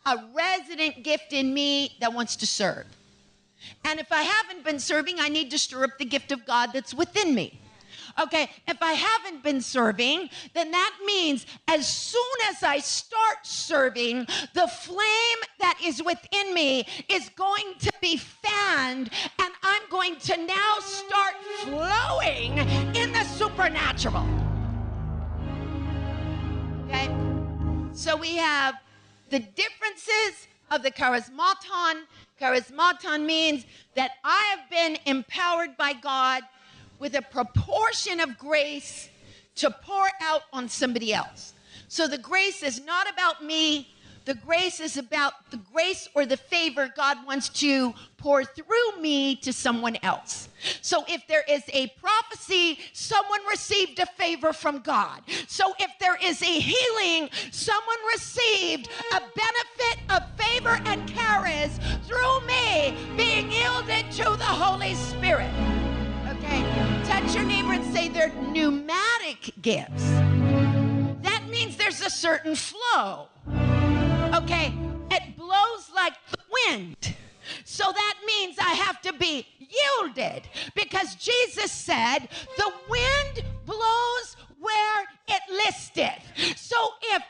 a 0.05 0.17
resident 0.33 1.03
gift 1.03 1.33
in 1.33 1.53
me 1.53 1.95
that 2.01 2.13
wants 2.13 2.35
to 2.37 2.47
serve. 2.47 2.85
And 3.85 3.99
if 3.99 4.11
I 4.11 4.23
haven't 4.23 4.63
been 4.63 4.79
serving, 4.79 5.19
I 5.19 5.29
need 5.29 5.51
to 5.51 5.59
stir 5.59 5.83
up 5.83 5.97
the 5.97 6.05
gift 6.05 6.31
of 6.31 6.45
God 6.45 6.71
that's 6.73 6.93
within 6.93 7.33
me. 7.33 7.59
Okay, 8.19 8.49
if 8.67 8.81
I 8.81 8.93
haven't 8.93 9.43
been 9.43 9.61
serving, 9.61 10.29
then 10.53 10.71
that 10.71 10.93
means 11.05 11.45
as 11.67 11.87
soon 11.87 12.21
as 12.49 12.63
I 12.63 12.79
start 12.79 13.37
serving, 13.43 14.27
the 14.53 14.67
flame 14.67 15.39
that 15.59 15.79
is 15.83 16.03
within 16.03 16.53
me 16.53 16.85
is 17.09 17.29
going 17.29 17.73
to 17.79 17.91
be 18.01 18.17
fanned, 18.17 19.09
and 19.39 19.53
I'm 19.63 19.81
going 19.89 20.17
to 20.17 20.37
now 20.45 20.75
start 20.79 21.35
flowing 21.59 22.57
in 22.95 23.11
the 23.13 23.23
supernatural. 23.23 24.27
Okay, 26.87 27.09
so 27.93 28.17
we 28.17 28.35
have 28.35 28.75
the 29.29 29.39
differences 29.39 30.47
of 30.69 30.83
the 30.83 30.91
charismaton. 30.91 32.03
Charismaton 32.39 33.25
means 33.25 33.65
that 33.95 34.11
I 34.23 34.55
have 34.55 34.69
been 34.69 34.97
empowered 35.05 35.77
by 35.77 35.93
God 35.93 36.43
with 37.01 37.15
a 37.15 37.21
proportion 37.23 38.19
of 38.19 38.37
grace 38.37 39.09
to 39.55 39.71
pour 39.71 40.07
out 40.21 40.43
on 40.53 40.69
somebody 40.69 41.11
else. 41.11 41.53
So 41.87 42.07
the 42.07 42.19
grace 42.19 42.61
is 42.61 42.85
not 42.85 43.11
about 43.11 43.43
me. 43.43 43.89
The 44.25 44.35
grace 44.35 44.79
is 44.79 44.97
about 44.97 45.33
the 45.49 45.57
grace 45.57 46.07
or 46.13 46.27
the 46.27 46.37
favor 46.37 46.93
God 46.95 47.17
wants 47.25 47.49
to 47.61 47.91
pour 48.17 48.45
through 48.45 49.01
me 49.01 49.35
to 49.37 49.51
someone 49.51 49.97
else. 50.03 50.49
So 50.81 51.03
if 51.07 51.25
there 51.27 51.43
is 51.49 51.63
a 51.73 51.87
prophecy, 51.99 52.77
someone 52.93 53.39
received 53.49 53.97
a 53.97 54.05
favor 54.05 54.53
from 54.53 54.81
God. 54.81 55.23
So 55.47 55.73
if 55.79 55.89
there 55.99 56.19
is 56.23 56.39
a 56.43 56.59
healing, 56.59 57.31
someone 57.49 57.97
received 58.13 58.89
a 59.11 59.21
benefit 59.21 60.03
of 60.11 60.21
favor 60.37 60.79
and 60.85 61.11
charis 61.11 61.79
through 62.03 62.45
me 62.45 62.95
being 63.17 63.51
yielded 63.51 64.11
to 64.11 64.23
the 64.37 64.45
Holy 64.45 64.93
Spirit. 64.93 65.49
Touch 67.05 67.35
your 67.35 67.43
neighbor 67.43 67.73
and 67.73 67.93
say 67.93 68.09
they're 68.09 68.33
pneumatic 68.51 69.53
gifts. 69.61 70.09
That 71.21 71.43
means 71.49 71.77
there's 71.77 72.01
a 72.01 72.09
certain 72.09 72.55
flow. 72.55 73.27
Okay? 74.33 74.73
It 75.09 75.37
blows 75.37 75.89
like 75.93 76.13
the 76.31 76.37
wind. 76.67 77.15
So 77.65 77.91
that 77.91 78.15
means 78.25 78.57
I 78.59 78.73
have 78.73 79.01
to 79.01 79.13
be 79.13 79.45
yielded 79.59 80.43
because 80.75 81.15
Jesus 81.15 81.71
said, 81.71 82.29
The 82.57 82.71
wind 82.89 83.45
blows 83.65 84.35
where 84.59 85.01
it 85.27 85.41
listeth. 85.49 86.57
So 86.57 86.77
if 87.03 87.23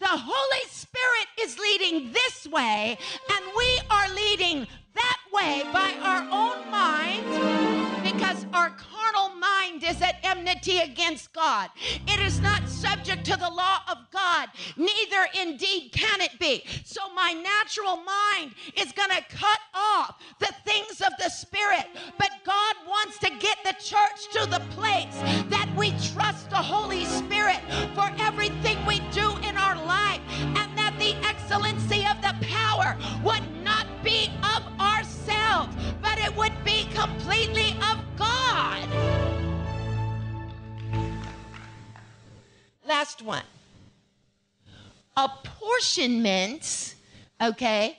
the 0.00 0.06
Holy 0.08 0.68
Spirit 0.68 1.26
is 1.40 1.58
leading 1.58 2.12
this 2.12 2.46
way 2.46 2.98
and 3.30 3.44
we 3.56 3.80
are 3.90 4.14
leading 4.14 4.66
that 4.94 5.18
way 5.32 5.62
by 5.72 5.94
our 6.02 6.22
own 6.30 6.70
mind 6.70 7.93
because 8.34 8.46
our 8.52 8.70
carnal 8.70 9.36
mind 9.36 9.84
is 9.84 10.00
at 10.02 10.18
enmity 10.22 10.78
against 10.78 11.32
God. 11.32 11.70
It 12.08 12.20
is 12.20 12.40
not 12.40 12.68
subject 12.68 13.24
to 13.26 13.36
the 13.36 13.48
law 13.48 13.78
of 13.90 13.98
God, 14.12 14.48
neither 14.76 15.26
indeed 15.40 15.90
can 15.92 16.20
it 16.20 16.38
be. 16.38 16.64
So 16.84 17.00
my 17.14 17.32
natural 17.32 17.96
mind 17.96 18.54
is 18.76 18.92
going 18.92 19.10
to 19.10 19.22
cut 19.36 19.60
off 19.74 20.20
the 20.38 20.52
things 20.64 21.00
of 21.00 21.12
the 21.18 21.28
Spirit. 21.28 21.86
But 22.18 22.30
God 22.44 22.76
wants 22.88 23.18
to 23.18 23.30
get 23.38 23.58
the 23.64 23.74
church 23.82 24.28
to 24.32 24.48
the 24.50 24.62
place 24.70 25.14
that 25.50 25.70
we 25.76 25.90
trust 26.12 26.50
the 26.50 26.56
Holy 26.56 27.04
Spirit 27.04 27.60
for 27.94 28.10
everything 28.18 28.84
we 28.86 29.00
do 29.12 29.36
in 29.38 29.56
our 29.56 29.76
life 29.86 30.20
and 30.40 30.78
that 30.78 30.94
the 30.98 31.14
excellency 31.26 32.06
of 32.06 32.20
the 32.22 32.34
power 32.46 32.96
would 33.22 33.42
not 33.62 33.86
be 34.02 34.30
of 34.56 34.62
ourselves, 34.80 35.74
but 36.02 36.18
it 36.18 36.34
would 36.36 36.52
completely 36.94 37.70
of 37.90 37.98
God. 38.16 38.88
Last 42.86 43.22
one. 43.22 43.42
Apportionments, 45.16 46.94
okay? 47.42 47.98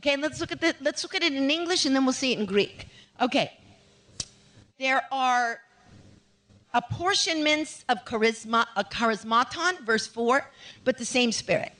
Okay, 0.00 0.16
let's 0.16 0.40
look 0.40 0.52
at 0.52 0.60
the 0.60 0.74
let's 0.82 1.02
look 1.02 1.14
at 1.14 1.22
it 1.22 1.32
in 1.32 1.50
English 1.50 1.86
and 1.86 1.96
then 1.96 2.04
we'll 2.04 2.12
see 2.12 2.32
it 2.32 2.38
in 2.38 2.44
Greek. 2.44 2.88
Okay. 3.20 3.52
There 4.78 5.02
are 5.10 5.60
apportionments 6.74 7.84
of 7.88 8.04
charisma, 8.04 8.66
a 8.76 8.84
charismaton, 8.84 9.80
verse 9.86 10.06
4, 10.06 10.50
but 10.84 10.98
the 10.98 11.04
same 11.04 11.32
spirit. 11.32 11.72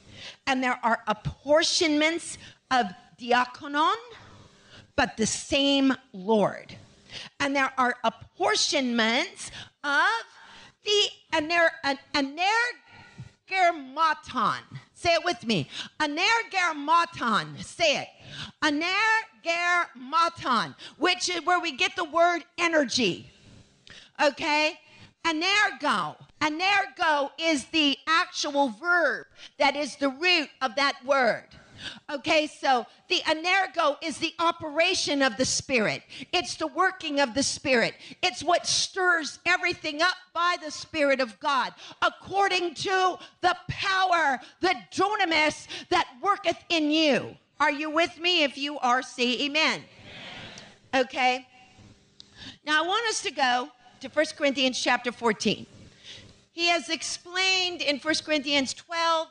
And 0.46 0.62
there 0.62 0.78
are 0.82 1.00
apportionments 1.06 2.38
of 2.70 2.86
diakonon, 3.20 3.96
but 4.96 5.16
the 5.16 5.26
same 5.26 5.94
Lord. 6.12 6.76
And 7.40 7.54
there 7.54 7.72
are 7.78 7.94
apportionments 8.04 9.50
of 9.82 10.22
the 10.84 11.08
aner, 11.32 11.70
an, 11.84 11.98
anergermaton. 12.14 14.60
Say 14.94 15.14
it 15.14 15.24
with 15.24 15.46
me. 15.46 15.68
Anergermaton. 16.00 17.62
Say 17.62 18.02
it. 18.02 18.08
Anergermaton, 18.62 20.74
which 20.98 21.28
is 21.28 21.44
where 21.44 21.60
we 21.60 21.72
get 21.72 21.94
the 21.96 22.04
word 22.04 22.44
energy. 22.58 23.30
Okay? 24.22 24.78
Anergo. 25.24 26.16
Anergo 26.40 27.30
is 27.38 27.64
the 27.66 27.98
actual 28.06 28.68
verb 28.68 29.26
that 29.58 29.76
is 29.76 29.96
the 29.96 30.10
root 30.10 30.48
of 30.60 30.74
that 30.76 31.02
word. 31.04 31.46
Okay, 32.10 32.46
so 32.46 32.86
the 33.08 33.20
energo 33.26 33.96
is 34.02 34.18
the 34.18 34.34
operation 34.38 35.22
of 35.22 35.36
the 35.36 35.44
Spirit. 35.44 36.02
It's 36.32 36.56
the 36.56 36.66
working 36.66 37.20
of 37.20 37.34
the 37.34 37.42
Spirit. 37.42 37.94
It's 38.22 38.42
what 38.42 38.66
stirs 38.66 39.38
everything 39.46 40.02
up 40.02 40.14
by 40.32 40.56
the 40.64 40.70
Spirit 40.70 41.20
of 41.20 41.38
God 41.40 41.72
according 42.02 42.74
to 42.74 43.18
the 43.40 43.56
power, 43.68 44.40
the 44.60 44.74
dunamis 44.92 45.66
that 45.90 46.08
worketh 46.22 46.58
in 46.68 46.90
you. 46.90 47.36
Are 47.60 47.70
you 47.70 47.90
with 47.90 48.18
me? 48.18 48.42
If 48.42 48.58
you 48.58 48.78
are, 48.78 49.02
say 49.02 49.44
amen. 49.44 49.82
Okay. 50.94 51.46
Now 52.66 52.82
I 52.82 52.86
want 52.86 53.06
us 53.08 53.22
to 53.22 53.30
go 53.30 53.68
to 54.00 54.08
1 54.08 54.26
Corinthians 54.36 54.80
chapter 54.80 55.12
14. 55.12 55.66
He 56.52 56.66
has 56.68 56.88
explained 56.88 57.82
in 57.82 57.98
1 57.98 58.14
Corinthians 58.24 58.74
12 58.74 59.28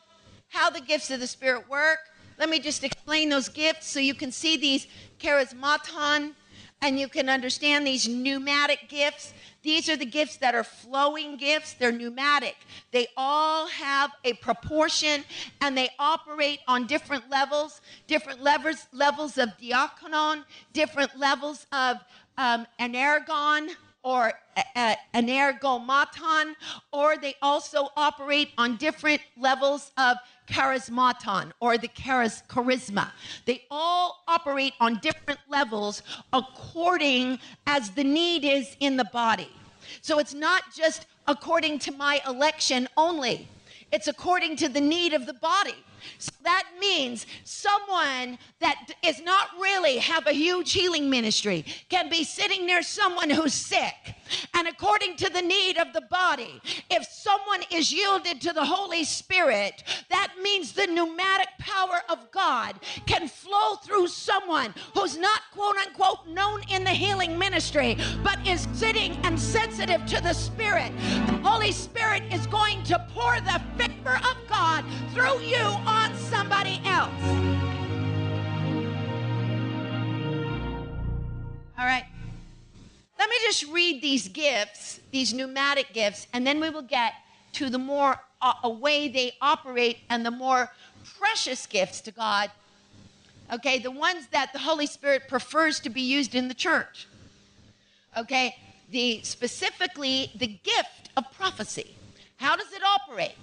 how 0.49 0.69
the 0.69 0.82
gifts 0.82 1.10
of 1.10 1.19
the 1.19 1.27
Spirit 1.27 1.69
work. 1.69 1.99
Let 2.37 2.49
me 2.49 2.59
just 2.59 2.83
explain 2.83 3.29
those 3.29 3.49
gifts 3.49 3.87
so 3.87 3.99
you 3.99 4.13
can 4.13 4.31
see 4.31 4.57
these 4.57 4.87
charismaton 5.19 6.33
and 6.81 6.99
you 6.99 7.07
can 7.07 7.29
understand 7.29 7.87
these 7.87 8.07
pneumatic 8.07 8.89
gifts. 8.89 9.33
These 9.61 9.87
are 9.87 9.95
the 9.95 10.05
gifts 10.05 10.35
that 10.37 10.53
are 10.53 10.65
flowing 10.65 11.37
gifts. 11.37 11.73
They're 11.73 11.93
pneumatic. 11.93 12.57
They 12.91 13.07
all 13.15 13.67
have 13.67 14.11
a 14.25 14.33
proportion 14.33 15.23
and 15.61 15.77
they 15.77 15.89
operate 15.97 16.59
on 16.67 16.85
different 16.85 17.29
levels, 17.29 17.79
different 18.07 18.41
levels, 18.41 18.87
levels 18.91 19.37
of 19.37 19.49
diakonon, 19.57 20.43
different 20.73 21.17
levels 21.17 21.65
of 21.71 21.97
um, 22.37 22.67
energon 22.79 23.69
or 24.03 24.33
uh, 24.75 24.95
energomaton, 25.13 26.53
or 26.91 27.17
they 27.17 27.35
also 27.41 27.89
operate 27.95 28.49
on 28.57 28.75
different 28.77 29.21
levels 29.37 29.91
of 29.97 30.17
charismaton 30.47 31.51
or 31.59 31.77
the 31.77 31.87
charis- 31.89 32.43
charisma. 32.49 33.09
They 33.45 33.63
all 33.71 34.23
operate 34.27 34.73
on 34.79 34.99
different 34.99 35.39
levels 35.49 36.03
according 36.33 37.39
as 37.65 37.91
the 37.91 38.03
need 38.03 38.43
is 38.43 38.75
in 38.79 38.97
the 38.97 39.05
body. 39.05 39.49
So 40.01 40.19
it's 40.19 40.33
not 40.33 40.63
just 40.75 41.07
according 41.27 41.79
to 41.79 41.91
my 41.91 42.21
election 42.27 42.87
only. 42.97 43.47
It's 43.91 44.07
according 44.07 44.57
to 44.57 44.69
the 44.69 44.81
need 44.81 45.13
of 45.13 45.25
the 45.25 45.33
body. 45.33 45.75
So 46.17 46.31
that 46.43 46.65
means 46.79 47.25
someone 47.43 48.37
that 48.59 48.93
is 49.03 49.21
not 49.21 49.49
really 49.59 49.97
have 49.97 50.27
a 50.27 50.33
huge 50.33 50.73
healing 50.73 51.09
ministry 51.09 51.65
can 51.89 52.09
be 52.09 52.23
sitting 52.23 52.65
near 52.65 52.81
someone 52.81 53.29
who's 53.29 53.53
sick. 53.53 54.15
And 54.53 54.67
according 54.67 55.17
to 55.17 55.29
the 55.29 55.41
need 55.41 55.77
of 55.77 55.93
the 55.93 56.01
body, 56.01 56.61
if 56.89 57.05
someone 57.05 57.61
is 57.71 57.91
yielded 57.91 58.41
to 58.41 58.53
the 58.53 58.65
Holy 58.65 59.03
Spirit, 59.03 59.83
that 60.09 60.33
means 60.41 60.73
the 60.73 60.87
pneumatic 60.87 61.49
power 61.59 62.01
of 62.09 62.31
God 62.31 62.79
can 63.05 63.27
flow 63.27 63.75
through 63.83 64.07
someone 64.07 64.73
who's 64.93 65.17
not 65.17 65.41
quote 65.53 65.75
unquote 65.77 66.27
known 66.27 66.61
in 66.69 66.83
the 66.83 66.89
healing 66.89 67.37
ministry, 67.37 67.97
but 68.23 68.45
is 68.47 68.67
sitting 68.73 69.17
and 69.23 69.39
sensitive 69.39 70.05
to 70.07 70.21
the 70.21 70.33
Spirit. 70.33 70.91
The 71.27 71.49
Holy 71.49 71.71
Spirit 71.71 72.23
is 72.31 72.47
going 72.47 72.83
to 72.83 73.05
pour 73.13 73.39
the 73.41 73.61
favor 73.77 74.15
of 74.15 74.37
God 74.49 74.85
through 75.13 75.39
you 75.41 75.63
somebody 76.15 76.82
else. 76.86 77.23
All 81.77 81.86
right. 81.86 82.06
Let 83.19 83.29
me 83.29 83.36
just 83.43 83.71
read 83.71 84.01
these 84.01 84.27
gifts, 84.27 84.99
these 85.12 85.34
pneumatic 85.34 85.93
gifts, 85.93 86.27
and 86.34 86.45
then 86.45 86.60
we 86.60 86.69
will 86.69 86.82
get 86.82 87.13
to 87.53 87.69
the 87.69 87.77
more 87.77 88.19
uh, 88.41 88.53
a 88.63 88.69
way 88.69 89.08
they 89.08 89.34
operate 89.41 89.99
and 90.10 90.25
the 90.25 90.32
more 90.32 90.71
precious 91.17 91.65
gifts 91.65 92.01
to 92.01 92.12
God. 92.12 92.51
Okay, 93.51 93.79
the 93.79 93.91
ones 93.91 94.27
that 94.32 94.51
the 94.53 94.60
Holy 94.60 94.88
Spirit 94.88 95.27
prefers 95.27 95.79
to 95.82 95.89
be 95.89 96.01
used 96.01 96.36
in 96.36 96.47
the 96.47 96.53
church. 96.53 97.08
Okay, 98.17 98.56
the 98.89 99.21
specifically 99.23 100.32
the 100.36 100.47
gift 100.47 101.10
of 101.17 101.32
prophecy. 101.34 101.95
How 102.38 102.56
does 102.56 102.71
it 102.73 102.82
operate? 102.84 103.36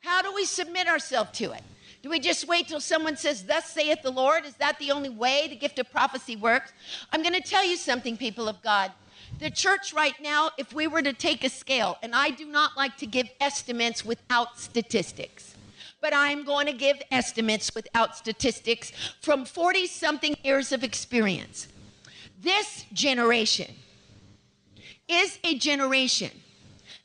How 0.00 0.22
do 0.22 0.34
we 0.34 0.44
submit 0.44 0.88
ourselves 0.88 1.30
to 1.38 1.52
it? 1.52 1.62
Do 2.02 2.10
we 2.10 2.20
just 2.20 2.46
wait 2.46 2.68
till 2.68 2.80
someone 2.80 3.16
says, 3.16 3.44
Thus 3.44 3.70
saith 3.70 4.02
the 4.02 4.10
Lord? 4.10 4.44
Is 4.44 4.54
that 4.54 4.78
the 4.78 4.92
only 4.92 5.08
way 5.08 5.48
the 5.48 5.56
gift 5.56 5.78
of 5.78 5.90
prophecy 5.90 6.36
works? 6.36 6.72
I'm 7.12 7.22
going 7.22 7.34
to 7.34 7.40
tell 7.40 7.64
you 7.64 7.76
something, 7.76 8.16
people 8.16 8.48
of 8.48 8.62
God. 8.62 8.92
The 9.40 9.50
church 9.50 9.92
right 9.92 10.14
now, 10.20 10.50
if 10.56 10.72
we 10.72 10.86
were 10.86 11.02
to 11.02 11.12
take 11.12 11.44
a 11.44 11.50
scale, 11.50 11.98
and 12.02 12.14
I 12.14 12.30
do 12.30 12.46
not 12.46 12.76
like 12.76 12.96
to 12.98 13.06
give 13.06 13.28
estimates 13.40 14.04
without 14.04 14.58
statistics, 14.58 15.54
but 16.00 16.14
I'm 16.14 16.44
going 16.44 16.66
to 16.66 16.72
give 16.72 16.96
estimates 17.10 17.74
without 17.74 18.16
statistics 18.16 18.92
from 19.20 19.44
40 19.44 19.86
something 19.88 20.36
years 20.44 20.70
of 20.72 20.84
experience. 20.84 21.68
This 22.40 22.86
generation 22.92 23.74
is 25.08 25.38
a 25.42 25.58
generation 25.58 26.30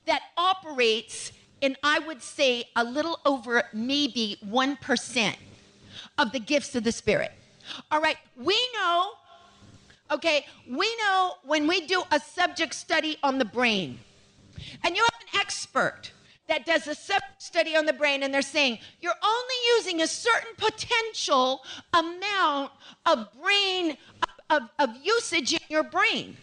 that 0.06 0.22
operates 0.38 1.32
in, 1.64 1.78
I 1.82 2.00
would 2.00 2.22
say, 2.22 2.66
a 2.76 2.84
little 2.84 3.22
over 3.26 3.64
maybe 3.74 4.38
1% 4.46 5.36
of 6.18 6.32
the 6.34 6.40
gifts 6.40 6.76
of 6.76 6.84
the 6.84 6.92
Spirit. 6.92 7.32
All 7.90 8.02
right, 8.02 8.18
we 8.36 8.60
know, 8.74 9.12
okay, 10.12 10.46
we 10.70 10.94
know 10.98 11.36
when 11.46 11.66
we 11.66 11.88
do 11.88 12.04
a 12.12 12.20
subject 12.20 12.76
study 12.76 13.18
on 13.24 13.38
the 13.38 13.46
brain, 13.46 13.98
and 14.84 14.98
you 14.98 15.04
have 15.04 15.22
an 15.22 15.40
expert 15.40 16.12
that 16.50 16.66
does 16.66 16.86
a 16.88 16.96
subject 16.96 17.42
study 17.42 17.78
on 17.78 17.86
the 17.86 17.94
brain, 17.94 18.24
and 18.24 18.34
they're 18.34 18.42
saying 18.42 18.78
you're 19.00 19.14
only 19.24 19.56
using 19.78 20.02
a 20.02 20.08
certain 20.08 20.54
potential 20.58 21.62
amount 21.94 22.72
of 23.06 23.30
brain, 23.42 23.96
of, 24.50 24.64
of 24.80 24.90
usage 25.02 25.54
in 25.54 25.62
your 25.70 25.84
brain, 25.84 26.36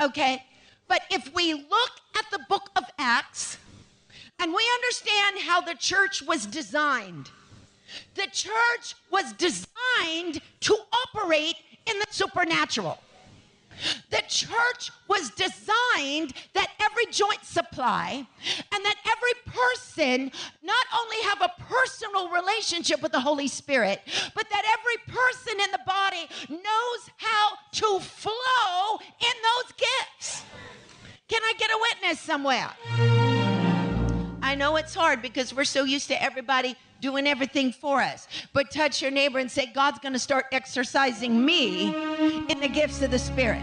okay? 0.00 0.44
But 0.86 1.02
if 1.10 1.34
we 1.34 1.54
look 1.54 1.90
at 2.16 2.30
the 2.30 2.38
book 2.48 2.70
of 2.76 2.84
Acts, 3.00 3.58
and 4.44 4.52
we 4.52 4.62
understand 4.74 5.38
how 5.38 5.62
the 5.62 5.72
church 5.72 6.20
was 6.20 6.44
designed. 6.44 7.30
The 8.14 8.26
church 8.30 8.94
was 9.10 9.32
designed 9.32 10.42
to 10.60 10.76
operate 10.92 11.56
in 11.86 11.98
the 11.98 12.04
supernatural. 12.10 12.98
The 14.10 14.22
church 14.28 14.90
was 15.08 15.30
designed 15.30 16.34
that 16.52 16.68
every 16.78 17.06
joint 17.10 17.42
supply 17.42 18.26
and 18.70 18.84
that 18.84 18.96
every 19.06 19.32
person 19.46 20.30
not 20.62 20.86
only 20.94 21.22
have 21.22 21.40
a 21.40 21.62
personal 21.62 22.28
relationship 22.28 23.00
with 23.00 23.12
the 23.12 23.20
Holy 23.20 23.48
Spirit, 23.48 24.02
but 24.34 24.46
that 24.50 24.78
every 24.78 25.14
person 25.14 25.54
in 25.58 25.70
the 25.70 25.80
body 25.86 26.28
knows 26.50 27.10
how 27.16 27.52
to 27.72 27.98
flow 28.04 28.98
in 29.00 29.34
those 29.42 29.72
gifts. 29.78 30.42
Can 31.28 31.40
I 31.42 31.54
get 31.56 31.70
a 31.70 31.78
witness 31.80 32.20
somewhere? 32.20 32.68
I 34.44 34.54
know 34.54 34.76
it's 34.76 34.94
hard 34.94 35.22
because 35.22 35.54
we're 35.54 35.64
so 35.64 35.84
used 35.84 36.08
to 36.08 36.22
everybody 36.22 36.76
doing 37.00 37.26
everything 37.26 37.72
for 37.72 38.02
us. 38.02 38.28
But 38.52 38.70
touch 38.70 39.00
your 39.00 39.10
neighbor 39.10 39.38
and 39.38 39.50
say, 39.50 39.72
God's 39.74 40.00
going 40.00 40.12
to 40.12 40.18
start 40.18 40.44
exercising 40.52 41.42
me 41.42 41.86
in 42.50 42.60
the 42.60 42.68
gifts 42.68 43.00
of 43.00 43.10
the 43.10 43.18
Spirit. 43.18 43.62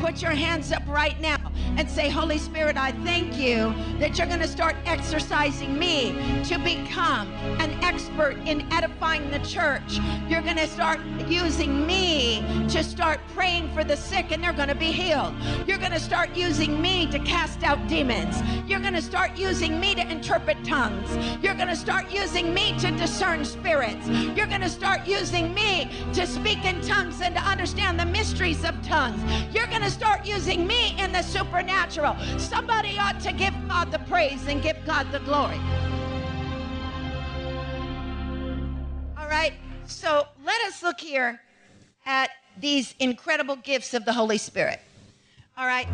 Put 0.00 0.22
your 0.22 0.30
hands 0.30 0.70
up 0.70 0.84
right 0.86 1.20
now 1.20 1.50
and 1.80 1.88
say, 1.88 2.10
Holy 2.10 2.36
Spirit, 2.36 2.76
I 2.76 2.92
thank 2.92 3.38
you 3.38 3.72
that 4.00 4.18
you're 4.18 4.26
going 4.26 4.40
to 4.40 4.46
start 4.46 4.76
exercising 4.84 5.78
me 5.78 6.12
to 6.44 6.58
become 6.58 7.26
an 7.58 7.70
expert 7.82 8.36
in 8.44 8.70
edifying 8.70 9.30
the 9.30 9.38
church. 9.38 9.98
You're 10.28 10.42
going 10.42 10.58
to 10.58 10.68
start 10.68 11.00
using 11.26 11.86
me 11.86 12.44
to 12.68 12.84
start 12.84 13.18
praying 13.34 13.72
for 13.72 13.82
the 13.82 13.96
sick 13.96 14.30
and 14.30 14.44
they're 14.44 14.52
going 14.52 14.68
to 14.68 14.74
be 14.74 14.92
healed. 14.92 15.34
You're 15.66 15.78
going 15.78 15.92
to 15.92 16.00
start 16.00 16.36
using 16.36 16.82
me 16.82 17.06
to 17.12 17.18
cast 17.20 17.62
out 17.62 17.88
demons. 17.88 18.36
You're 18.68 18.80
going 18.80 18.92
to 18.92 19.00
start 19.00 19.38
using 19.38 19.80
me 19.80 19.94
to 19.94 20.06
interpret 20.06 20.62
tongues. 20.62 21.08
You're 21.42 21.54
going 21.54 21.68
to 21.68 21.76
start 21.76 22.12
using 22.12 22.52
me 22.52 22.78
to 22.80 22.90
discern 22.90 23.42
spirits. 23.42 24.06
You're 24.06 24.46
going 24.46 24.60
to 24.60 24.68
start 24.68 25.06
using 25.06 25.54
me 25.54 25.90
to 26.12 26.26
speak 26.26 26.62
in 26.66 26.82
tongues 26.82 27.22
and 27.22 27.34
to 27.36 27.40
understand 27.40 27.98
the 27.98 28.04
mysteries 28.04 28.64
of 28.64 28.74
tongues. 28.82 29.22
You're 29.54 29.68
going 29.68 29.80
to 29.80 29.90
start 29.90 30.26
using 30.26 30.66
me 30.66 30.94
in 30.98 31.10
the 31.10 31.22
supernatural. 31.70 32.16
Somebody 32.38 32.98
ought 32.98 33.20
to 33.20 33.32
give 33.32 33.54
God 33.68 33.90
the 33.90 33.98
praise 34.00 34.46
and 34.46 34.62
give 34.62 34.76
God 34.84 35.10
the 35.12 35.20
glory. 35.20 35.58
All 39.18 39.28
right, 39.28 39.52
so 39.86 40.26
let 40.44 40.60
us 40.62 40.82
look 40.82 41.00
here 41.00 41.40
at 42.06 42.30
these 42.58 42.94
incredible 42.98 43.56
gifts 43.56 43.94
of 43.94 44.04
the 44.04 44.12
Holy 44.12 44.38
Spirit. 44.38 44.80
All 45.56 45.66
right, 45.66 45.86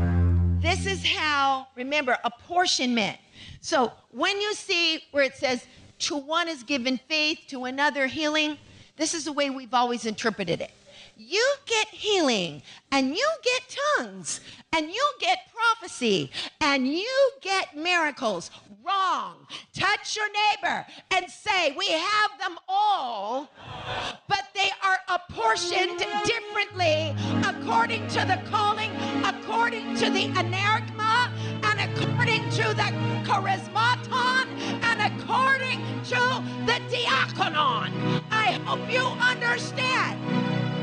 this 0.60 0.86
is 0.86 1.04
how, 1.04 1.66
remember, 1.76 2.16
apportionment. 2.24 3.18
So 3.60 3.92
when 4.10 4.40
you 4.40 4.54
see 4.54 5.02
where 5.10 5.24
it 5.24 5.34
says, 5.34 5.66
to 5.98 6.16
one 6.16 6.48
is 6.48 6.62
given 6.62 6.98
faith, 7.08 7.40
to 7.48 7.64
another 7.64 8.06
healing, 8.06 8.58
this 8.96 9.14
is 9.14 9.24
the 9.24 9.32
way 9.32 9.50
we've 9.50 9.74
always 9.74 10.06
interpreted 10.06 10.60
it 10.60 10.70
you 11.16 11.54
get 11.64 11.88
healing 11.88 12.62
and 12.92 13.16
you 13.16 13.28
get 13.42 13.76
tongues 13.98 14.40
and 14.74 14.90
you 14.90 15.10
get 15.18 15.38
prophecy 15.54 16.30
and 16.60 16.86
you 16.86 17.30
get 17.40 17.76
miracles. 17.76 18.50
Wrong. 18.84 19.34
Touch 19.74 20.16
your 20.16 20.26
neighbor 20.28 20.86
and 21.12 21.28
say, 21.30 21.74
We 21.76 21.88
have 21.88 22.38
them 22.38 22.56
all, 22.68 23.50
but 24.28 24.44
they 24.54 24.70
are 24.82 24.98
apportioned 25.08 25.98
differently 26.24 27.14
according 27.44 28.06
to 28.08 28.20
the 28.20 28.40
calling, 28.48 28.90
according 29.24 29.96
to 29.96 30.10
the 30.10 30.28
energema, 30.28 31.30
and 31.64 31.80
according 31.80 32.48
to 32.50 32.62
the 32.74 32.92
charismaton, 33.28 34.46
and 34.82 35.20
according 35.20 35.80
to 36.04 36.44
the 36.66 36.80
diaconon. 36.94 38.22
I 38.30 38.52
hope 38.64 38.90
you 38.90 39.00
understand. 39.00 40.75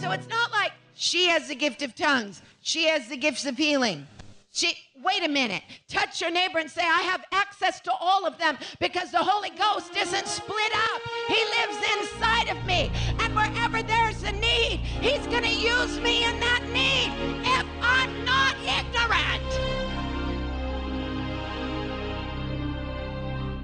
So 0.00 0.10
it's 0.12 0.28
not 0.28 0.50
like 0.50 0.72
she 0.94 1.28
has 1.28 1.48
the 1.48 1.54
gift 1.54 1.82
of 1.82 1.94
tongues, 1.94 2.40
she 2.62 2.86
has 2.88 3.08
the 3.08 3.18
gifts 3.18 3.44
of 3.44 3.58
healing. 3.58 4.06
She, 4.52 4.74
wait 5.04 5.22
a 5.22 5.28
minute. 5.28 5.62
Touch 5.88 6.20
your 6.20 6.30
neighbor 6.30 6.58
and 6.58 6.68
say, 6.68 6.82
I 6.82 7.02
have 7.02 7.24
access 7.30 7.80
to 7.82 7.92
all 8.00 8.26
of 8.26 8.36
them 8.36 8.58
because 8.80 9.12
the 9.12 9.18
Holy 9.18 9.50
Ghost 9.50 9.94
isn't 9.96 10.26
split 10.26 10.72
up. 10.74 11.02
He 11.28 11.36
lives 11.36 11.76
inside 11.98 12.48
of 12.48 12.64
me. 12.66 12.90
And 13.20 13.36
wherever 13.36 13.80
there's 13.82 14.22
a 14.24 14.32
need, 14.32 14.80
He's 15.00 15.24
going 15.28 15.44
to 15.44 15.54
use 15.54 16.00
me 16.00 16.24
in 16.24 16.40
that 16.40 16.64
need 16.72 17.12
if 17.46 17.66
I'm 17.80 18.24
not 18.24 18.56
ignorant. 18.64 19.40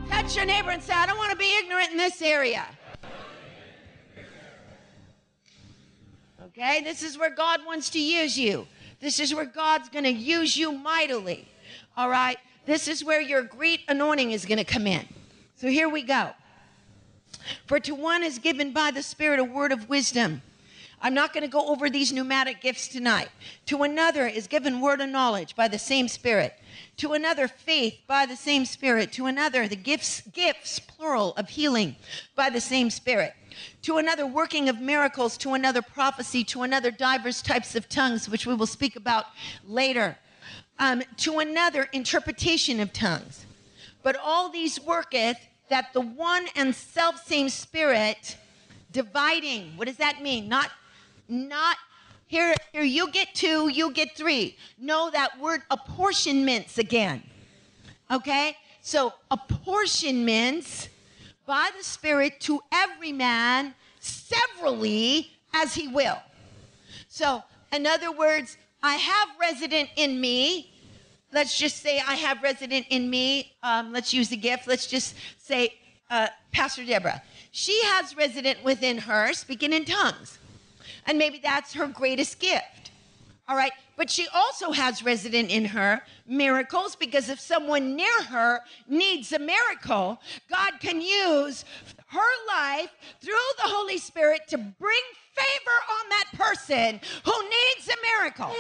Touch 0.09 0.37
your 0.37 0.45
neighbor 0.45 0.71
and 0.71 0.83
say, 0.83 0.93
I 0.93 1.07
don't 1.07 1.19
want 1.19 1.33
to 1.33 1.37
be 1.37 1.59
ignorant 1.59 1.91
in 1.91 1.97
this 1.97 2.23
area. 2.23 2.65
Okay? 6.57 6.81
This 6.83 7.03
is 7.03 7.19
where 7.19 7.31
God 7.31 7.61
wants 7.67 7.91
to 7.91 8.01
use 8.01 8.39
you. 8.39 8.67
This 9.01 9.21
is 9.21 9.35
where 9.35 9.45
God's 9.45 9.89
going 9.91 10.05
to 10.05 10.11
use 10.11 10.57
you 10.57 10.73
mightily. 10.73 11.49
All 11.97 12.09
right? 12.09 12.39
This 12.65 12.89
is 12.89 13.05
where 13.05 13.21
your 13.21 13.43
great 13.43 13.81
anointing 13.89 14.31
is 14.31 14.47
going 14.47 14.59
to 14.59 14.65
come 14.65 14.87
in. 14.87 15.07
So 15.57 15.69
here 15.69 15.89
we 15.89 16.03
go. 16.03 16.31
For 17.67 17.79
to 17.81 17.95
one 17.95 18.23
is 18.23 18.39
given 18.39 18.73
by 18.73 18.91
the 18.91 19.03
Spirit 19.03 19.39
a 19.39 19.45
word 19.45 19.71
of 19.71 19.89
wisdom. 19.89 20.43
I'm 21.01 21.15
not 21.15 21.33
going 21.33 21.43
to 21.43 21.49
go 21.49 21.69
over 21.69 21.91
these 21.91 22.13
pneumatic 22.13 22.61
gifts 22.61 22.89
tonight. 22.89 23.29
To 23.67 23.83
another 23.83 24.27
is 24.27 24.47
given 24.47 24.81
word 24.81 25.01
of 25.01 25.09
knowledge 25.09 25.55
by 25.55 25.69
the 25.69 25.79
same 25.79 26.09
Spirit. 26.09 26.55
To 26.99 27.13
another, 27.13 27.49
faith 27.49 27.99
by 28.07 28.27
the 28.27 28.37
same 28.37 28.65
Spirit. 28.65 29.13
To 29.13 29.27
another, 29.27 29.69
the 29.69 29.77
gifts, 29.77 30.23
gifts, 30.33 30.79
plural, 30.79 31.35
of 31.37 31.51
healing 31.51 31.97
by 32.35 32.51
the 32.51 32.61
same 32.61 32.91
Spirit 32.91 33.35
to 33.83 33.99
another 33.99 34.27
working 34.27 34.69
of 34.69 34.81
miracles, 34.81 35.37
to 35.39 35.55
another 35.55 35.83
prophecy, 35.83 36.45
to 36.45 36.63
another 36.63 36.91
divers 36.91 37.43
types 37.43 37.75
of 37.75 37.89
tongues, 37.89 38.29
which 38.29 38.47
we 38.47 38.55
will 38.55 38.67
speak 38.67 38.97
about 38.97 39.27
later, 39.65 40.19
um, 40.79 41.03
to 41.17 41.39
another 41.39 41.89
interpretation 41.93 42.81
of 42.81 42.93
tongues. 42.93 43.47
But 44.03 44.17
all 44.17 44.51
these 44.51 44.81
worketh 44.81 45.39
that 45.69 45.93
the 45.93 46.01
one 46.01 46.47
and 46.55 46.75
self 46.75 47.27
same 47.27 47.49
Spirit 47.49 48.37
dividing. 48.93 49.73
What 49.77 49.89
does 49.89 49.97
that 49.97 50.23
mean? 50.23 50.49
Not, 50.49 50.71
not 51.29 51.77
here, 52.27 52.55
here 52.73 52.83
you 52.83 53.11
get 53.11 53.35
two, 53.35 53.69
you 53.69 53.93
get 53.93 54.17
three. 54.17 54.57
No, 54.79 55.11
that 55.11 55.39
word 55.41 55.63
apportionments 55.71 56.79
again. 56.79 57.23
Okay? 58.11 58.57
So 58.81 59.13
apportionments 59.31 60.89
by 61.47 61.71
the 61.77 61.85
Spirit 61.85 62.41
to 62.41 62.61
every 62.73 63.13
man 63.13 63.75
severally 64.01 65.31
as 65.55 65.75
he 65.75 65.89
will. 65.89 66.19
So, 67.09 67.43
in 67.73 67.87
other 67.87 68.13
words, 68.13 68.57
I 68.83 68.97
have 68.97 69.29
resident 69.41 69.89
in 69.97 70.21
me. 70.21 70.73
Let's 71.33 71.57
just 71.59 71.83
say 71.83 72.01
I 72.07 72.15
have 72.15 72.43
resident 72.43 72.87
in 72.91 73.09
me. 73.09 73.53
Um, 73.63 73.93
let's 73.93 74.13
use 74.13 74.29
the 74.29 74.37
gift. 74.37 74.67
Let's 74.67 74.87
just 74.87 75.15
say 75.39 75.75
uh, 76.11 76.29
Pastor 76.53 76.85
Deborah. 76.85 77.23
She 77.53 77.81
has 77.85 78.17
resident 78.17 78.63
within 78.65 78.99
her 78.99 79.33
speaking 79.33 79.73
in 79.73 79.85
tongues. 79.85 80.39
And 81.07 81.19
maybe 81.19 81.39
that's 81.43 81.73
her 81.75 81.87
greatest 81.87 82.39
gift. 82.39 82.91
All 83.49 83.57
right. 83.57 83.73
But 83.97 84.11
she 84.11 84.27
also 84.35 84.73
has 84.73 85.03
resident 85.03 85.51
in 85.51 85.65
her 85.67 86.03
miracles 86.27 86.97
because 86.97 87.29
if 87.29 87.41
someone 87.41 87.97
near 87.97 88.23
her 88.25 88.61
needs 88.89 89.33
a 89.33 89.39
miracle, 89.39 90.21
God 90.51 90.73
can 90.81 91.01
use 91.01 91.65
her 92.09 92.47
life 92.49 92.91
through 93.23 93.35
the 93.57 93.69
Holy 93.69 93.99
Spirit 93.99 94.43
to 94.49 94.59
bring 94.59 95.03
favor 95.33 95.79
on 95.91 96.09
that 96.11 96.27
person 96.35 97.01
who 97.25 97.33
needs 97.43 97.89
a 97.89 97.97
miracle. 98.03 98.53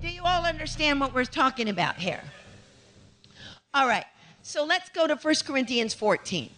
Do 0.00 0.08
you 0.08 0.22
all 0.24 0.44
understand 0.44 1.00
what 1.00 1.14
we're 1.14 1.24
talking 1.24 1.68
about 1.68 1.96
here? 1.96 2.22
All 3.74 3.86
right. 3.86 4.04
So 4.42 4.64
let's 4.64 4.88
go 4.90 5.06
to 5.06 5.16
1 5.16 5.34
Corinthians 5.46 5.94
14. 5.94 6.50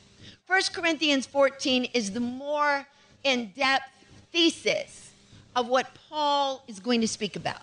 1 0.47 0.63
Corinthians 0.73 1.27
14 1.27 1.85
is 1.87 2.13
the 2.13 2.21
more 2.21 2.87
in 3.27 3.51
depth 3.57 3.91
thesis 4.33 5.11
of 5.57 5.67
what 5.67 5.89
Paul 6.09 6.63
is 6.69 6.79
going 6.79 7.01
to 7.01 7.09
speak 7.09 7.35
about. 7.35 7.61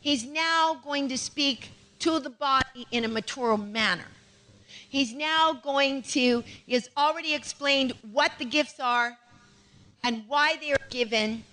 He's 0.00 0.24
now 0.24 0.80
going 0.82 1.08
to 1.10 1.18
speak 1.18 1.70
to 1.98 2.18
the 2.18 2.30
body 2.30 2.86
in 2.90 3.04
a 3.04 3.08
mature 3.08 3.58
manner. 3.58 4.06
He's 4.88 5.12
now 5.12 5.52
going 5.52 6.02
to, 6.02 6.42
he 6.66 6.72
has 6.72 6.88
already 6.96 7.34
explained 7.34 7.92
what 8.12 8.32
the 8.38 8.46
gifts 8.46 8.80
are 8.80 9.18
and 10.02 10.24
why 10.26 10.56
they 10.58 10.72
are 10.72 10.88
given 10.88 11.44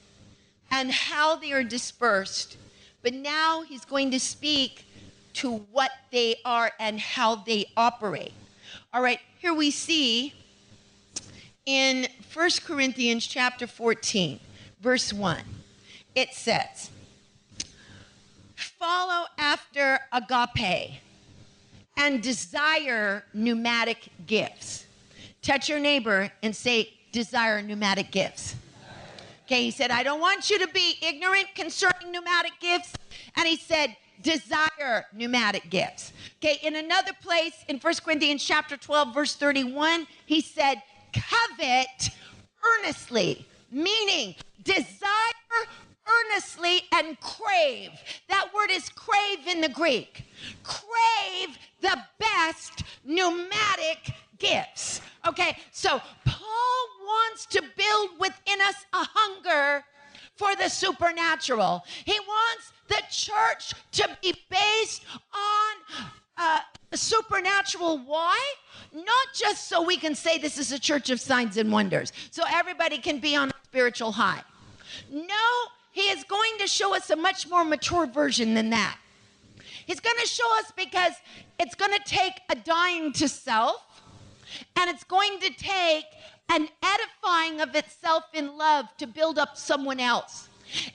and 0.69 0.89
how 0.89 1.35
they 1.35 1.51
are 1.51 1.63
dispersed. 1.63 2.55
But 3.01 3.13
now 3.13 3.63
he's 3.63 3.83
going 3.83 4.11
to 4.11 4.19
speak 4.19 4.85
to 5.33 5.57
what 5.71 5.91
they 6.11 6.37
are 6.45 6.71
and 6.79 6.99
how 7.01 7.35
they 7.35 7.65
operate. 7.75 8.33
All 8.93 9.01
right, 9.01 9.19
here 9.39 9.53
we 9.53 9.71
see 9.71 10.33
in 11.71 12.05
1 12.33 12.49
Corinthians 12.65 13.25
chapter 13.25 13.65
14, 13.65 14.41
verse 14.81 15.13
1 15.13 15.39
it 16.13 16.33
says, 16.33 16.89
follow 18.55 19.25
after 19.37 19.97
agape 20.11 20.99
and 21.95 22.21
desire 22.21 23.23
pneumatic 23.33 24.09
gifts. 24.27 24.85
Touch 25.41 25.69
your 25.69 25.79
neighbor 25.79 26.29
and 26.43 26.53
say, 26.53 26.93
desire 27.13 27.61
pneumatic 27.61 28.11
gifts. 28.11 28.55
Okay, 29.45 29.63
he 29.63 29.71
said, 29.71 29.91
I 29.91 30.03
don't 30.03 30.19
want 30.19 30.49
you 30.49 30.59
to 30.59 30.67
be 30.67 30.97
ignorant 31.01 31.47
concerning 31.55 32.11
pneumatic 32.11 32.53
gifts. 32.59 32.93
And 33.37 33.47
he 33.47 33.55
said, 33.55 33.95
desire 34.21 35.05
pneumatic 35.13 35.69
gifts. 35.69 36.11
Okay, 36.43 36.59
in 36.63 36.75
another 36.75 37.11
place 37.21 37.63
in 37.69 37.77
1 37.77 37.93
Corinthians 38.03 38.43
chapter 38.43 38.75
12, 38.75 39.13
verse 39.13 39.35
31, 39.35 40.07
he 40.25 40.41
said, 40.41 40.81
covet 41.13 42.09
earnestly, 42.63 43.45
meaning 43.71 44.35
desire 44.63 45.07
earnestly 46.07 46.81
and 46.93 47.19
crave. 47.19 47.91
That 48.29 48.53
word 48.53 48.71
is 48.71 48.89
crave 48.89 49.47
in 49.47 49.61
the 49.61 49.69
Greek. 49.69 50.25
Crave 50.63 51.57
the 51.81 51.97
best 52.19 52.83
pneumatic 53.03 54.13
gifts. 54.37 55.01
Okay, 55.27 55.57
so 55.71 56.01
Paul 56.25 56.87
wants 57.05 57.45
to 57.47 57.61
build 57.77 58.09
within 58.19 58.61
us 58.61 58.85
a 58.93 59.07
hunger 59.13 59.83
for 60.35 60.55
the 60.55 60.69
supernatural. 60.69 61.83
He 62.05 62.17
wants 62.27 62.73
the 62.87 63.01
church 63.09 63.73
to 63.91 64.09
be 64.21 64.33
based 64.49 65.03
on 65.33 66.11
uh, 66.37 66.59
supernatural. 66.93 67.99
Why? 67.99 68.39
Not 68.93 69.27
just 69.33 69.67
so 69.67 69.83
we 69.83 69.97
can 69.97 70.15
say 70.15 70.37
this 70.37 70.57
is 70.57 70.71
a 70.71 70.79
church 70.79 71.09
of 71.09 71.19
signs 71.19 71.57
and 71.57 71.71
wonders, 71.71 72.11
so 72.31 72.43
everybody 72.49 72.97
can 72.97 73.19
be 73.19 73.35
on 73.35 73.49
a 73.49 73.53
spiritual 73.63 74.11
high. 74.11 74.41
No, 75.11 75.45
he 75.91 76.01
is 76.01 76.23
going 76.25 76.51
to 76.59 76.67
show 76.67 76.95
us 76.95 77.09
a 77.09 77.15
much 77.15 77.49
more 77.49 77.63
mature 77.63 78.05
version 78.05 78.53
than 78.53 78.69
that. 78.71 78.97
He's 79.85 79.99
going 79.99 80.17
to 80.21 80.27
show 80.27 80.57
us 80.59 80.71
because 80.75 81.13
it's 81.59 81.75
going 81.75 81.91
to 81.91 82.03
take 82.05 82.33
a 82.49 82.55
dying 82.55 83.11
to 83.13 83.27
self 83.27 83.85
and 84.75 84.89
it's 84.89 85.03
going 85.03 85.39
to 85.39 85.49
take 85.53 86.05
an 86.49 86.67
edifying 86.83 87.61
of 87.61 87.75
itself 87.75 88.25
in 88.33 88.57
love 88.57 88.85
to 88.97 89.07
build 89.07 89.37
up 89.39 89.57
someone 89.57 89.99
else. 89.99 90.49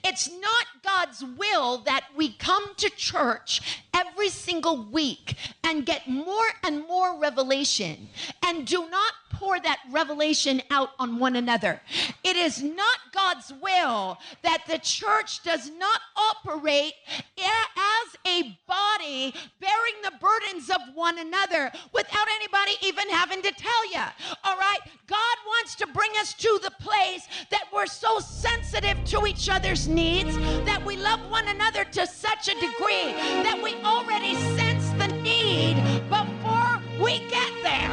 It's 0.04 0.30
not 0.30 0.66
God's 0.82 1.24
will 1.36 1.78
that 1.78 2.06
we 2.16 2.32
come 2.32 2.74
to 2.76 2.90
church 2.90 3.82
every 3.92 4.28
single 4.28 4.84
week 4.84 5.36
and 5.64 5.86
get 5.86 6.06
more 6.08 6.46
and 6.62 6.86
more 6.86 7.18
revelation 7.18 8.08
and 8.44 8.66
do 8.66 8.88
not 8.90 9.12
pour 9.32 9.60
that 9.60 9.80
revelation 9.90 10.62
out 10.70 10.90
on 10.98 11.18
one 11.18 11.36
another. 11.36 11.80
It 12.24 12.36
is 12.36 12.62
not 12.62 12.98
God's 13.12 13.52
will 13.60 14.18
that 14.42 14.62
the 14.66 14.78
church 14.78 15.42
does 15.42 15.70
not 15.78 16.00
operate 16.16 16.94
as 17.38 18.16
a 18.26 18.58
body 18.66 19.34
bearing 19.60 19.94
the 20.02 20.12
burdens 20.20 20.70
of 20.70 20.80
one 20.94 21.18
another 21.18 21.70
without 21.92 22.26
anybody 22.36 22.72
even 22.82 23.08
having 23.10 23.42
to 23.42 23.52
tell 23.52 23.92
you. 23.92 24.02
All 24.44 24.56
right? 24.56 24.78
God 25.06 25.36
wants 25.46 25.74
to 25.76 25.86
bring 25.86 26.10
us 26.18 26.34
to 26.34 26.60
the 26.62 26.72
place 26.80 27.28
that 27.50 27.64
we're 27.72 27.86
so 27.86 28.18
sensitive 28.18 29.04
to 29.04 29.26
each 29.26 29.48
other's 29.66 29.88
needs 29.88 30.36
that 30.64 30.80
we 30.86 30.96
love 30.96 31.18
one 31.28 31.48
another 31.48 31.82
to 31.82 32.06
such 32.06 32.46
a 32.46 32.54
degree 32.54 33.12
that 33.42 33.60
we 33.60 33.74
already 33.84 34.34
sense 34.56 34.88
the 34.90 35.08
need 35.22 35.74
before 36.08 36.80
we 37.02 37.18
get 37.28 37.52
there. 37.64 37.90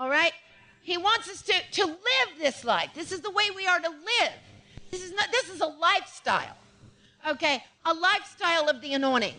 All 0.00 0.08
right? 0.08 0.32
He 0.80 0.96
wants 0.96 1.28
us 1.28 1.42
to, 1.42 1.52
to 1.72 1.84
live 1.84 2.28
this 2.38 2.64
life. 2.64 2.90
This 2.94 3.12
is 3.12 3.20
the 3.20 3.30
way 3.30 3.50
we 3.54 3.66
are 3.66 3.78
to 3.78 3.90
live. 3.90 4.32
This 4.90 5.02
is 5.02 5.12
not 5.12 5.30
this 5.30 5.50
is 5.50 5.60
a 5.60 5.66
lifestyle. 5.66 6.56
Okay? 7.28 7.62
A 7.84 7.92
lifestyle 7.92 8.70
of 8.70 8.80
the 8.80 8.94
anointing. 8.94 9.34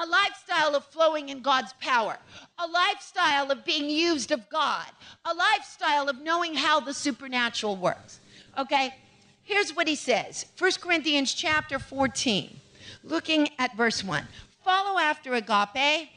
A 0.00 0.06
lifestyle 0.06 0.74
of 0.74 0.84
flowing 0.86 1.28
in 1.28 1.42
God's 1.42 1.72
power. 1.80 2.16
A 2.58 2.66
lifestyle 2.66 3.50
of 3.50 3.64
being 3.64 3.90
used 3.90 4.30
of 4.32 4.48
God. 4.48 4.86
A 5.24 5.34
lifestyle 5.34 6.08
of 6.08 6.22
knowing 6.22 6.54
how 6.54 6.80
the 6.80 6.94
supernatural 6.94 7.76
works. 7.76 8.20
Okay? 8.56 8.94
Here's 9.42 9.74
what 9.74 9.88
he 9.88 9.94
says. 9.94 10.46
1 10.58 10.72
Corinthians 10.80 11.34
chapter 11.34 11.78
14. 11.78 12.58
Looking 13.04 13.50
at 13.58 13.76
verse 13.76 14.02
1. 14.02 14.26
Follow 14.64 14.98
after 14.98 15.34
agape 15.34 16.08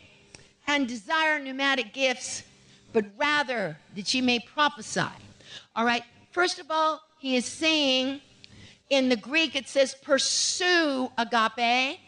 and 0.68 0.88
desire 0.88 1.40
pneumatic 1.40 1.94
gifts 1.94 2.44
but 2.94 3.06
rather 3.18 3.78
that 3.96 4.14
ye 4.14 4.22
may 4.22 4.40
prophesy. 4.40 5.02
All 5.76 5.84
right. 5.84 6.04
First 6.32 6.60
of 6.60 6.72
all, 6.72 7.02
he 7.20 7.36
is 7.36 7.46
saying 7.46 8.22
in 8.90 9.10
the 9.10 9.16
Greek 9.16 9.56
it 9.56 9.68
says 9.68 9.96
pursue 10.02 11.12
agape 11.18 12.00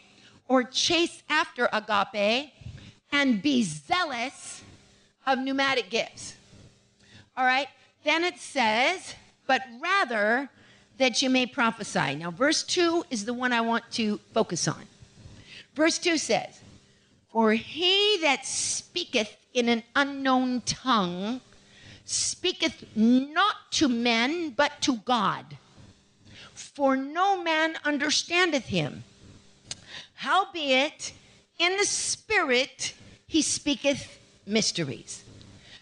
or 0.48 0.64
chase 0.64 1.22
after 1.28 1.68
agape 1.72 2.52
and 3.12 3.42
be 3.42 3.62
zealous 3.62 4.62
of 5.26 5.38
pneumatic 5.38 5.90
gifts. 5.90 6.34
All 7.36 7.44
right. 7.44 7.68
Then 8.04 8.24
it 8.24 8.38
says, 8.38 9.14
but 9.46 9.62
rather 9.80 10.48
that 10.98 11.20
you 11.22 11.28
may 11.28 11.46
prophesy. 11.46 12.14
Now, 12.14 12.30
verse 12.30 12.62
2 12.62 13.04
is 13.10 13.24
the 13.24 13.34
one 13.34 13.52
I 13.52 13.60
want 13.60 13.84
to 13.92 14.18
focus 14.32 14.66
on. 14.68 14.84
Verse 15.74 15.98
2 15.98 16.16
says, 16.16 16.60
For 17.30 17.52
he 17.52 18.18
that 18.22 18.46
speaketh 18.46 19.36
in 19.52 19.68
an 19.68 19.82
unknown 19.94 20.62
tongue 20.62 21.40
speaketh 22.04 22.84
not 22.96 23.56
to 23.72 23.88
men, 23.88 24.50
but 24.50 24.80
to 24.82 24.96
God. 24.98 25.56
For 26.54 26.96
no 26.96 27.42
man 27.42 27.76
understandeth 27.84 28.66
him. 28.66 29.04
Howbeit, 30.16 31.12
in 31.58 31.76
the 31.76 31.84
Spirit 31.84 32.94
he 33.26 33.42
speaketh 33.42 34.18
mysteries. 34.46 35.24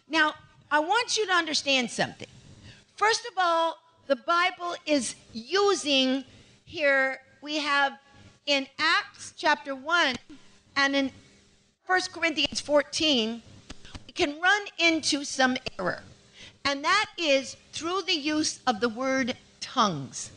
Now, 0.09 0.35
I 0.71 0.81
want 0.81 1.17
you 1.17 1.27
to 1.27 1.33
understand 1.33 1.91
something. 1.91 2.29
First 2.97 3.27
of 3.27 3.33
all, 3.39 3.79
the 4.07 4.17
Bible 4.17 4.77
is 4.87 5.15
using 5.33 6.25
here, 6.65 7.21
we 7.43 7.57
have 7.57 7.93
in 8.47 8.67
Acts 8.79 9.33
chapter 9.37 9.75
1 9.75 10.17
and 10.77 10.97
in 10.97 11.11
1 11.87 12.01
Corinthians 12.13 12.61
14, 12.61 13.43
we 14.07 14.13
can 14.13 14.41
run 14.41 14.63
into 14.79 15.25
some 15.25 15.57
error, 15.79 16.03
and 16.65 16.85
that 16.85 17.07
is 17.19 17.57
through 17.73 18.03
the 18.03 18.15
use 18.15 18.61
of 18.67 18.81
the 18.81 18.89
word 18.89 19.37
tongues. 19.61 20.31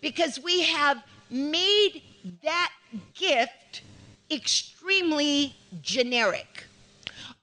Because 0.00 0.38
we 0.38 0.62
have 0.62 1.02
made 1.30 2.02
that 2.42 2.72
gift 3.14 3.82
extremely 4.30 5.54
generic. 5.82 6.64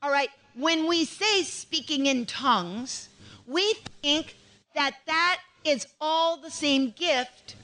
All 0.01 0.11
right, 0.11 0.29
when 0.55 0.88
we 0.88 1.05
say 1.05 1.43
speaking 1.43 2.05
in 2.05 2.25
tongues, 2.25 3.09
we 3.47 3.73
think 4.01 4.38
that 4.75 4.95
that 5.07 5.39
is 5.63 5.88
all 5.99 6.38
the 6.38 6.51
same 6.51 6.91
gift 6.91 7.55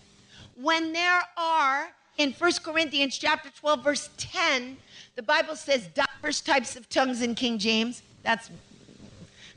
when 0.56 0.94
there 0.94 1.22
are 1.38 1.90
in 2.18 2.32
1 2.34 2.52
Corinthians 2.64 3.18
chapter 3.18 3.50
12 3.50 3.84
verse 3.84 4.10
10 4.18 4.78
the 5.16 5.22
Bible 5.22 5.56
says 5.56 5.88
diverse 5.88 6.42
types 6.42 6.76
of 6.76 6.88
tongues 6.90 7.22
in 7.22 7.36
King 7.36 7.58
James. 7.58 8.02
That's 8.24 8.50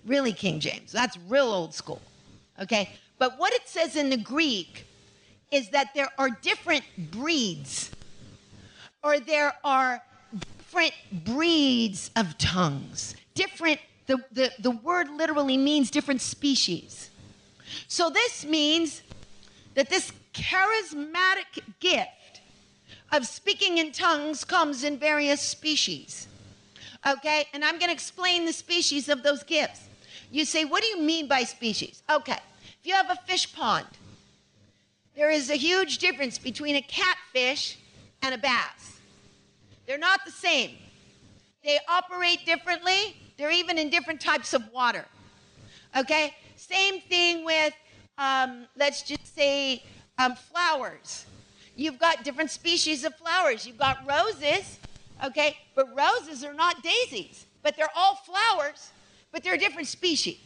really 0.04 0.32
King 0.32 0.60
James. 0.60 0.92
That's 0.92 1.16
real 1.28 1.46
old 1.46 1.74
school. 1.74 2.02
Okay? 2.60 2.90
But 3.18 3.38
what 3.38 3.52
it 3.54 3.68
says 3.68 3.96
in 3.96 4.10
the 4.10 4.16
Greek 4.16 4.83
is 5.54 5.68
that 5.68 5.94
there 5.94 6.08
are 6.18 6.30
different 6.30 6.84
breeds, 7.12 7.90
or 9.04 9.20
there 9.20 9.54
are 9.62 10.02
different 10.32 10.94
breeds 11.24 12.10
of 12.16 12.36
tongues. 12.38 13.14
Different, 13.34 13.78
the, 14.06 14.18
the, 14.32 14.50
the 14.58 14.72
word 14.72 15.08
literally 15.10 15.56
means 15.56 15.90
different 15.90 16.20
species. 16.20 17.10
So 17.86 18.10
this 18.10 18.44
means 18.44 19.02
that 19.74 19.88
this 19.88 20.12
charismatic 20.32 21.62
gift 21.78 22.40
of 23.12 23.26
speaking 23.26 23.78
in 23.78 23.92
tongues 23.92 24.44
comes 24.44 24.82
in 24.82 24.98
various 24.98 25.40
species. 25.40 26.26
Okay, 27.06 27.44
and 27.52 27.64
I'm 27.64 27.78
going 27.78 27.90
to 27.90 27.92
explain 27.92 28.44
the 28.44 28.52
species 28.52 29.08
of 29.08 29.22
those 29.22 29.44
gifts. 29.44 29.82
You 30.32 30.44
say, 30.44 30.64
what 30.64 30.82
do 30.82 30.88
you 30.88 31.00
mean 31.00 31.28
by 31.28 31.44
species? 31.44 32.02
Okay, 32.10 32.38
if 32.80 32.86
you 32.86 32.94
have 32.94 33.10
a 33.10 33.18
fish 33.26 33.52
pond, 33.54 33.86
there 35.16 35.30
is 35.30 35.50
a 35.50 35.56
huge 35.56 35.98
difference 35.98 36.38
between 36.38 36.76
a 36.76 36.82
catfish 36.82 37.78
and 38.22 38.34
a 38.34 38.38
bass. 38.38 38.98
They're 39.86 39.98
not 39.98 40.20
the 40.24 40.32
same. 40.32 40.76
They 41.62 41.78
operate 41.88 42.44
differently. 42.44 43.16
They're 43.36 43.50
even 43.50 43.78
in 43.78 43.90
different 43.90 44.20
types 44.20 44.54
of 44.54 44.62
water. 44.72 45.04
Okay? 45.96 46.34
Same 46.56 47.00
thing 47.00 47.44
with, 47.44 47.74
um, 48.18 48.66
let's 48.76 49.02
just 49.02 49.34
say, 49.34 49.82
um, 50.18 50.34
flowers. 50.34 51.26
You've 51.76 51.98
got 51.98 52.24
different 52.24 52.50
species 52.50 53.04
of 53.04 53.14
flowers. 53.16 53.66
You've 53.66 53.78
got 53.78 53.98
roses, 54.08 54.78
okay? 55.24 55.56
But 55.74 55.88
roses 55.96 56.44
are 56.44 56.54
not 56.54 56.82
daisies, 56.82 57.46
but 57.62 57.76
they're 57.76 57.88
all 57.96 58.16
flowers, 58.16 58.92
but 59.32 59.42
they're 59.42 59.54
a 59.54 59.58
different 59.58 59.88
species. 59.88 60.38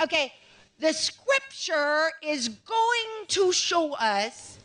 Okay, 0.00 0.32
the 0.78 0.92
scripture 0.92 2.10
is 2.22 2.48
going 2.48 3.26
to 3.28 3.52
show 3.52 3.94
us 3.94 4.58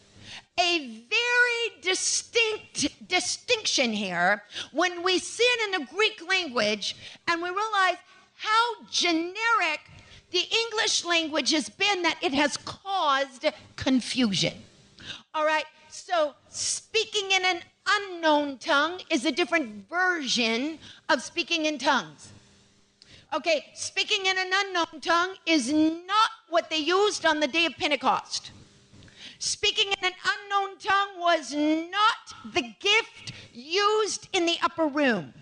a 0.60 0.80
very 1.10 1.82
distinct 1.82 3.08
distinction 3.08 3.92
here 3.92 4.44
when 4.72 5.02
we 5.02 5.18
see 5.18 5.44
it 5.44 5.74
in 5.74 5.82
the 5.82 5.88
Greek 5.92 6.22
language 6.28 6.96
and 7.28 7.42
we 7.42 7.50
realize 7.50 7.98
how 8.36 8.74
generic 8.92 9.80
the 10.32 10.44
English 10.66 11.06
language 11.06 11.52
has 11.52 11.70
been 11.70 12.04
that 12.04 12.18
it 12.22 12.34
has 12.34 12.58
caused 12.58 13.46
confusion. 13.76 14.54
All 15.34 15.46
right, 15.46 15.66
so 15.90 16.34
speaking 16.50 17.32
in 17.32 17.46
an 17.46 17.62
unknown 17.88 18.58
tongue 18.58 19.00
is 19.10 19.26
a 19.26 19.32
different 19.32 19.90
version 19.90 20.78
of 21.10 21.22
speaking 21.22 21.66
in 21.66 21.78
tongues. 21.78 22.33
Okay, 23.34 23.66
speaking 23.74 24.28
in 24.28 24.38
an 24.38 24.52
unknown 24.54 25.02
tongue 25.02 25.36
is 25.48 25.74
not 25.74 26.30
what 26.50 26.70
they 26.70 26.78
used 26.78 27.26
on 27.26 27.40
the 27.40 27.48
day 27.48 27.66
of 27.66 27.76
Pentecost. 27.78 28.52
Speaking 29.40 29.88
in 29.88 30.06
an 30.06 30.14
unknown 30.24 30.78
tongue 30.78 31.20
was 31.20 31.52
not 31.52 32.54
the 32.54 32.62
gift 32.80 33.34
used 33.52 34.30
in 34.34 34.46
the 34.46 34.58
upper 34.62 34.86
room 34.86 35.34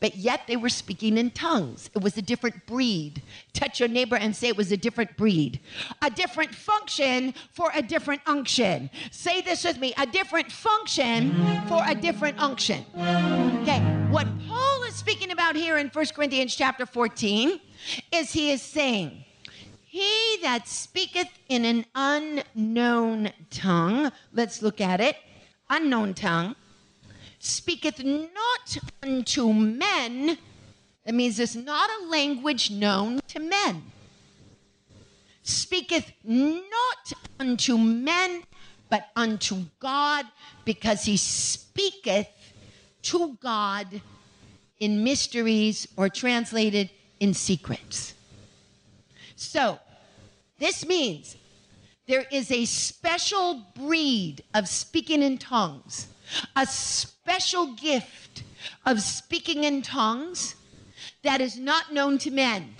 but 0.00 0.16
yet 0.16 0.42
they 0.46 0.56
were 0.56 0.68
speaking 0.68 1.18
in 1.18 1.30
tongues. 1.30 1.90
It 1.94 2.02
was 2.02 2.16
a 2.16 2.22
different 2.22 2.66
breed. 2.66 3.22
Touch 3.52 3.80
your 3.80 3.88
neighbor 3.88 4.16
and 4.16 4.34
say 4.34 4.48
it 4.48 4.56
was 4.56 4.70
a 4.70 4.76
different 4.76 5.16
breed. 5.16 5.60
A 6.02 6.10
different 6.10 6.54
function 6.54 7.34
for 7.52 7.70
a 7.74 7.82
different 7.82 8.22
unction. 8.26 8.90
Say 9.10 9.40
this 9.40 9.64
with 9.64 9.78
me 9.78 9.94
a 9.98 10.06
different 10.06 10.52
function 10.52 11.32
for 11.66 11.82
a 11.86 11.94
different 11.94 12.38
unction. 12.38 12.84
Okay, 13.62 13.80
what 14.10 14.26
Paul 14.46 14.77
speaking 14.98 15.30
about 15.30 15.54
here 15.54 15.78
in 15.78 15.86
1 15.86 16.06
Corinthians 16.06 16.56
chapter 16.56 16.84
14 16.84 17.60
is 18.10 18.32
he 18.32 18.50
is 18.50 18.60
saying, 18.60 19.24
He 19.84 20.38
that 20.42 20.66
speaketh 20.66 21.28
in 21.48 21.64
an 21.64 21.86
unknown 21.94 23.30
tongue, 23.48 24.10
let's 24.32 24.60
look 24.60 24.80
at 24.80 25.00
it, 25.00 25.14
unknown 25.70 26.14
tongue 26.14 26.56
speaketh 27.38 28.02
not 28.04 28.76
unto 29.00 29.52
men. 29.52 30.36
That 31.04 31.14
means 31.14 31.38
it's 31.38 31.54
not 31.54 31.88
a 32.02 32.06
language 32.06 32.72
known 32.72 33.20
to 33.28 33.38
men. 33.38 33.84
Speaketh 35.44 36.12
not 36.24 37.12
unto 37.38 37.78
men, 37.78 38.42
but 38.90 39.10
unto 39.14 39.62
God, 39.78 40.26
because 40.64 41.04
he 41.04 41.16
speaketh 41.16 42.26
to 43.02 43.38
God 43.40 44.00
in 44.80 45.04
mysteries 45.04 45.88
or 45.96 46.08
translated 46.08 46.90
in 47.20 47.34
secrets. 47.34 48.14
So, 49.36 49.78
this 50.58 50.86
means 50.86 51.36
there 52.06 52.26
is 52.32 52.50
a 52.50 52.64
special 52.64 53.62
breed 53.74 54.42
of 54.54 54.68
speaking 54.68 55.22
in 55.22 55.38
tongues, 55.38 56.08
a 56.56 56.66
special 56.66 57.74
gift 57.74 58.42
of 58.86 59.00
speaking 59.00 59.64
in 59.64 59.82
tongues 59.82 60.54
that 61.22 61.40
is 61.40 61.58
not 61.58 61.92
known 61.92 62.18
to 62.18 62.30
men. 62.30 62.74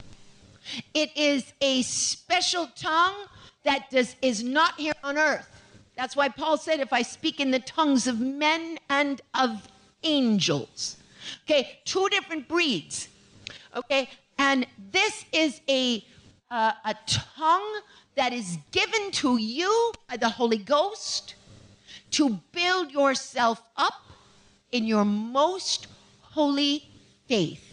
It 0.94 1.16
is 1.16 1.52
a 1.60 1.82
special 1.82 2.68
tongue 2.76 3.26
that 3.64 3.90
does, 3.90 4.16
is 4.22 4.42
not 4.42 4.78
here 4.78 4.94
on 5.02 5.18
earth. 5.18 5.48
That's 5.96 6.14
why 6.14 6.28
Paul 6.28 6.56
said, 6.56 6.80
if 6.80 6.92
I 6.92 7.02
speak 7.02 7.40
in 7.40 7.50
the 7.50 7.58
tongues 7.60 8.06
of 8.06 8.20
men 8.20 8.78
and 8.88 9.20
of 9.34 9.68
angels. 10.04 10.97
Okay, 11.44 11.80
two 11.84 12.08
different 12.10 12.48
breeds. 12.48 13.08
Okay, 13.76 14.08
and 14.38 14.66
this 14.92 15.24
is 15.32 15.60
a, 15.68 16.04
uh, 16.50 16.72
a 16.84 16.94
tongue 17.06 17.80
that 18.14 18.32
is 18.32 18.58
given 18.72 19.10
to 19.12 19.36
you 19.36 19.92
by 20.08 20.16
the 20.16 20.28
Holy 20.28 20.58
Ghost 20.58 21.34
to 22.12 22.40
build 22.52 22.90
yourself 22.90 23.62
up 23.76 24.02
in 24.72 24.84
your 24.84 25.04
most 25.04 25.86
holy 26.20 26.88
faith. 27.26 27.64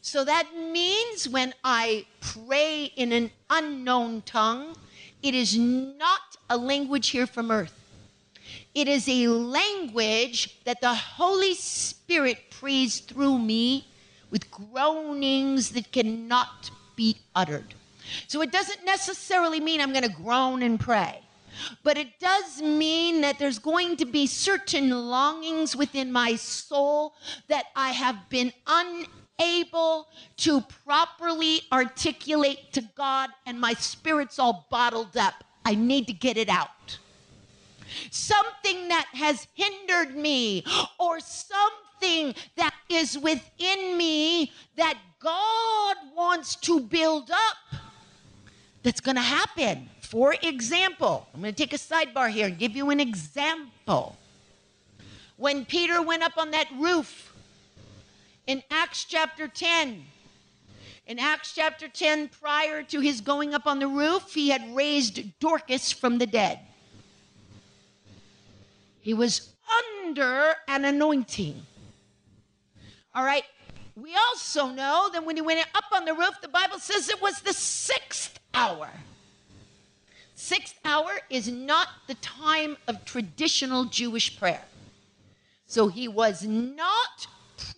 So 0.00 0.24
that 0.24 0.48
means 0.54 1.28
when 1.28 1.54
I 1.64 2.06
pray 2.20 2.92
in 2.96 3.12
an 3.12 3.30
unknown 3.50 4.22
tongue, 4.22 4.76
it 5.22 5.34
is 5.34 5.56
not 5.56 6.36
a 6.50 6.56
language 6.56 7.08
here 7.08 7.26
from 7.26 7.50
earth. 7.50 7.83
It 8.74 8.88
is 8.88 9.08
a 9.08 9.28
language 9.28 10.60
that 10.64 10.80
the 10.80 10.94
Holy 10.94 11.54
Spirit 11.54 12.50
prays 12.50 12.98
through 12.98 13.38
me 13.38 13.86
with 14.30 14.50
groanings 14.50 15.70
that 15.70 15.92
cannot 15.92 16.70
be 16.96 17.16
uttered. 17.36 17.74
So 18.26 18.42
it 18.42 18.50
doesn't 18.50 18.84
necessarily 18.84 19.60
mean 19.60 19.80
I'm 19.80 19.92
going 19.92 20.04
to 20.04 20.10
groan 20.10 20.62
and 20.62 20.78
pray. 20.78 21.20
But 21.84 21.96
it 21.98 22.18
does 22.18 22.60
mean 22.60 23.20
that 23.20 23.38
there's 23.38 23.60
going 23.60 23.96
to 23.98 24.04
be 24.04 24.26
certain 24.26 24.90
longings 24.90 25.76
within 25.76 26.10
my 26.10 26.34
soul 26.34 27.14
that 27.48 27.66
I 27.76 27.90
have 27.90 28.28
been 28.28 28.52
unable 28.66 30.08
to 30.38 30.60
properly 30.84 31.60
articulate 31.72 32.72
to 32.72 32.82
God, 32.96 33.30
and 33.46 33.60
my 33.60 33.74
spirit's 33.74 34.40
all 34.40 34.66
bottled 34.68 35.16
up. 35.16 35.44
I 35.64 35.76
need 35.76 36.08
to 36.08 36.12
get 36.12 36.36
it 36.36 36.48
out. 36.48 36.98
Something 38.10 38.88
that 38.88 39.06
has 39.14 39.46
hindered 39.54 40.16
me, 40.16 40.64
or 40.98 41.20
something 41.20 42.34
that 42.56 42.74
is 42.88 43.18
within 43.18 43.96
me 43.96 44.52
that 44.76 44.98
God 45.20 45.96
wants 46.14 46.56
to 46.56 46.80
build 46.80 47.30
up, 47.30 47.80
that's 48.82 49.00
going 49.00 49.16
to 49.16 49.22
happen. 49.22 49.88
For 50.00 50.36
example, 50.42 51.26
I'm 51.34 51.40
going 51.40 51.54
to 51.54 51.56
take 51.56 51.72
a 51.72 51.78
sidebar 51.78 52.30
here 52.30 52.46
and 52.46 52.58
give 52.58 52.76
you 52.76 52.90
an 52.90 53.00
example. 53.00 54.16
When 55.36 55.64
Peter 55.64 56.02
went 56.02 56.22
up 56.22 56.38
on 56.38 56.52
that 56.52 56.68
roof 56.78 57.34
in 58.46 58.62
Acts 58.70 59.04
chapter 59.04 59.48
10, 59.48 60.04
in 61.06 61.18
Acts 61.18 61.52
chapter 61.54 61.88
10, 61.88 62.28
prior 62.28 62.82
to 62.84 63.00
his 63.00 63.20
going 63.20 63.54
up 63.54 63.66
on 63.66 63.78
the 63.78 63.88
roof, 63.88 64.32
he 64.34 64.50
had 64.50 64.74
raised 64.74 65.38
Dorcas 65.40 65.90
from 65.90 66.18
the 66.18 66.26
dead. 66.26 66.60
He 69.04 69.12
was 69.12 69.52
under 69.92 70.54
an 70.66 70.86
anointing. 70.86 71.60
All 73.14 73.22
right. 73.22 73.44
We 73.94 74.16
also 74.16 74.68
know 74.68 75.10
that 75.12 75.26
when 75.26 75.36
he 75.36 75.42
went 75.42 75.60
up 75.74 75.84
on 75.92 76.06
the 76.06 76.14
roof, 76.14 76.40
the 76.40 76.48
Bible 76.48 76.78
says 76.78 77.10
it 77.10 77.20
was 77.20 77.42
the 77.42 77.52
sixth 77.52 78.40
hour. 78.54 78.88
Sixth 80.34 80.80
hour 80.86 81.10
is 81.28 81.48
not 81.48 81.88
the 82.06 82.14
time 82.14 82.78
of 82.88 83.04
traditional 83.04 83.84
Jewish 83.84 84.38
prayer. 84.38 84.64
So 85.66 85.88
he 85.88 86.08
was 86.08 86.42
not 86.46 87.26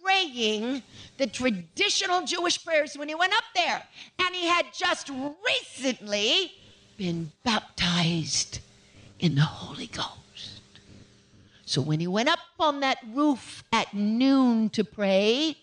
praying 0.00 0.84
the 1.18 1.26
traditional 1.26 2.22
Jewish 2.22 2.64
prayers 2.64 2.96
when 2.96 3.08
he 3.08 3.16
went 3.16 3.32
up 3.32 3.44
there. 3.56 3.82
And 4.24 4.32
he 4.32 4.46
had 4.46 4.66
just 4.72 5.10
recently 5.44 6.52
been 6.96 7.32
baptized 7.42 8.60
in 9.18 9.34
the 9.34 9.42
Holy 9.42 9.88
Ghost. 9.88 10.25
So 11.66 11.82
when 11.82 11.98
he 11.98 12.06
went 12.06 12.28
up 12.28 12.38
on 12.60 12.78
that 12.80 12.98
roof 13.12 13.64
at 13.72 13.92
noon 13.92 14.70
to 14.70 14.84
pray, 14.84 15.56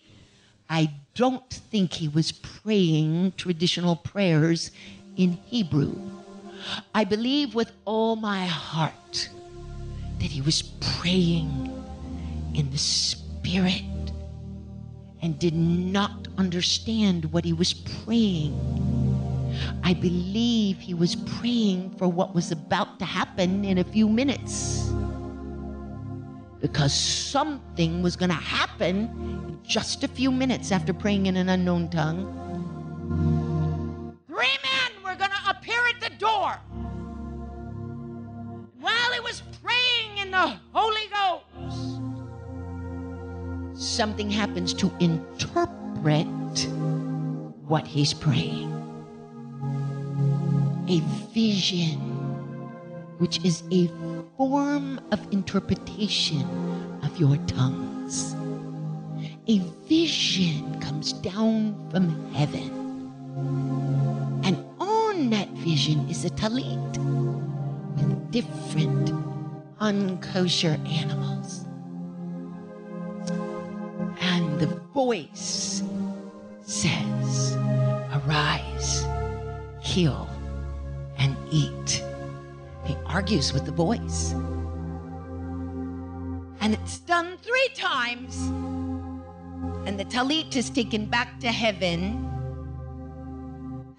I 0.68 0.92
don't 1.14 1.48
think 1.50 1.94
he 1.94 2.08
was 2.08 2.30
praying 2.30 3.32
traditional 3.38 3.96
prayers 3.96 4.70
in 5.16 5.32
Hebrew. 5.46 5.96
I 6.94 7.04
believe 7.04 7.54
with 7.54 7.72
all 7.86 8.16
my 8.16 8.44
heart 8.44 9.30
that 10.18 10.30
he 10.30 10.42
was 10.42 10.60
praying 11.00 11.72
in 12.54 12.70
the 12.70 12.78
Spirit 12.78 14.12
and 15.22 15.38
did 15.38 15.54
not 15.54 16.28
understand 16.36 17.32
what 17.32 17.46
he 17.46 17.54
was 17.54 17.72
praying. 17.72 18.52
I 19.82 19.94
believe 19.94 20.80
he 20.80 20.92
was 20.92 21.16
praying 21.16 21.96
for 21.96 22.08
what 22.08 22.34
was 22.34 22.52
about 22.52 22.98
to 22.98 23.06
happen 23.06 23.64
in 23.64 23.78
a 23.78 23.84
few 23.84 24.06
minutes. 24.06 24.92
Because 26.64 26.94
something 26.94 28.00
was 28.00 28.16
going 28.16 28.30
to 28.30 28.36
happen 28.36 29.60
just 29.62 30.02
a 30.02 30.08
few 30.08 30.30
minutes 30.30 30.72
after 30.72 30.94
praying 30.94 31.26
in 31.26 31.36
an 31.36 31.50
unknown 31.50 31.90
tongue. 31.90 32.24
Three 34.26 34.56
men 34.64 35.02
were 35.04 35.14
going 35.14 35.30
to 35.30 35.50
appear 35.50 35.78
at 35.88 36.00
the 36.00 36.08
door. 36.16 36.58
While 38.80 39.12
he 39.12 39.20
was 39.20 39.42
praying 39.62 40.16
in 40.16 40.30
the 40.30 40.56
Holy 40.72 41.06
Ghost, 41.12 42.00
something 43.74 44.30
happens 44.30 44.72
to 44.72 44.90
interpret 45.00 46.26
what 47.68 47.86
he's 47.86 48.14
praying. 48.14 48.72
A 50.88 51.00
vision, 51.34 51.98
which 53.18 53.44
is 53.44 53.64
a 53.70 53.90
form 54.36 55.00
of 55.12 55.32
interpretation 55.32 56.42
of 57.02 57.16
your 57.18 57.36
tongues. 57.46 58.34
A 59.46 59.58
vision 59.86 60.80
comes 60.80 61.12
down 61.12 61.88
from 61.90 62.32
heaven. 62.32 62.70
And 64.44 64.64
on 64.80 65.30
that 65.30 65.48
vision 65.50 66.08
is 66.08 66.24
a 66.24 66.30
talit 66.30 66.96
with 67.96 68.30
different 68.30 69.10
unkosher 69.80 70.78
animals. 70.88 71.64
And 74.20 74.58
the 74.58 74.66
voice 74.92 75.82
says, 76.62 77.56
Arise, 78.12 79.04
kill, 79.82 80.28
and 81.18 81.36
eat. 81.50 82.03
He 82.84 82.96
argues 83.06 83.52
with 83.52 83.64
the 83.64 83.72
voice. 83.72 84.32
And 86.60 86.74
it's 86.74 86.98
done 87.00 87.36
three 87.38 87.68
times. 87.74 88.36
And 89.86 89.98
the 89.98 90.04
talit 90.04 90.56
is 90.56 90.70
taken 90.70 91.06
back 91.06 91.40
to 91.40 91.52
heaven. 91.52 92.30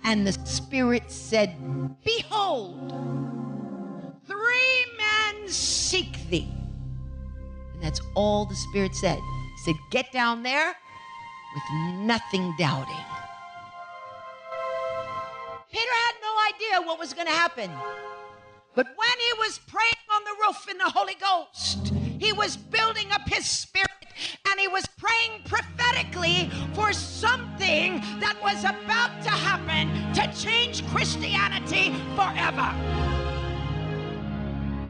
And 0.04 0.26
the 0.26 0.34
Spirit 0.34 1.12
said, 1.12 1.56
Behold, 2.04 2.92
three 4.28 4.86
men 4.98 5.48
seek 5.48 6.30
thee. 6.30 6.52
And 7.74 7.84
that's 7.84 8.02
all 8.16 8.46
the 8.46 8.56
Spirit 8.56 8.96
said. 8.96 9.18
He 9.18 9.72
said, 9.72 9.76
Get 9.92 10.12
down 10.12 10.44
there 10.44 10.76
with 11.56 11.64
nothing 12.06 12.54
doubting. 12.58 13.06
Peter 15.72 15.96
had 16.08 16.16
no 16.22 16.34
idea 16.56 16.88
what 16.88 17.00
was 17.00 17.14
going 17.14 17.28
to 17.28 17.34
happen. 17.34 17.70
But 18.76 18.88
when 18.88 19.08
he 19.20 19.34
was 19.40 19.60
praying 19.68 20.06
on 20.14 20.24
the 20.26 20.36
roof 20.46 20.68
in 20.70 20.78
the 20.78 20.90
Holy 20.90 21.16
Ghost, 21.16 21.94
he 22.20 22.34
was 22.34 22.58
building 22.58 23.10
up 23.12 23.22
his 23.28 23.46
spirit 23.46 23.90
and 24.50 24.60
he 24.60 24.68
was 24.68 24.86
praying 24.98 25.44
prophetically 25.46 26.52
for 26.74 26.92
something 26.92 28.02
that 28.20 28.36
was 28.44 28.66
about 28.66 29.24
to 29.24 29.30
happen 29.30 30.14
to 30.14 30.28
change 30.38 30.86
Christianity 30.88 31.94
forever. 32.16 32.74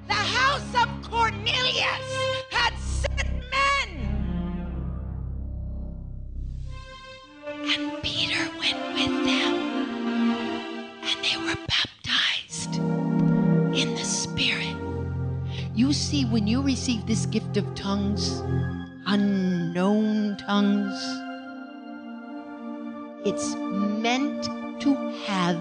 The 0.08 0.14
house 0.14 0.76
of 0.84 0.90
Cornelius 1.10 2.10
had 2.50 2.74
sent 2.80 3.30
men. 3.52 3.90
And 7.48 8.02
Peter 8.02 8.50
went 8.58 8.82
with 8.96 9.26
them. 9.26 9.54
And 11.04 11.24
they 11.24 11.38
were 11.38 11.56
baptized 11.68 11.95
You 15.76 15.92
see, 15.92 16.24
when 16.24 16.48
you 16.48 16.62
receive 16.62 17.06
this 17.06 17.26
gift 17.26 17.58
of 17.58 17.76
tongues, 17.76 18.42
unknown 19.08 20.38
tongues, 20.38 20.96
it's 23.26 23.56
meant 23.56 24.46
to 24.80 24.96
have 25.28 25.60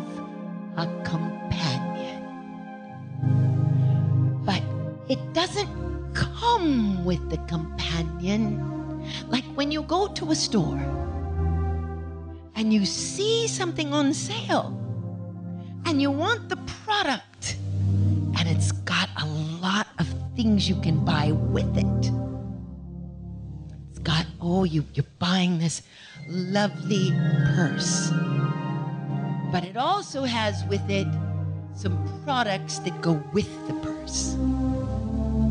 a 0.76 0.86
companion. 1.02 2.22
But 4.44 4.62
it 5.08 5.18
doesn't 5.32 6.14
come 6.14 7.04
with 7.04 7.28
the 7.28 7.38
companion. 7.48 8.62
Like 9.26 9.44
when 9.56 9.72
you 9.72 9.82
go 9.82 10.06
to 10.06 10.30
a 10.30 10.36
store 10.36 10.78
and 12.54 12.72
you 12.72 12.86
see 12.86 13.48
something 13.48 13.92
on 13.92 14.14
sale 14.14 14.78
and 15.86 16.00
you 16.00 16.12
want 16.12 16.48
the 16.48 16.56
product 16.84 17.33
it's 18.54 18.70
got 18.70 19.08
a 19.20 19.26
lot 19.26 19.88
of 19.98 20.06
things 20.36 20.68
you 20.68 20.80
can 20.80 21.04
buy 21.04 21.32
with 21.32 21.76
it. 21.76 22.12
It's 23.90 23.98
got, 23.98 24.26
oh, 24.40 24.62
you, 24.62 24.84
you're 24.94 25.04
buying 25.18 25.58
this 25.58 25.82
lovely 26.28 27.10
purse. 27.56 28.12
But 29.50 29.64
it 29.64 29.76
also 29.76 30.22
has 30.22 30.64
with 30.66 30.88
it 30.88 31.08
some 31.74 31.98
products 32.24 32.78
that 32.80 33.00
go 33.02 33.20
with 33.32 33.50
the 33.66 33.74
purse. 33.74 34.36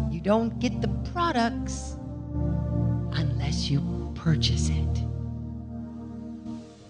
You 0.10 0.22
don't 0.24 0.58
get 0.60 0.80
the 0.82 0.88
products 1.12 1.98
unless 3.12 3.70
you 3.70 3.82
purchase 4.16 4.70
it. 4.70 4.94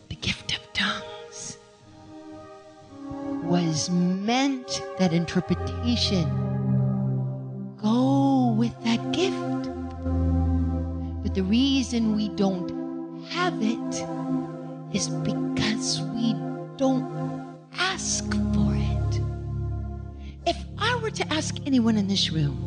The 0.09 0.16
gift 0.16 0.53
of 0.53 0.62
was 3.54 3.88
meant 3.91 4.82
that 4.97 5.14
interpretation 5.14 6.26
go 7.80 8.56
with 8.58 8.74
that 8.84 8.99
gift. 9.12 9.70
But 11.22 11.36
the 11.36 11.43
reason 11.43 12.16
we 12.16 12.30
don't 12.30 13.24
have 13.26 13.54
it 13.62 13.93
is 14.91 15.08
because 15.08 16.01
we 16.16 16.34
don't 16.78 17.56
ask 17.78 18.26
for 18.56 18.74
it. 18.74 19.22
If 20.47 20.58
I 20.80 20.95
were 20.95 21.12
to 21.12 21.32
ask 21.32 21.56
anyone 21.68 21.95
in 21.95 22.08
this 22.08 22.32
room, 22.32 22.58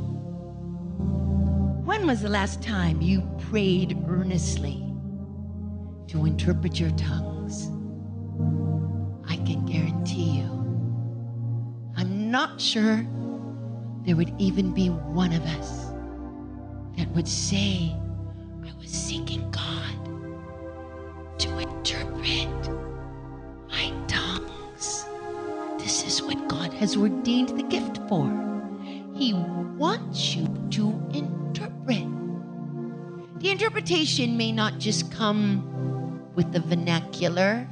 when 1.85 2.07
was 2.07 2.23
the 2.23 2.29
last 2.29 2.63
time 2.63 3.03
you 3.03 3.23
prayed 3.51 3.99
earnestly 4.07 4.85
to 6.07 6.27
interpret 6.27 6.79
your 6.79 6.91
tongues? 6.91 7.67
I 9.29 9.35
can 9.39 9.67
guarantee 9.67 10.39
you, 10.39 10.56
I'm 12.27 12.33
not 12.33 12.61
sure 12.61 13.07
there 14.05 14.17
would 14.17 14.35
even 14.37 14.75
be 14.75 14.89
one 14.89 15.33
of 15.33 15.45
us 15.45 15.93
that 16.97 17.09
would 17.15 17.29
say, 17.29 17.95
I 18.65 18.73
was 18.81 18.91
seeking 18.91 19.49
God 19.53 19.95
to 21.39 21.59
interpret 21.59 22.49
my 23.69 23.93
tongues. 24.09 25.07
This 25.79 26.05
is 26.05 26.21
what 26.21 26.49
God 26.49 26.73
has 26.73 26.97
ordained 26.97 27.51
the 27.51 27.63
gift 27.63 28.01
for. 28.09 28.27
He 29.15 29.33
wants 29.33 30.35
you 30.35 30.49
to 30.71 31.01
interpret. 31.15 32.09
The 33.39 33.51
interpretation 33.53 34.37
may 34.37 34.51
not 34.51 34.81
just 34.81 35.13
come 35.13 36.29
with 36.35 36.53
the 36.53 36.59
vernacular, 36.59 37.69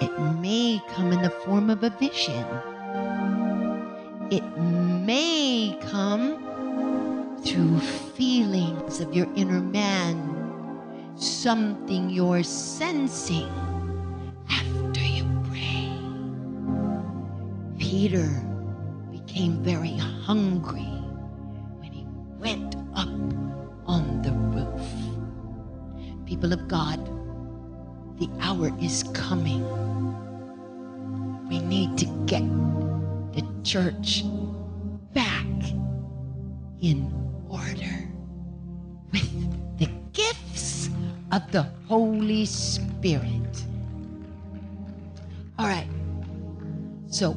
it 0.00 0.18
may 0.40 0.80
come 0.88 1.12
in 1.12 1.20
the 1.20 1.28
form 1.28 1.68
of 1.68 1.84
a 1.84 1.90
vision. 1.90 2.46
It 4.30 4.44
may 4.58 5.76
come 5.90 6.38
through 7.42 7.80
feelings 7.80 9.00
of 9.00 9.12
your 9.12 9.26
inner 9.34 9.60
man, 9.60 11.16
something 11.16 12.08
you're 12.08 12.44
sensing 12.44 13.50
after 14.48 15.00
you 15.00 15.24
pray. 15.50 15.90
Peter 17.76 18.28
became 19.10 19.64
very 19.64 19.96
hungry 19.96 20.94
when 21.80 21.90
he 21.90 22.06
went 22.38 22.76
up 22.94 23.08
on 23.86 24.22
the 24.22 24.30
roof. 24.54 26.24
People 26.24 26.52
of 26.52 26.68
God, 26.68 27.04
the 28.20 28.30
hour 28.38 28.70
is 28.80 29.02
coming. 29.12 29.66
We 31.48 31.58
need 31.58 31.98
to 31.98 32.04
get 32.26 32.44
the 33.32 33.44
church 33.62 34.24
back 35.12 35.46
in 36.80 37.12
order 37.48 38.08
with 39.12 39.78
the 39.78 39.88
gifts 40.12 40.88
of 41.32 41.50
the 41.52 41.62
Holy 41.86 42.46
Spirit. 42.46 43.64
All 45.58 45.66
right. 45.66 45.88
So, 47.08 47.36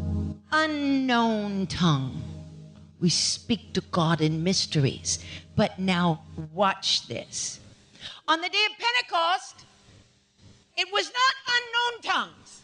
unknown 0.52 1.68
tongue. 1.68 2.22
We 3.00 3.10
speak 3.10 3.74
to 3.74 3.82
God 3.92 4.22
in 4.22 4.44
mysteries. 4.44 5.20
But 5.56 5.78
now, 5.78 6.22
watch 6.54 7.08
this. 7.08 7.60
On 8.28 8.40
the 8.40 8.50
day 8.50 8.66
of 8.72 8.78
Pentecost, 8.80 9.66
it 10.78 10.88
was 10.92 11.12
not 11.12 11.36
unknown 11.58 12.14
tongues. 12.14 12.62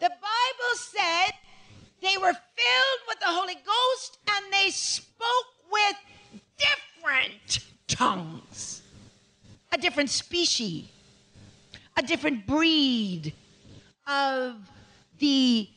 The 0.00 0.08
Bible 0.08 0.74
said 0.76 1.34
they 2.04 2.18
were 2.18 2.32
filled 2.32 3.00
with 3.08 3.18
the 3.20 3.26
Holy 3.26 3.54
Ghost 3.54 4.18
and 4.28 4.52
they 4.52 4.70
spoke 4.70 5.46
with 5.70 5.96
different 6.58 7.60
tongues, 7.88 8.82
a 9.72 9.78
different 9.78 10.10
species, 10.10 10.84
a 11.96 12.02
different 12.02 12.46
breed 12.46 13.32
of 14.06 14.56
the 15.18 15.68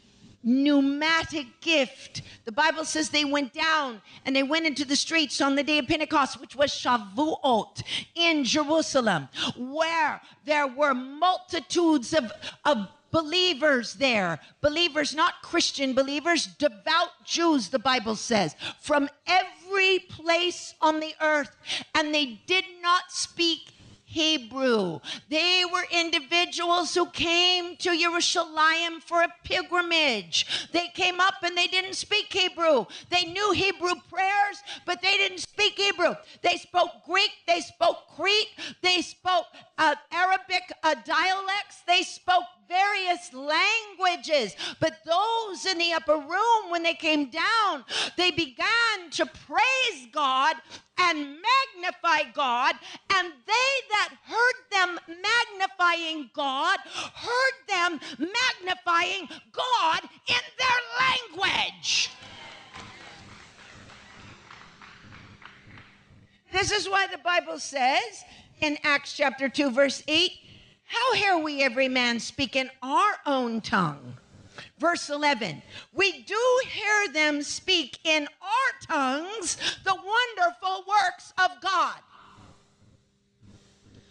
pneumatic 0.43 1.45
gift. 1.61 2.21
The 2.45 2.51
Bible 2.51 2.85
says 2.85 3.09
they 3.09 3.25
went 3.25 3.53
down 3.53 4.01
and 4.25 4.35
they 4.35 4.43
went 4.43 4.65
into 4.65 4.85
the 4.85 4.95
streets 4.95 5.41
on 5.41 5.55
the 5.55 5.63
day 5.63 5.77
of 5.77 5.87
Pentecost, 5.87 6.39
which 6.39 6.55
was 6.55 6.71
Shavuot 6.71 7.83
in 8.15 8.43
Jerusalem, 8.43 9.29
where 9.57 10.21
there 10.45 10.67
were 10.67 10.93
multitudes 10.93 12.13
of, 12.13 12.31
of 12.65 12.87
believers 13.11 13.93
there. 13.95 14.39
Believers, 14.61 15.15
not 15.15 15.41
Christian 15.41 15.93
believers, 15.93 16.47
devout 16.47 17.09
Jews, 17.25 17.69
the 17.69 17.79
Bible 17.79 18.15
says, 18.15 18.55
from 18.81 19.09
every 19.25 19.99
place 19.99 20.73
on 20.81 20.99
the 20.99 21.13
earth. 21.21 21.55
And 21.95 22.13
they 22.13 22.39
did 22.47 22.65
not 22.81 23.03
speak 23.09 23.73
Hebrew. 24.09 24.99
They 25.29 25.63
were 25.71 25.83
individuals 25.91 26.95
who 26.95 27.07
came 27.07 27.75
to 27.75 27.97
Jerusalem 27.97 29.01
for 29.05 29.21
a 29.21 29.33
pilgrimage. 29.43 30.69
They 30.71 30.87
came 30.93 31.19
up 31.19 31.35
and 31.43 31.57
they 31.57 31.67
didn't 31.67 31.95
speak 31.95 32.31
Hebrew. 32.31 32.85
They 33.09 33.25
knew 33.25 33.51
Hebrew 33.51 33.95
prayers, 34.09 34.63
but 34.85 35.01
they 35.01 35.17
didn't 35.17 35.39
speak 35.39 35.73
Hebrew. 35.73 36.15
They 36.41 36.55
spoke 36.55 36.91
Greek, 37.05 37.31
they 37.47 37.59
spoke 37.59 37.97
Crete, 38.15 38.47
they 38.81 39.01
spoke 39.01 39.47
uh, 39.77 39.95
Arabic 40.11 40.63
uh, 40.83 40.95
dialects, 41.05 41.81
they 41.85 42.01
spoke 42.03 42.45
various 42.67 43.33
languages. 43.33 44.55
But 44.79 44.97
those 45.05 45.65
in 45.65 45.77
the 45.77 45.93
upper 45.93 46.17
room, 46.17 46.69
when 46.69 46.83
they 46.83 46.93
came 46.93 47.29
down, 47.29 47.85
they 48.17 48.31
began 48.31 49.09
to 49.11 49.25
praise 49.25 50.07
God 50.11 50.55
and 50.99 51.37
magnify 51.75 52.31
God. 52.33 52.75
And 53.13 53.31
they 53.45 53.53
that 53.89 54.13
heard 54.25 54.55
them 54.71 54.99
magnifying 55.07 56.29
God 56.33 56.79
heard 57.13 57.53
them 57.67 57.99
magnifying 58.17 59.27
God 59.51 60.01
in 60.27 60.41
their 60.57 61.39
language. 61.39 62.09
This 66.51 66.71
is 66.71 66.89
why 66.89 67.07
the 67.07 67.17
Bible 67.17 67.59
says 67.59 68.23
in 68.61 68.77
Acts 68.83 69.13
chapter 69.13 69.49
2, 69.49 69.71
verse 69.71 70.03
8, 70.07 70.31
How 70.87 71.13
hear 71.13 71.37
we 71.37 71.61
every 71.63 71.89
man 71.89 72.19
speak 72.19 72.55
in 72.55 72.69
our 72.81 73.13
own 73.25 73.61
tongue? 73.61 74.15
Verse 74.79 75.09
11, 75.09 75.61
we 75.93 76.23
do 76.23 76.61
hear 76.67 77.13
them 77.13 77.43
speak 77.43 77.99
in 78.03 78.27
our 78.41 78.87
tongues 78.87 79.57
the 79.83 79.93
wonderful 79.93 80.83
works 80.87 81.33
of 81.37 81.51
God. 81.61 81.97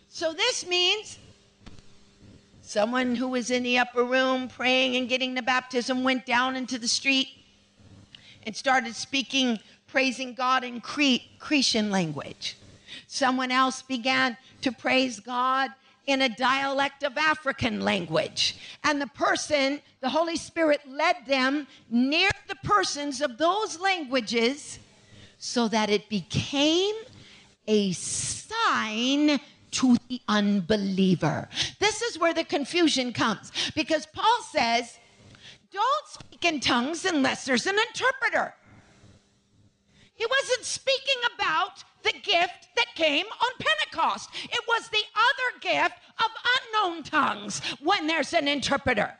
So 0.09 0.33
this 0.33 0.67
means 0.67 1.19
someone 2.63 3.15
who 3.15 3.29
was 3.29 3.51
in 3.51 3.63
the 3.63 3.79
upper 3.79 4.05
room 4.05 4.49
praying 4.49 4.97
and 4.97 5.09
getting 5.09 5.35
the 5.35 5.43
baptism 5.43 6.05
went 6.05 6.27
down 6.27 6.57
into 6.57 6.79
the 6.79 6.89
street 6.89 7.29
and 8.45 8.55
started 8.55 8.95
speaking, 8.95 9.59
praising 9.87 10.35
God 10.35 10.65
in 10.65 10.81
Cre- 10.81 11.23
Cretan 11.39 11.91
language. 11.91 12.57
Someone 13.07 13.51
else 13.51 13.83
began 13.83 14.37
to 14.63 14.73
praise 14.73 15.21
God 15.21 15.71
in 16.07 16.23
a 16.23 16.29
dialect 16.29 17.03
of 17.03 17.17
African 17.17 17.81
language. 17.81 18.57
And 18.85 19.01
the 19.01 19.09
person, 19.09 19.81
the 20.01 20.09
Holy 20.09 20.37
Spirit 20.37 20.81
led 20.89 21.17
them 21.27 21.67
near 21.91 22.31
the 22.49 22.57
persons 22.63 23.21
of 23.21 23.39
those 23.39 23.81
languages 23.81 24.79
so 25.39 25.69
that 25.69 25.91
it 25.91 26.09
became 26.09 26.95
a 27.67 27.93
sign 27.93 29.41
to 29.73 29.97
the 30.09 30.21
unbeliever. 30.29 31.49
This 31.81 32.01
is 32.03 32.19
where 32.19 32.33
the 32.33 32.45
confusion 32.45 33.13
comes 33.13 33.53
because 33.75 34.07
Paul 34.07 34.43
says, 34.51 34.99
don't 35.73 36.09
speak 36.09 36.45
in 36.45 36.61
tongues 36.61 37.05
unless 37.05 37.45
there's 37.45 37.67
an 37.67 37.77
interpreter. 37.89 38.55
He 40.15 40.25
wasn't 40.25 40.65
speaking 40.65 41.21
about 41.35 41.85
the 42.07 42.19
gift 42.21 42.69
that 42.77 42.87
came 42.95 43.27
on 43.27 43.51
Pentecost. 43.59 44.31
It 44.45 44.61
was 44.69 44.89
the 44.89 45.03
other 45.15 45.61
gift 45.61 45.97
of 46.19 46.31
unknown 46.57 47.03
tongues 47.03 47.61
when 47.83 48.07
there's 48.07 48.33
an 48.33 48.49
interpreter. 48.49 49.13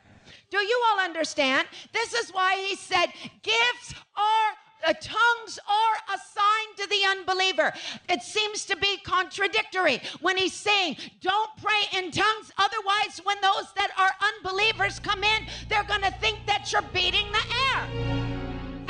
Do 0.49 0.57
you 0.57 0.83
all 0.89 0.99
understand? 0.99 1.67
This 1.91 2.13
is 2.13 2.31
why 2.31 2.55
he 2.55 2.75
said 2.75 3.07
gifts 3.43 3.93
are 4.15 4.53
uh, 4.85 4.93
tongues 5.01 5.59
are 5.67 6.15
assigned 6.15 6.77
to 6.77 6.87
the 6.87 7.03
unbeliever. 7.09 7.73
It 8.07 8.21
seems 8.21 8.63
to 8.65 8.77
be 8.77 8.97
contradictory 9.03 9.99
when 10.21 10.37
he's 10.37 10.53
saying, 10.53 10.97
don't 11.19 11.49
pray 11.57 11.99
in 11.99 12.11
tongues. 12.11 12.51
Otherwise, 12.57 13.19
when 13.23 13.37
those 13.41 13.73
that 13.75 13.89
are 13.97 14.11
unbelievers 14.35 14.99
come 14.99 15.23
in, 15.23 15.47
they're 15.67 15.83
going 15.83 16.03
to 16.03 16.11
think 16.19 16.45
that 16.45 16.71
you're 16.71 16.83
beating 16.93 17.25
the 17.31 17.43
air. 17.75 18.26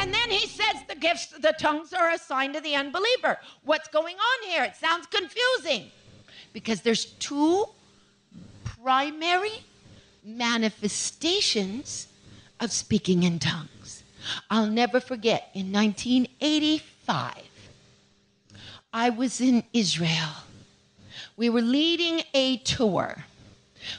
And 0.07 0.13
then 0.13 0.29
he 0.29 0.47
says 0.47 0.83
the 0.87 0.95
gifts, 0.95 1.25
the 1.37 1.53
tongues 1.59 1.91
are 1.91 2.11
assigned 2.11 2.53
to 2.53 2.61
the 2.61 2.75
unbeliever. 2.75 3.37
What's 3.65 3.89
going 3.89 4.15
on 4.15 4.49
here? 4.49 4.63
It 4.63 4.77
sounds 4.77 5.05
confusing 5.05 5.91
because 6.53 6.79
there's 6.79 7.03
two 7.03 7.65
primary 8.63 9.65
manifestations 10.23 12.07
of 12.61 12.71
speaking 12.71 13.23
in 13.23 13.37
tongues. 13.37 14.05
I'll 14.49 14.67
never 14.67 15.01
forget 15.01 15.49
in 15.53 15.73
1985, 15.73 17.43
I 18.93 19.09
was 19.09 19.41
in 19.41 19.65
Israel. 19.73 20.35
We 21.35 21.49
were 21.49 21.61
leading 21.61 22.21
a 22.33 22.59
tour. 22.59 23.25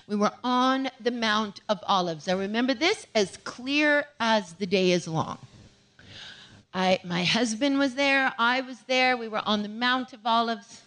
We 0.06 0.16
were 0.16 0.32
on 0.42 0.88
the 1.00 1.10
Mount 1.10 1.60
of 1.68 1.80
Olives. 1.86 2.28
I 2.28 2.32
remember 2.32 2.72
this 2.72 3.06
as 3.14 3.36
clear 3.44 4.06
as 4.18 4.54
the 4.54 4.64
day 4.64 4.92
is 4.92 5.06
long. 5.06 5.36
I, 6.78 7.00
my 7.02 7.24
husband 7.24 7.80
was 7.80 7.96
there, 7.96 8.32
I 8.38 8.60
was 8.60 8.78
there, 8.86 9.16
we 9.16 9.26
were 9.26 9.42
on 9.44 9.64
the 9.64 9.68
Mount 9.68 10.12
of 10.12 10.20
Olives. 10.24 10.82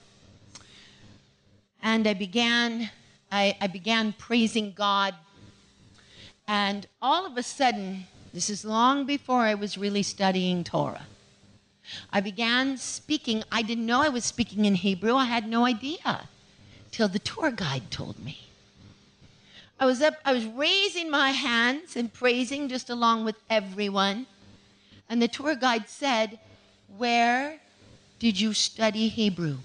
And 1.84 2.08
I 2.08 2.14
began, 2.14 2.90
I, 3.30 3.58
I 3.60 3.68
began 3.68 4.14
praising 4.14 4.72
God. 4.72 5.14
And 6.48 6.88
all 7.02 7.26
of 7.26 7.36
a 7.36 7.44
sudden, 7.44 8.06
this 8.34 8.50
is 8.50 8.64
long 8.64 9.06
before 9.06 9.42
I 9.42 9.54
was 9.54 9.78
really 9.78 10.02
studying 10.02 10.64
Torah. 10.64 11.08
I 12.14 12.22
began 12.22 12.78
speaking. 12.78 13.44
I 13.52 13.62
didn't 13.62 13.86
know 13.86 14.02
I 14.02 14.08
was 14.08 14.24
speaking 14.24 14.64
in 14.64 14.76
Hebrew. 14.76 15.16
I 15.16 15.26
had 15.26 15.46
no 15.46 15.66
idea 15.66 16.30
till 16.92 17.10
the 17.10 17.20
tour 17.20 17.52
guide 17.52 17.92
told 17.92 18.18
me. 18.18 18.48
I 19.78 19.86
was 19.88 20.02
up, 20.02 20.14
I 20.24 20.32
was 20.32 20.46
raising 20.46 21.12
my 21.12 21.32
hands 21.32 21.98
and 21.98 22.14
praising 22.14 22.70
just 22.70 22.90
along 22.90 23.26
with 23.26 23.36
everyone. 23.50 24.28
And 25.12 25.22
the 25.22 25.28
tour 25.28 25.56
guide 25.56 25.90
said, 25.90 26.40
Where 26.98 27.60
did 28.18 28.40
you 28.40 28.54
study 28.54 29.10
Hebrew? 29.10 29.58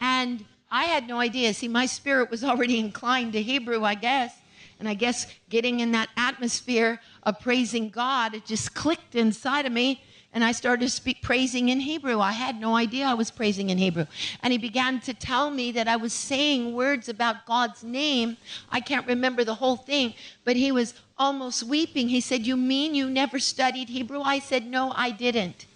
And 0.00 0.46
I 0.70 0.84
had 0.84 1.06
no 1.06 1.20
idea. 1.20 1.52
See, 1.52 1.68
my 1.68 1.84
spirit 1.84 2.30
was 2.30 2.42
already 2.42 2.78
inclined 2.88 3.34
to 3.34 3.42
Hebrew, 3.42 3.84
I 3.84 3.94
guess. 3.94 4.34
And 4.80 4.88
I 4.88 4.94
guess 4.94 5.26
getting 5.50 5.80
in 5.80 5.92
that 5.92 6.08
atmosphere 6.16 6.98
of 7.24 7.38
praising 7.40 7.90
God, 7.90 8.34
it 8.34 8.46
just 8.46 8.74
clicked 8.74 9.14
inside 9.16 9.66
of 9.66 9.72
me. 9.72 10.02
And 10.34 10.42
I 10.42 10.50
started 10.50 10.84
to 10.84 10.90
speak 10.90 11.22
praising 11.22 11.68
in 11.68 11.78
Hebrew. 11.78 12.18
I 12.18 12.32
had 12.32 12.60
no 12.60 12.74
idea 12.74 13.06
I 13.06 13.14
was 13.14 13.30
praising 13.30 13.70
in 13.70 13.78
Hebrew. 13.78 14.06
And 14.42 14.52
he 14.52 14.58
began 14.58 15.00
to 15.02 15.14
tell 15.14 15.48
me 15.48 15.70
that 15.70 15.86
I 15.86 15.94
was 15.94 16.12
saying 16.12 16.74
words 16.74 17.08
about 17.08 17.46
God's 17.46 17.84
name. 17.84 18.36
I 18.68 18.80
can't 18.80 19.06
remember 19.06 19.44
the 19.44 19.54
whole 19.54 19.76
thing, 19.76 20.12
but 20.44 20.56
he 20.56 20.72
was 20.72 20.94
almost 21.16 21.62
weeping. 21.62 22.08
He 22.08 22.20
said, 22.20 22.44
You 22.44 22.56
mean 22.56 22.96
you 22.96 23.08
never 23.08 23.38
studied 23.38 23.88
Hebrew? 23.88 24.22
I 24.22 24.40
said, 24.40 24.66
No, 24.66 24.92
I 24.96 25.12
didn't. 25.12 25.66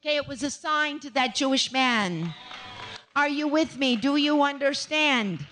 Okay, 0.00 0.16
it 0.16 0.26
was 0.26 0.42
a 0.42 0.50
sign 0.50 0.98
to 1.00 1.10
that 1.10 1.34
Jewish 1.34 1.70
man. 1.70 2.34
Are 3.14 3.28
you 3.28 3.46
with 3.46 3.76
me? 3.76 3.96
Do 3.96 4.16
you 4.16 4.42
understand? 4.42 5.46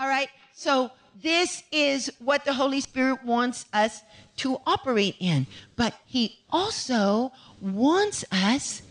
All 0.00 0.08
right, 0.08 0.28
so 0.52 0.90
this 1.22 1.62
is 1.70 2.12
what 2.18 2.44
the 2.44 2.52
Holy 2.52 2.80
Spirit 2.80 3.24
wants 3.24 3.66
us 3.72 4.02
to 4.36 4.60
operate 4.66 5.16
in. 5.18 5.46
But 5.76 5.94
He 6.06 6.38
also 6.50 7.32
wants 7.60 8.24
us 8.30 8.82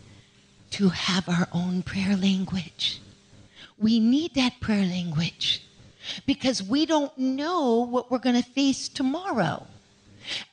to 0.72 0.90
have 0.90 1.30
our 1.30 1.48
own 1.54 1.84
prayer 1.84 2.18
language. 2.18 3.02
We 3.78 4.00
need 4.00 4.36
that 4.36 4.60
prayer 4.60 4.86
language 4.86 5.64
because 6.26 6.64
we 6.64 6.86
don't 6.86 7.18
know 7.18 7.80
what 7.80 8.12
we're 8.12 8.20
going 8.20 8.42
to 8.42 8.50
face 8.50 8.88
tomorrow. 8.90 9.66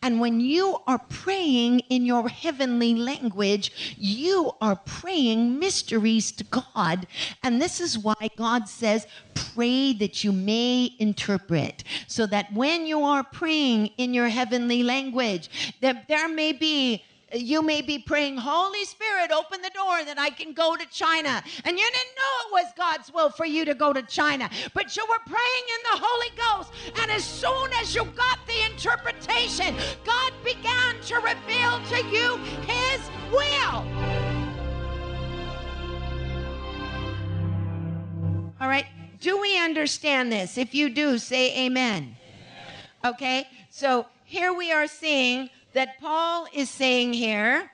And 0.02 0.20
when 0.20 0.40
you 0.40 0.78
are 0.86 0.98
praying 0.98 1.80
in 1.90 2.04
your 2.04 2.28
heavenly 2.28 2.94
language, 2.94 3.96
you 3.96 4.52
are 4.60 4.76
praying 4.76 5.58
mysteries 5.58 6.32
to 6.32 6.44
God. 6.44 7.06
And 7.42 7.60
this 7.60 7.80
is 7.80 7.98
why 7.98 8.30
God 8.36 8.68
says, 8.68 9.06
pray 9.34 9.92
that 9.94 10.24
you 10.24 10.32
may 10.32 10.94
interpret. 10.98 11.84
So 12.06 12.26
that 12.26 12.52
when 12.52 12.86
you 12.86 13.02
are 13.02 13.24
praying 13.24 13.90
in 13.98 14.14
your 14.14 14.28
heavenly 14.28 14.82
language, 14.82 15.74
that 15.80 16.08
there 16.08 16.28
may 16.28 16.52
be 16.52 17.04
you 17.34 17.62
may 17.62 17.82
be 17.82 17.98
praying, 17.98 18.36
Holy 18.36 18.84
Spirit, 18.84 19.30
open 19.30 19.62
the 19.62 19.70
door 19.70 20.04
that 20.04 20.18
I 20.18 20.30
can 20.30 20.52
go 20.52 20.76
to 20.76 20.86
China. 20.86 21.42
And 21.64 21.78
you 21.78 21.84
didn't 21.84 22.16
know 22.16 22.58
it 22.58 22.64
was 22.64 22.72
God's 22.76 23.12
will 23.12 23.30
for 23.30 23.46
you 23.46 23.64
to 23.64 23.74
go 23.74 23.92
to 23.92 24.02
China, 24.02 24.50
but 24.74 24.96
you 24.96 25.04
were 25.08 25.18
praying 25.26 25.64
in 25.68 25.82
the 25.92 26.04
Holy 26.04 26.30
Ghost. 26.36 26.72
And 27.00 27.10
as 27.10 27.24
soon 27.24 27.72
as 27.80 27.94
you 27.94 28.04
got 28.04 28.38
the 28.46 28.64
interpretation, 28.70 29.74
God 30.04 30.32
began 30.44 31.00
to 31.02 31.16
reveal 31.16 31.80
to 31.90 32.04
you 32.06 32.36
His 32.66 33.00
will. 33.30 33.86
All 38.60 38.68
right. 38.68 38.86
Do 39.20 39.40
we 39.40 39.58
understand 39.58 40.32
this? 40.32 40.58
If 40.58 40.74
you 40.74 40.88
do, 40.90 41.18
say 41.18 41.66
amen. 41.66 42.16
Okay. 43.04 43.46
So 43.70 44.06
here 44.24 44.52
we 44.52 44.72
are 44.72 44.86
seeing 44.86 45.48
that 45.72 45.98
Paul 46.00 46.46
is 46.52 46.68
saying 46.70 47.14
here. 47.14 47.70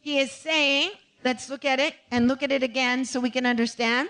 He 0.00 0.18
is 0.18 0.30
saying, 0.30 0.92
let's 1.24 1.48
look 1.48 1.64
at 1.64 1.80
it 1.80 1.94
and 2.10 2.28
look 2.28 2.42
at 2.42 2.52
it 2.52 2.62
again 2.62 3.04
so 3.04 3.20
we 3.20 3.30
can 3.30 3.46
understand. 3.46 4.08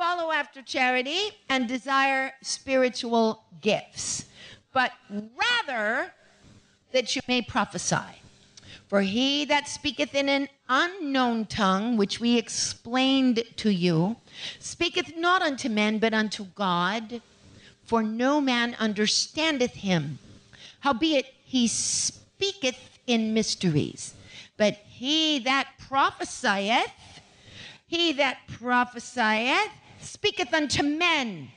follow 0.00 0.32
after 0.32 0.62
charity 0.62 1.28
and 1.50 1.68
desire 1.68 2.32
spiritual 2.40 3.44
gifts, 3.60 4.24
but 4.72 4.92
rather 5.12 6.10
that 6.92 7.14
you 7.14 7.20
may 7.28 7.42
prophesy. 7.42 8.22
For 8.88 9.02
he 9.02 9.44
that 9.44 9.68
speaketh 9.68 10.14
in 10.14 10.30
an 10.30 10.48
unknown 10.70 11.44
tongue, 11.44 11.98
which 11.98 12.18
we 12.18 12.38
explained 12.38 13.44
to 13.56 13.68
you, 13.68 14.16
speaketh 14.58 15.18
not 15.18 15.42
unto 15.42 15.68
men, 15.68 15.98
but 15.98 16.14
unto 16.14 16.44
God, 16.54 17.20
for 17.84 18.02
no 18.02 18.40
man 18.40 18.74
understandeth 18.78 19.74
him. 19.74 20.18
Howbeit 20.80 21.26
he 21.44 21.68
speaketh 21.68 22.19
in 23.06 23.34
mysteries. 23.34 24.14
But 24.56 24.74
he 24.86 25.38
that 25.40 25.68
prophesieth, 25.88 26.92
he 27.86 28.12
that 28.14 28.38
prophesieth, 28.46 29.70
speaketh 30.00 30.52
unto 30.54 30.82
men 30.82 31.48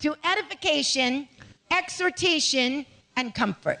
to 0.00 0.16
edification, 0.24 1.28
exhortation, 1.70 2.86
and 3.16 3.34
comfort. 3.34 3.78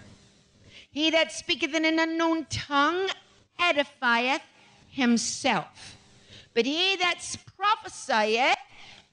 He 0.90 1.10
that 1.10 1.32
speaketh 1.32 1.74
in 1.74 1.84
an 1.84 1.98
unknown 1.98 2.46
tongue 2.50 3.08
edifieth 3.58 4.42
himself. 4.90 5.96
But 6.54 6.66
he 6.66 6.96
that 6.96 7.24
prophesieth 7.56 8.58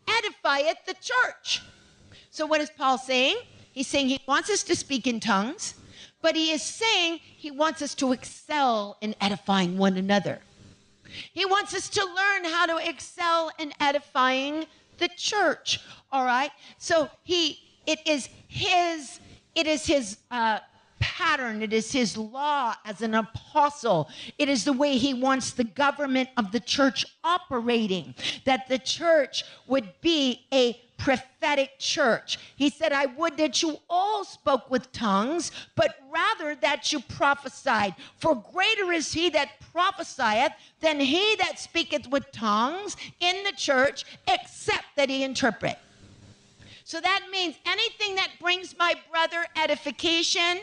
edifieth 0.06 0.86
the 0.86 0.96
church. 0.96 1.62
So, 2.30 2.46
what 2.46 2.62
is 2.62 2.70
Paul 2.70 2.98
saying? 2.98 3.38
He's 3.72 3.88
saying 3.88 4.10
he 4.10 4.20
wants 4.28 4.50
us 4.50 4.64
to 4.64 4.76
speak 4.76 5.08
in 5.08 5.20
tongues, 5.20 5.76
but 6.22 6.36
he 6.36 6.52
is 6.52 6.62
saying 6.62 7.20
he 7.22 7.52
wants 7.52 7.82
us 7.82 7.96
to 7.96 8.12
excel 8.12 8.98
in 9.02 9.16
edifying 9.22 9.78
one 9.78 9.98
another. 9.98 10.40
He 11.34 11.46
wants 11.46 11.74
us 11.74 11.90
to 11.90 12.06
learn 12.06 12.46
how 12.46 12.66
to 12.68 12.90
excel 12.90 13.52
in 13.58 13.74
edifying 13.80 14.66
the 14.98 15.10
church. 15.16 15.80
All 16.12 16.26
right. 16.26 16.52
So 16.78 17.10
he, 17.24 17.60
it 17.88 18.00
is 18.06 18.30
his, 18.48 19.20
it 19.56 19.66
is 19.66 19.86
his 19.86 20.18
uh, 20.30 20.60
pattern. 21.20 21.62
It 21.62 21.74
is 21.74 21.92
his 21.92 22.16
law 22.18 22.76
as 22.86 23.02
an 23.02 23.14
apostle. 23.14 24.10
It 24.38 24.48
is 24.48 24.64
the 24.64 24.74
way 24.74 24.98
he 24.98 25.14
wants 25.14 25.52
the 25.52 25.66
government 25.66 26.30
of 26.38 26.52
the 26.52 26.62
church 26.62 27.06
operating, 27.24 28.16
that 28.46 28.70
the 28.70 28.80
church 28.80 29.44
would 29.68 29.90
be 30.02 30.46
a 30.54 30.80
prophetic 30.98 31.72
church. 31.78 32.40
He 32.56 32.70
said, 32.70 32.92
I 32.94 33.06
would 33.06 33.38
that 33.38 33.62
you 33.62 33.78
all 33.90 34.24
spoke 34.24 34.70
with 34.70 34.92
tongues, 34.92 35.52
but 35.76 35.96
rather 36.12 36.56
that 36.56 36.92
you 36.92 37.00
prophesied. 37.02 37.96
For 38.18 38.36
greater 38.36 38.92
is 38.92 39.12
he 39.14 39.30
that 39.32 39.50
prophesieth 39.74 40.54
than 40.82 41.00
he 41.00 41.36
that 41.38 41.60
speaketh 41.60 42.08
with 42.08 42.32
tongues 42.32 42.96
in 43.20 43.44
the 43.44 43.54
church, 43.54 44.06
except 44.28 44.86
that 44.96 45.10
he 45.10 45.24
interpret. 45.24 45.78
So 46.84 47.00
that 47.00 47.28
means 47.32 47.56
anything 47.66 48.16
that 48.16 48.32
brings 48.42 48.78
my 48.78 48.94
brother 49.12 49.46
edification, 49.62 50.60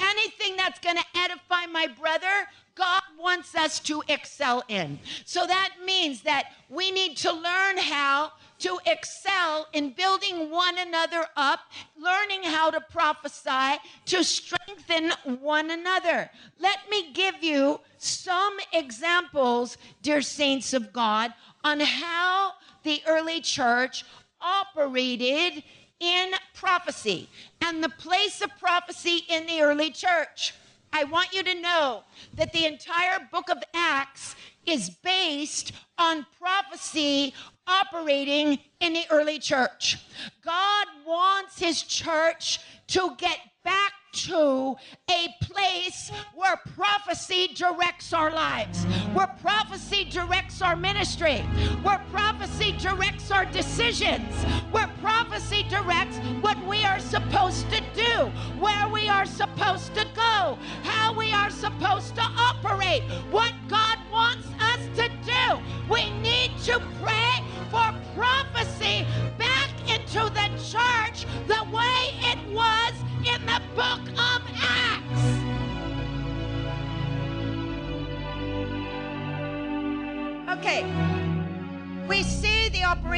anything 0.00 0.56
that's 0.56 0.78
going 0.80 0.96
to 0.96 1.04
edify 1.14 1.66
my 1.66 1.86
brother, 1.86 2.48
God 2.74 3.02
wants 3.18 3.54
us 3.54 3.80
to 3.80 4.02
excel 4.08 4.62
in. 4.68 4.98
So 5.24 5.46
that 5.46 5.70
means 5.84 6.22
that 6.22 6.52
we 6.68 6.90
need 6.90 7.16
to 7.18 7.32
learn 7.32 7.78
how 7.78 8.32
to 8.60 8.78
excel 8.86 9.68
in 9.72 9.90
building 9.90 10.50
one 10.50 10.78
another 10.78 11.26
up, 11.36 11.60
learning 12.00 12.42
how 12.42 12.70
to 12.70 12.80
prophesy, 12.80 13.78
to 14.06 14.24
strengthen 14.24 15.12
one 15.40 15.70
another. 15.70 16.30
Let 16.58 16.78
me 16.90 17.12
give 17.12 17.42
you 17.42 17.80
some 17.98 18.56
examples, 18.72 19.76
dear 20.02 20.22
saints 20.22 20.72
of 20.72 20.92
God, 20.92 21.34
on 21.64 21.80
how 21.80 22.54
the 22.82 23.02
early 23.06 23.40
church 23.40 24.04
operated 24.40 25.62
in 26.00 26.32
prophecy 26.54 27.28
and 27.60 27.82
the 27.82 27.88
place 27.88 28.40
of 28.40 28.50
prophecy 28.58 29.24
in 29.28 29.46
the 29.46 29.60
early 29.60 29.90
church. 29.90 30.54
I 30.92 31.04
want 31.04 31.32
you 31.32 31.42
to 31.42 31.60
know 31.60 32.02
that 32.34 32.52
the 32.52 32.64
entire 32.64 33.18
book 33.30 33.50
of 33.50 33.62
Acts 33.74 34.36
is 34.66 34.90
based 34.90 35.72
on 35.98 36.26
prophecy 36.38 37.34
operating 37.66 38.58
in 38.80 38.92
the 38.94 39.04
early 39.10 39.38
church. 39.38 39.98
God 40.44 40.86
wants 41.06 41.58
his 41.58 41.82
church 41.82 42.60
to 42.88 43.14
get 43.18 43.38
back 43.64 43.92
to 44.12 44.76
a 45.10 45.28
place 45.40 46.10
where 46.34 46.56
prophecy 46.74 47.48
directs 47.54 48.12
our 48.12 48.30
lives, 48.30 48.84
where 49.14 49.28
prophecy 49.40 50.04
directs 50.04 50.60
our 50.60 50.74
ministry, 50.74 51.38
where 51.82 52.02
prophecy 52.10 52.72
directs 52.78 53.30
our 53.30 53.44
decisions, 53.46 54.34
where 54.72 54.90
prophecy 55.00 55.64
directs 55.68 56.18
what 56.40 56.58
we 56.66 56.84
are 56.84 56.98
supposed 56.98 57.70
to 57.70 57.80
do, 57.94 58.26
where 58.58 58.88
we 58.88 59.08
are 59.08 59.26
supposed 59.26 59.94
to 59.94 60.04
go, 60.14 60.58
how 60.82 61.14
we 61.16 61.32
are 61.32 61.50
supposed 61.50 62.14
to 62.14 62.22
operate, 62.22 63.02
what 63.30 63.52
God 63.68 63.87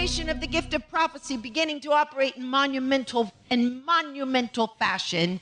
operation 0.01 0.30
of 0.30 0.40
the 0.40 0.46
gift 0.46 0.72
of 0.72 0.88
prophecy 0.88 1.36
beginning 1.36 1.78
to 1.78 1.92
operate 1.92 2.34
in 2.34 2.46
monumental 2.46 3.30
and 3.51 3.84
monumental 3.84 4.68
fashion 4.78 5.38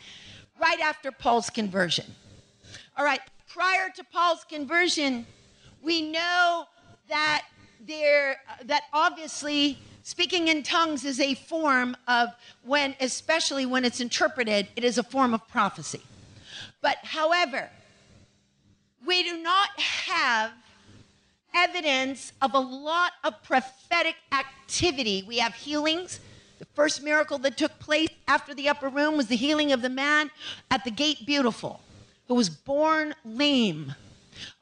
right 0.61 0.80
after 0.80 1.12
Paul's 1.12 1.48
conversion. 1.48 2.04
All 2.96 3.04
right, 3.04 3.20
prior 3.46 3.88
to 3.94 4.02
Paul's 4.02 4.42
conversion, 4.42 5.24
we 5.80 6.11
know 6.11 6.64
that 7.09 7.44
there 7.86 8.38
that 8.64 8.82
obviously 8.92 9.78
speaking 10.02 10.48
in 10.48 10.64
tongues 10.64 11.04
is 11.04 11.20
a 11.20 11.34
form 11.34 11.96
of 12.09 12.30
when 12.64 12.96
especially 12.98 13.64
when 13.64 13.84
it's 13.84 14.00
interpreted 14.00 14.66
it 14.74 14.82
is 14.82 14.98
a 14.98 15.04
form 15.04 15.34
of 15.34 15.46
prophecy 15.46 16.00
but 16.82 16.96
however 17.04 17.70
we 19.06 19.22
do 19.22 19.40
not 19.40 19.68
have 19.78 20.50
evidence 21.55 22.32
of 22.40 22.55
a 22.55 22.59
lot 22.59 23.12
of 23.24 23.42
prophetic 23.42 24.16
activity. 24.32 25.24
We 25.26 25.38
have 25.38 25.55
healings. 25.55 26.20
The 26.59 26.66
first 26.74 27.03
miracle 27.03 27.38
that 27.38 27.57
took 27.57 27.78
place 27.78 28.09
after 28.26 28.55
the 28.55 28.68
upper 28.68 28.88
room 28.88 29.16
was 29.16 29.26
the 29.26 29.36
healing 29.36 29.72
of 29.72 29.82
the 29.82 29.88
man 29.88 30.30
at 30.70 30.84
the 30.84 30.90
gate 30.90 31.24
beautiful 31.24 31.80
who 32.26 32.34
was 32.34 32.51
born 32.51 33.14
lame. 33.24 33.94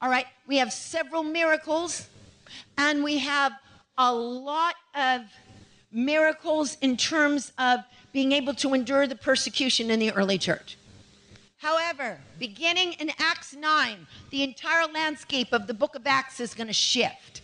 All 0.00 0.10
right 0.10 0.26
we 0.46 0.56
have 0.58 0.72
several 0.72 1.22
miracles 1.22 2.08
and 2.78 3.02
we 3.02 3.18
have 3.18 3.52
a 3.98 4.12
lot 4.12 4.74
of 4.94 5.22
miracles 5.90 6.76
in 6.80 6.96
terms 6.96 7.52
of 7.58 7.80
being 8.12 8.32
able 8.32 8.54
to 8.54 8.74
endure 8.74 9.06
the 9.06 9.16
persecution 9.16 9.90
in 9.90 9.98
the 9.98 10.12
early 10.12 10.38
church. 10.38 10.76
However, 11.58 12.20
beginning 12.38 12.92
in 12.94 13.10
Acts 13.18 13.54
9, 13.54 14.06
the 14.30 14.42
entire 14.42 14.86
landscape 14.86 15.48
of 15.52 15.66
the 15.66 15.74
book 15.74 15.94
of 15.94 16.06
Acts 16.06 16.38
is 16.38 16.54
going 16.54 16.66
to 16.66 16.72
shift. 16.72 17.42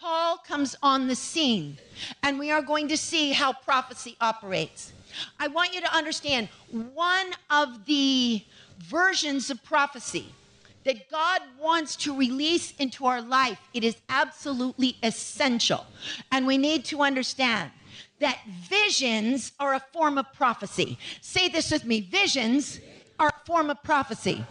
Paul 0.00 0.38
comes 0.38 0.74
on 0.82 1.06
the 1.06 1.14
scene, 1.14 1.78
and 2.24 2.38
we 2.38 2.50
are 2.50 2.62
going 2.62 2.88
to 2.88 2.96
see 2.96 3.32
how 3.32 3.52
prophecy 3.52 4.16
operates. 4.20 4.92
I 5.38 5.46
want 5.46 5.74
you 5.74 5.80
to 5.80 5.94
understand 5.94 6.48
one 6.72 7.32
of 7.50 7.86
the 7.86 8.44
versions 8.78 9.48
of 9.48 9.62
prophecy 9.62 10.34
that 10.84 11.08
God 11.08 11.40
wants 11.60 11.94
to 11.96 12.16
release 12.16 12.74
into 12.78 13.06
our 13.06 13.22
life, 13.22 13.60
it 13.72 13.84
is 13.84 13.96
absolutely 14.08 14.96
essential. 15.04 15.86
And 16.32 16.46
we 16.46 16.58
need 16.58 16.84
to 16.86 17.02
understand 17.02 17.70
that 18.18 18.40
visions 18.68 19.52
are 19.60 19.74
a 19.74 19.80
form 19.92 20.18
of 20.18 20.32
prophecy. 20.32 20.98
Say 21.20 21.48
this 21.48 21.70
with 21.70 21.84
me 21.84 22.00
visions 22.00 22.80
are 23.18 23.28
a 23.28 23.46
form 23.46 23.70
of 23.70 23.82
prophecy. 23.82 24.44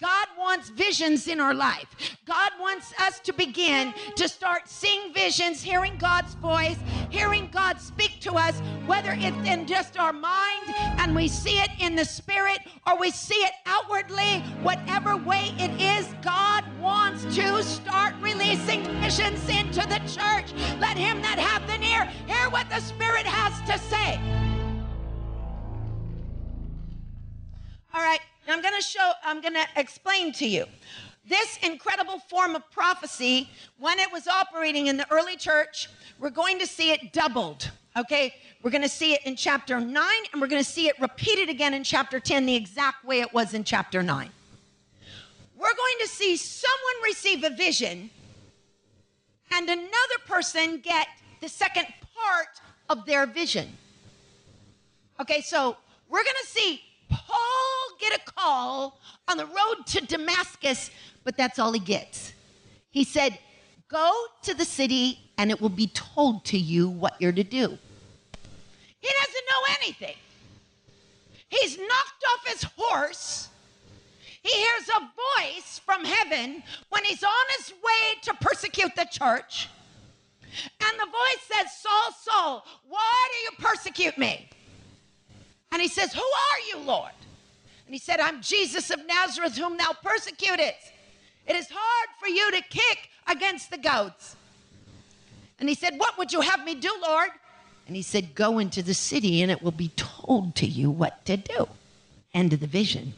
God 0.00 0.28
wants 0.38 0.70
visions 0.70 1.26
in 1.28 1.40
our 1.40 1.54
life. 1.54 2.16
God 2.26 2.52
wants 2.60 2.92
us 3.00 3.20
to 3.20 3.32
begin 3.32 3.92
to 4.16 4.28
start 4.28 4.68
seeing 4.68 5.12
visions, 5.12 5.62
hearing 5.62 5.96
God's 5.98 6.34
voice, 6.34 6.76
hearing 7.10 7.48
God 7.52 7.80
speak 7.80 8.20
to 8.20 8.34
us, 8.34 8.60
whether 8.86 9.14
it's 9.18 9.48
in 9.48 9.66
just 9.66 9.98
our 9.98 10.12
mind 10.12 10.64
and 10.98 11.14
we 11.14 11.28
see 11.28 11.58
it 11.58 11.70
in 11.80 11.96
the 11.96 12.04
spirit 12.04 12.58
or 12.86 12.98
we 12.98 13.10
see 13.10 13.34
it 13.34 13.52
outwardly, 13.66 14.40
whatever 14.62 15.16
way 15.16 15.54
it 15.58 15.80
is, 15.80 16.14
God 16.22 16.64
wants 16.80 17.24
to 17.36 17.62
start 17.62 18.14
releasing 18.20 18.84
visions 19.00 19.48
into 19.48 19.80
the 19.88 20.00
church. 20.06 20.52
Let 20.78 20.96
him 20.96 21.22
that 21.22 21.38
hath 21.38 21.68
an 21.70 21.82
ear 21.82 22.04
hear 22.26 22.50
what 22.50 22.68
the 22.70 22.80
Spirit 22.80 23.26
has 23.26 23.60
to 23.68 23.78
say. 23.88 24.53
All 27.94 28.02
right. 28.02 28.18
I'm 28.48 28.60
going 28.60 28.74
to 28.74 28.82
show, 28.82 29.12
I'm 29.24 29.40
going 29.40 29.54
to 29.54 29.66
explain 29.76 30.32
to 30.34 30.46
you. 30.46 30.66
this 31.26 31.58
incredible 31.62 32.18
form 32.18 32.54
of 32.54 32.70
prophecy, 32.70 33.48
when 33.78 33.98
it 33.98 34.10
was 34.12 34.28
operating 34.28 34.88
in 34.88 34.96
the 34.96 35.10
early 35.10 35.36
church, 35.36 35.88
we're 36.18 36.28
going 36.30 36.58
to 36.58 36.66
see 36.66 36.90
it 36.90 37.12
doubled. 37.12 37.70
Okay, 37.96 38.34
we're 38.62 38.72
going 38.72 38.82
to 38.82 38.88
see 38.88 39.14
it 39.14 39.20
in 39.24 39.36
chapter 39.36 39.80
9, 39.80 40.06
and 40.32 40.42
we're 40.42 40.48
going 40.48 40.62
to 40.62 40.68
see 40.68 40.88
it 40.88 41.00
repeated 41.00 41.48
again 41.48 41.72
in 41.72 41.84
chapter 41.84 42.18
10, 42.18 42.44
the 42.44 42.56
exact 42.56 43.04
way 43.04 43.20
it 43.20 43.32
was 43.32 43.54
in 43.54 43.64
chapter 43.64 44.02
9. 44.02 44.28
We're 45.56 45.62
going 45.62 45.94
to 46.02 46.08
see 46.08 46.36
someone 46.36 47.02
receive 47.04 47.44
a 47.44 47.50
vision 47.50 48.10
and 49.52 49.68
another 49.68 50.18
person 50.26 50.80
get 50.80 51.06
the 51.40 51.48
second 51.48 51.86
part 52.14 52.48
of 52.90 53.06
their 53.06 53.24
vision. 53.24 53.68
Okay, 55.20 55.40
so 55.40 55.76
we're 56.08 56.24
going 56.24 56.36
to 56.42 56.48
see 56.48 56.82
Paul 57.14 57.96
get 58.00 58.20
a 58.20 58.32
call 58.32 58.98
on 59.28 59.36
the 59.36 59.46
road 59.46 59.86
to 59.86 60.06
Damascus, 60.06 60.90
but 61.22 61.36
that's 61.36 61.58
all 61.58 61.72
he 61.72 61.80
gets. 61.80 62.32
He 62.90 63.04
said, 63.04 63.38
Go 63.88 64.26
to 64.42 64.54
the 64.54 64.64
city 64.64 65.20
and 65.38 65.50
it 65.50 65.60
will 65.60 65.68
be 65.68 65.88
told 65.88 66.44
to 66.46 66.58
you 66.58 66.88
what 66.88 67.14
you're 67.20 67.32
to 67.32 67.44
do. 67.44 67.78
He 69.00 69.08
doesn't 69.20 69.44
know 69.50 69.74
anything. 69.80 70.16
He's 71.48 71.78
knocked 71.78 72.24
off 72.32 72.46
his 72.46 72.66
horse. 72.76 73.48
He 74.42 74.50
hears 74.50 74.88
a 74.96 75.00
voice 75.00 75.80
from 75.84 76.04
heaven 76.04 76.62
when 76.90 77.04
he's 77.04 77.22
on 77.22 77.44
his 77.58 77.72
way 77.72 78.20
to 78.22 78.34
persecute 78.40 78.94
the 78.96 79.06
church. 79.10 79.68
And 80.80 81.00
the 81.00 81.06
voice 81.06 81.42
says, 81.52 81.72
Saul, 81.78 82.12
Saul, 82.22 82.66
why 82.88 83.28
do 83.30 83.36
you 83.38 83.68
persecute 83.68 84.18
me? 84.18 84.48
And 85.74 85.82
he 85.82 85.88
says, 85.88 86.14
Who 86.14 86.20
are 86.20 86.60
you, 86.68 86.86
Lord? 86.86 87.10
And 87.86 87.92
he 87.92 87.98
said, 87.98 88.20
I'm 88.20 88.40
Jesus 88.40 88.90
of 88.90 89.04
Nazareth, 89.08 89.58
whom 89.58 89.76
thou 89.76 89.92
persecutest. 90.04 90.92
It 91.48 91.56
is 91.56 91.66
hard 91.68 92.08
for 92.20 92.28
you 92.28 92.48
to 92.52 92.62
kick 92.70 93.10
against 93.26 93.72
the 93.72 93.78
goads. 93.78 94.36
And 95.58 95.68
he 95.68 95.74
said, 95.74 95.98
What 95.98 96.16
would 96.16 96.32
you 96.32 96.42
have 96.42 96.64
me 96.64 96.76
do, 96.76 96.92
Lord? 97.04 97.30
And 97.88 97.96
he 97.96 98.02
said, 98.02 98.36
Go 98.36 98.60
into 98.60 98.84
the 98.84 98.94
city 98.94 99.42
and 99.42 99.50
it 99.50 99.62
will 99.62 99.72
be 99.72 99.88
told 99.96 100.54
to 100.56 100.66
you 100.66 100.92
what 100.92 101.24
to 101.24 101.36
do. 101.36 101.66
End 102.32 102.52
of 102.52 102.60
the 102.60 102.68
vision. 102.68 103.12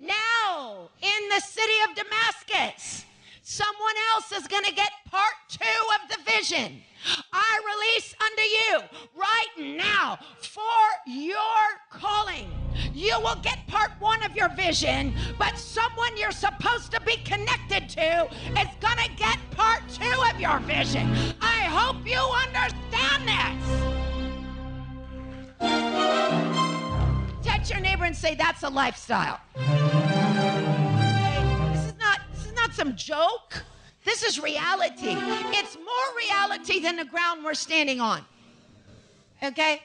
Now, 0.00 0.88
in 1.02 1.28
the 1.28 1.40
city 1.40 1.74
of 1.86 1.96
Damascus, 1.96 3.04
someone 3.42 3.94
else 4.14 4.32
is 4.32 4.48
going 4.48 4.64
to 4.64 4.72
get 4.72 4.90
part 5.10 5.34
two 5.50 5.64
of 6.02 6.16
the 6.16 6.32
vision. 6.32 6.80
I 7.32 7.60
release 7.72 8.14
unto 8.20 8.42
you 8.42 8.80
right 9.14 9.78
now 9.78 10.18
for 10.40 10.60
your 11.06 11.80
calling. 11.90 12.50
You 12.92 13.18
will 13.20 13.36
get 13.36 13.66
part 13.66 13.92
one 13.98 14.22
of 14.24 14.34
your 14.36 14.48
vision, 14.50 15.14
but 15.38 15.58
someone 15.58 16.16
you're 16.16 16.30
supposed 16.30 16.90
to 16.92 17.00
be 17.00 17.16
connected 17.18 17.88
to 17.90 18.28
is 18.58 18.68
going 18.80 18.98
to 18.98 19.10
get 19.16 19.38
part 19.50 19.82
two 19.88 20.22
of 20.30 20.40
your 20.40 20.58
vision. 20.60 21.10
I 21.40 21.64
hope 21.64 22.06
you 22.06 22.18
understand 22.18 23.28
this. 23.28 23.94
Touch 27.44 27.70
your 27.70 27.80
neighbor 27.80 28.04
and 28.04 28.16
say, 28.16 28.34
That's 28.34 28.62
a 28.62 28.68
lifestyle. 28.68 29.40
This 29.56 29.68
is 31.86 31.94
not, 31.98 32.20
this 32.32 32.46
is 32.46 32.52
not 32.54 32.74
some 32.74 32.96
joke. 32.96 33.64
This 34.04 34.22
is 34.22 34.38
reality. 34.40 35.16
It's 35.16 35.76
more 35.76 36.16
reality 36.16 36.80
than 36.80 36.96
the 36.96 37.04
ground 37.04 37.44
we're 37.44 37.54
standing 37.54 38.00
on. 38.00 38.22
Okay? 39.42 39.82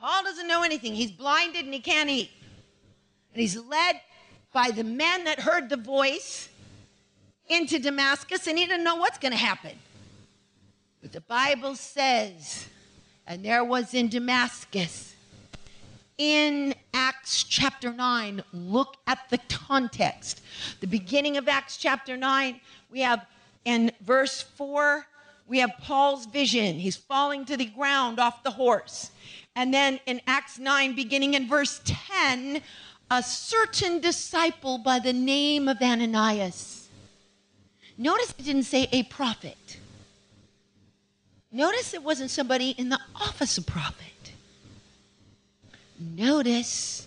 Paul 0.00 0.22
doesn't 0.22 0.46
know 0.46 0.62
anything. 0.62 0.94
He's 0.94 1.10
blinded 1.10 1.64
and 1.64 1.74
he 1.74 1.80
can't 1.80 2.10
eat. 2.10 2.30
And 3.32 3.40
he's 3.40 3.56
led 3.56 4.00
by 4.52 4.70
the 4.70 4.84
men 4.84 5.24
that 5.24 5.40
heard 5.40 5.68
the 5.68 5.76
voice 5.76 6.48
into 7.48 7.78
Damascus, 7.78 8.46
and 8.46 8.58
he 8.58 8.66
didn't 8.66 8.84
know 8.84 8.96
what's 8.96 9.18
going 9.18 9.32
to 9.32 9.38
happen. 9.38 9.72
But 11.00 11.12
the 11.12 11.20
Bible 11.22 11.74
says, 11.76 12.66
and 13.26 13.44
there 13.44 13.64
was 13.64 13.94
in 13.94 14.08
Damascus, 14.08 15.14
in 16.18 16.74
Acts 16.92 17.44
chapter 17.44 17.92
9, 17.92 18.42
look 18.52 18.96
at 19.06 19.20
the 19.30 19.38
context. 19.48 20.42
The 20.80 20.86
beginning 20.86 21.36
of 21.36 21.48
Acts 21.48 21.76
chapter 21.76 22.16
9, 22.16 22.60
we 22.90 23.00
have 23.00 23.26
in 23.64 23.92
verse 24.00 24.42
4, 24.42 25.06
we 25.46 25.58
have 25.60 25.70
Paul's 25.80 26.26
vision. 26.26 26.78
He's 26.78 26.96
falling 26.96 27.44
to 27.46 27.56
the 27.56 27.66
ground 27.66 28.18
off 28.18 28.42
the 28.42 28.50
horse. 28.50 29.10
And 29.56 29.72
then 29.72 30.00
in 30.06 30.20
Acts 30.26 30.58
9, 30.58 30.94
beginning 30.94 31.34
in 31.34 31.48
verse 31.48 31.80
10, 31.84 32.60
a 33.10 33.22
certain 33.22 34.00
disciple 34.00 34.78
by 34.78 34.98
the 34.98 35.12
name 35.12 35.68
of 35.68 35.80
Ananias. 35.80 36.88
Notice 37.96 38.34
it 38.38 38.44
didn't 38.44 38.64
say 38.64 38.88
a 38.92 39.04
prophet. 39.04 39.78
Notice 41.50 41.94
it 41.94 42.02
wasn't 42.02 42.30
somebody 42.30 42.70
in 42.70 42.90
the 42.90 43.00
office 43.16 43.56
of 43.56 43.66
prophet. 43.66 44.17
Notice 45.98 47.06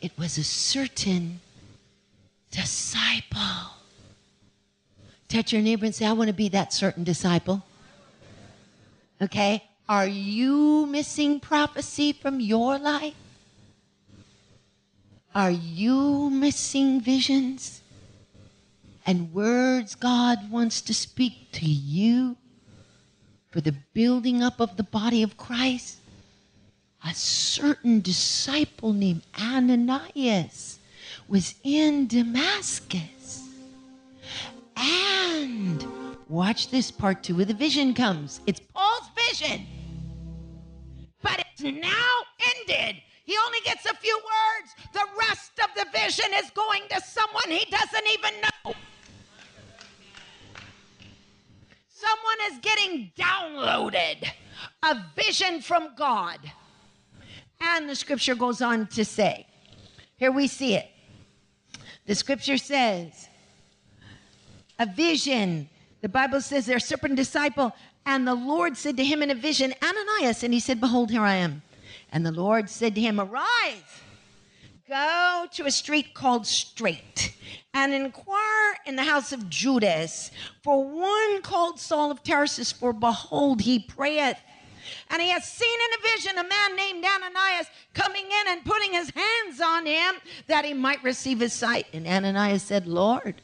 it 0.00 0.12
was 0.16 0.38
a 0.38 0.44
certain 0.44 1.40
disciple. 2.50 3.72
Touch 5.28 5.52
your 5.52 5.62
neighbor 5.62 5.86
and 5.86 5.94
say, 5.94 6.06
I 6.06 6.12
want 6.12 6.28
to 6.28 6.34
be 6.34 6.48
that 6.50 6.72
certain 6.72 7.02
disciple. 7.02 7.64
Okay? 9.20 9.64
Are 9.88 10.06
you 10.06 10.86
missing 10.86 11.40
prophecy 11.40 12.12
from 12.12 12.38
your 12.40 12.78
life? 12.78 13.14
Are 15.34 15.50
you 15.50 16.30
missing 16.30 17.00
visions 17.00 17.82
and 19.04 19.34
words 19.34 19.96
God 19.96 20.50
wants 20.50 20.80
to 20.82 20.94
speak 20.94 21.50
to 21.52 21.66
you 21.66 22.36
for 23.50 23.60
the 23.60 23.74
building 23.92 24.42
up 24.42 24.60
of 24.60 24.76
the 24.76 24.84
body 24.84 25.24
of 25.24 25.36
Christ? 25.36 25.98
A 27.04 27.14
certain 27.14 28.00
disciple 28.00 28.92
named 28.92 29.22
Ananias 29.38 30.78
was 31.28 31.54
in 31.62 32.06
Damascus. 32.06 33.48
And 34.76 35.86
watch 36.28 36.70
this 36.70 36.90
part 36.90 37.22
two 37.22 37.40
of 37.40 37.48
the 37.48 37.54
vision 37.54 37.94
comes. 37.94 38.40
It's 38.46 38.60
Paul's 38.60 39.08
vision 39.30 39.66
but 41.24 41.40
it's 41.40 41.62
now 41.62 42.12
ended. 42.38 43.02
He 43.24 43.34
only 43.46 43.58
gets 43.64 43.86
a 43.86 43.94
few 43.94 44.16
words. 44.16 44.74
The 44.92 45.06
rest 45.18 45.52
of 45.58 45.70
the 45.74 45.86
vision 45.98 46.26
is 46.36 46.50
going 46.50 46.82
to 46.90 47.00
someone 47.00 47.48
he 47.48 47.64
doesn't 47.70 48.06
even 48.12 48.34
know. 48.42 48.74
Someone 51.88 52.52
is 52.52 52.58
getting 52.58 53.10
downloaded 53.16 54.28
a 54.82 55.02
vision 55.16 55.62
from 55.62 55.94
God. 55.96 56.38
And 57.66 57.88
the 57.88 57.94
scripture 57.94 58.34
goes 58.34 58.60
on 58.60 58.86
to 58.88 59.04
say, 59.04 59.46
here 60.16 60.30
we 60.30 60.46
see 60.46 60.74
it. 60.74 60.88
The 62.06 62.14
scripture 62.14 62.58
says, 62.58 63.28
a 64.78 64.86
vision. 64.86 65.68
The 66.02 66.08
Bible 66.08 66.40
says 66.40 66.68
a 66.68 66.78
certain 66.78 67.14
disciple 67.14 67.74
and 68.06 68.26
the 68.26 68.34
Lord 68.34 68.76
said 68.76 68.96
to 68.98 69.04
him 69.04 69.22
in 69.22 69.30
a 69.30 69.34
vision, 69.34 69.74
Ananias. 69.82 70.42
And 70.42 70.52
he 70.52 70.60
said, 70.60 70.80
Behold, 70.80 71.10
here 71.10 71.22
I 71.22 71.36
am. 71.36 71.62
And 72.12 72.24
the 72.24 72.32
Lord 72.32 72.68
said 72.68 72.94
to 72.94 73.00
him, 73.00 73.18
Arise, 73.18 74.02
go 74.88 75.46
to 75.52 75.66
a 75.66 75.70
street 75.70 76.14
called 76.14 76.46
Straight, 76.46 77.34
and 77.72 77.92
inquire 77.94 78.76
in 78.86 78.96
the 78.96 79.04
house 79.04 79.32
of 79.32 79.48
Judas 79.48 80.30
for 80.62 80.84
one 80.84 81.42
called 81.42 81.80
Saul 81.80 82.10
of 82.10 82.22
Tarsus, 82.22 82.72
for 82.72 82.92
behold, 82.92 83.62
he 83.62 83.78
prayeth. 83.78 84.38
And 85.10 85.20
he 85.20 85.30
has 85.30 85.44
seen 85.44 85.78
in 85.78 85.98
a 85.98 86.12
vision 86.12 86.38
a 86.38 86.48
man 86.48 86.76
named 86.76 87.04
Ananias 87.04 87.66
coming 87.92 88.24
in 88.24 88.52
and 88.52 88.64
putting 88.64 88.92
his 88.92 89.10
hands 89.10 89.60
on 89.60 89.86
him 89.86 90.14
that 90.46 90.64
he 90.64 90.74
might 90.74 91.02
receive 91.02 91.40
his 91.40 91.52
sight. 91.52 91.86
And 91.92 92.06
Ananias 92.06 92.62
said, 92.62 92.86
Lord, 92.86 93.42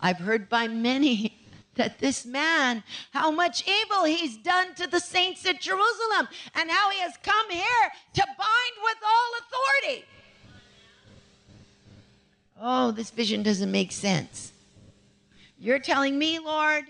I've 0.00 0.18
heard 0.18 0.48
by 0.48 0.68
many 0.68 1.38
that 1.74 1.98
this 1.98 2.26
man, 2.26 2.82
how 3.12 3.30
much 3.30 3.66
evil 3.66 4.04
he's 4.04 4.36
done 4.36 4.74
to 4.74 4.86
the 4.86 5.00
saints 5.00 5.46
at 5.46 5.60
Jerusalem, 5.60 6.28
and 6.54 6.70
how 6.70 6.90
he 6.90 6.98
has 6.98 7.14
come 7.22 7.50
here 7.50 7.64
to 8.14 8.26
bind 8.26 8.74
with 8.82 8.98
all 9.06 9.30
authority. 9.40 10.04
Oh, 12.60 12.90
this 12.90 13.10
vision 13.10 13.42
doesn't 13.42 13.70
make 13.70 13.90
sense. 13.90 14.52
You're 15.58 15.78
telling 15.78 16.18
me, 16.18 16.38
Lord, 16.38 16.84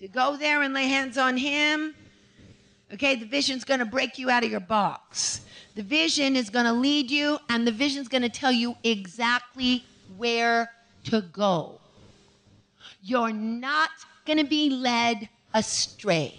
to 0.00 0.08
go 0.08 0.36
there 0.36 0.62
and 0.62 0.72
lay 0.72 0.86
hands 0.86 1.18
on 1.18 1.36
him? 1.36 1.94
Okay, 2.92 3.16
the 3.16 3.26
vision's 3.26 3.64
going 3.64 3.80
to 3.80 3.86
break 3.86 4.18
you 4.18 4.30
out 4.30 4.44
of 4.44 4.50
your 4.50 4.60
box. 4.60 5.42
The 5.74 5.82
vision 5.82 6.36
is 6.36 6.48
going 6.48 6.64
to 6.64 6.72
lead 6.72 7.10
you, 7.10 7.38
and 7.50 7.66
the 7.66 7.72
vision's 7.72 8.08
going 8.08 8.22
to 8.22 8.28
tell 8.28 8.50
you 8.50 8.76
exactly 8.82 9.84
where 10.16 10.70
to 11.04 11.20
go. 11.22 11.80
you're 13.02 13.32
not 13.32 13.90
going 14.26 14.38
to 14.38 14.44
be 14.44 14.70
led 14.70 15.28
astray. 15.54 16.34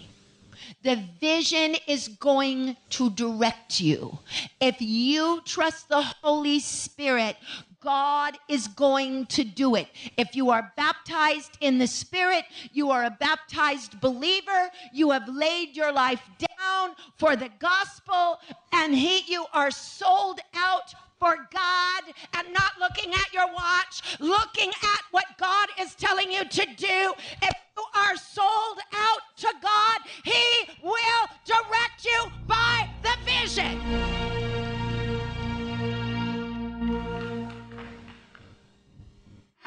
The 0.82 1.02
vision 1.20 1.76
is 1.86 2.08
going 2.08 2.76
to 2.90 3.10
direct 3.10 3.80
you. 3.80 4.18
If 4.60 4.76
you 4.80 5.40
trust 5.44 5.88
the 5.88 6.02
Holy 6.02 6.60
Spirit, 6.60 7.36
God 7.80 8.36
is 8.48 8.68
going 8.68 9.26
to 9.26 9.44
do 9.44 9.74
it. 9.74 9.88
If 10.16 10.36
you 10.36 10.50
are 10.50 10.72
baptized 10.76 11.56
in 11.60 11.78
the 11.78 11.86
Spirit, 11.86 12.44
you 12.72 12.90
are 12.90 13.04
a 13.04 13.16
baptized 13.18 14.00
believer, 14.00 14.70
you 14.92 15.10
have 15.10 15.28
laid 15.28 15.76
your 15.76 15.92
life 15.92 16.22
down 16.38 16.90
for 17.16 17.36
the 17.36 17.50
gospel, 17.58 18.38
and 18.72 18.94
he, 18.94 19.20
you 19.26 19.46
are 19.52 19.70
sold 19.70 20.40
out 20.54 20.94
for 21.18 21.36
God 21.52 22.02
and 22.34 22.52
not 22.52 22.72
looking 22.80 23.12
at 23.12 23.32
your 23.32 23.46
watch, 23.52 24.18
looking 24.18 24.70
at 24.70 25.00
what 25.10 25.26
God 25.38 25.68
is 25.78 25.94
telling 25.94 26.32
you 26.32 26.44
to 26.44 26.66
do. 26.76 27.12
If 27.42 27.54
you 27.76 27.84
are 27.94 28.16
sold 28.16 28.78
out 28.94 29.20
to 29.36 29.48
God, 29.62 30.00
He 30.24 30.72
will 30.82 31.26
direct 31.44 32.04
you 32.04 32.32
by 32.46 32.88
the 33.02 33.14
vision. 33.24 34.29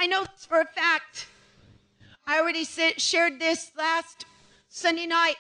I 0.04 0.06
know 0.06 0.26
for 0.36 0.60
a 0.60 0.66
fact. 0.66 1.28
I 2.28 2.38
already 2.38 2.66
said, 2.66 3.00
shared 3.00 3.40
this 3.40 3.72
last 3.78 4.26
Sunday 4.68 5.06
night 5.06 5.38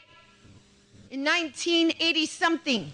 in 1.11 1.21
1980 1.21 2.25
something, 2.27 2.93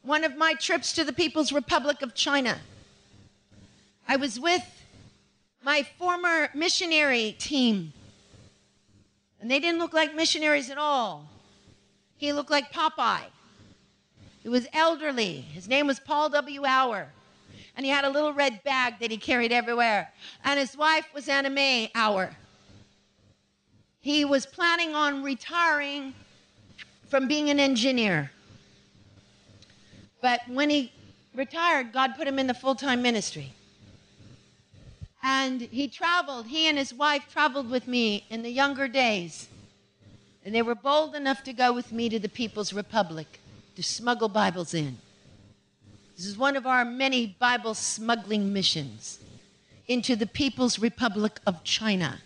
one 0.00 0.24
of 0.24 0.38
my 0.38 0.54
trips 0.54 0.94
to 0.94 1.04
the 1.04 1.12
People's 1.12 1.52
Republic 1.52 2.00
of 2.00 2.14
China. 2.14 2.56
I 4.08 4.16
was 4.16 4.40
with 4.40 4.64
my 5.62 5.82
former 5.98 6.48
missionary 6.54 7.36
team, 7.38 7.92
and 9.38 9.50
they 9.50 9.60
didn't 9.60 9.80
look 9.80 9.92
like 9.92 10.14
missionaries 10.14 10.70
at 10.70 10.78
all. 10.78 11.28
He 12.16 12.32
looked 12.32 12.50
like 12.50 12.72
Popeye. 12.72 13.26
He 14.42 14.48
was 14.48 14.66
elderly. 14.72 15.42
His 15.42 15.68
name 15.68 15.88
was 15.88 16.00
Paul 16.00 16.30
W. 16.30 16.64
Hour 16.64 17.08
and 17.76 17.84
he 17.84 17.92
had 17.92 18.04
a 18.04 18.10
little 18.10 18.32
red 18.32 18.62
bag 18.64 18.98
that 19.00 19.10
he 19.10 19.18
carried 19.18 19.52
everywhere. 19.52 20.10
And 20.44 20.58
his 20.58 20.76
wife 20.76 21.06
was 21.14 21.28
Anna 21.28 21.50
Mae 21.50 21.90
Hour. 21.94 22.30
He 24.00 24.24
was 24.24 24.46
planning 24.46 24.94
on 24.94 25.22
retiring 25.22 26.14
from 27.08 27.28
being 27.28 27.50
an 27.50 27.60
engineer. 27.60 28.30
But 30.22 30.40
when 30.48 30.70
he 30.70 30.92
retired, 31.34 31.92
God 31.92 32.14
put 32.16 32.26
him 32.26 32.38
in 32.38 32.46
the 32.46 32.54
full 32.54 32.74
time 32.74 33.02
ministry. 33.02 33.52
And 35.22 35.60
he 35.60 35.88
traveled, 35.88 36.46
he 36.46 36.68
and 36.68 36.78
his 36.78 36.94
wife 36.94 37.24
traveled 37.30 37.68
with 37.68 37.86
me 37.86 38.24
in 38.30 38.42
the 38.42 38.50
younger 38.50 38.88
days. 38.88 39.48
And 40.44 40.54
they 40.54 40.62
were 40.62 40.76
bold 40.76 41.14
enough 41.14 41.42
to 41.44 41.52
go 41.52 41.72
with 41.72 41.92
me 41.92 42.08
to 42.08 42.18
the 42.18 42.28
People's 42.28 42.72
Republic 42.72 43.40
to 43.74 43.82
smuggle 43.82 44.28
Bibles 44.28 44.72
in. 44.72 44.98
This 46.16 46.24
is 46.24 46.38
one 46.38 46.56
of 46.56 46.66
our 46.66 46.84
many 46.84 47.36
Bible 47.38 47.74
smuggling 47.74 48.50
missions 48.50 49.18
into 49.86 50.16
the 50.16 50.26
People's 50.26 50.78
Republic 50.78 51.40
of 51.46 51.62
China. 51.62 52.20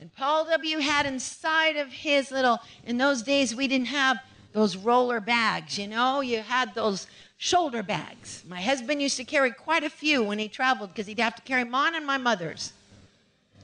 And 0.00 0.14
Paul 0.14 0.44
W. 0.44 0.78
had 0.78 1.04
inside 1.04 1.76
of 1.76 1.88
his 1.88 2.30
little, 2.30 2.60
in 2.86 2.96
those 2.96 3.22
days, 3.22 3.56
we 3.56 3.66
didn't 3.66 3.88
have 3.88 4.18
those 4.52 4.76
roller 4.76 5.18
bags, 5.18 5.78
you 5.78 5.88
know, 5.88 6.20
you 6.20 6.42
had 6.42 6.74
those 6.74 7.08
shoulder 7.38 7.82
bags. 7.82 8.44
My 8.48 8.60
husband 8.60 9.02
used 9.02 9.16
to 9.16 9.24
carry 9.24 9.50
quite 9.50 9.82
a 9.82 9.90
few 9.90 10.22
when 10.22 10.38
he 10.38 10.46
traveled 10.46 10.90
because 10.90 11.06
he'd 11.06 11.18
have 11.18 11.34
to 11.36 11.42
carry 11.42 11.64
mine 11.64 11.96
and 11.96 12.06
my 12.06 12.18
mother's. 12.18 12.72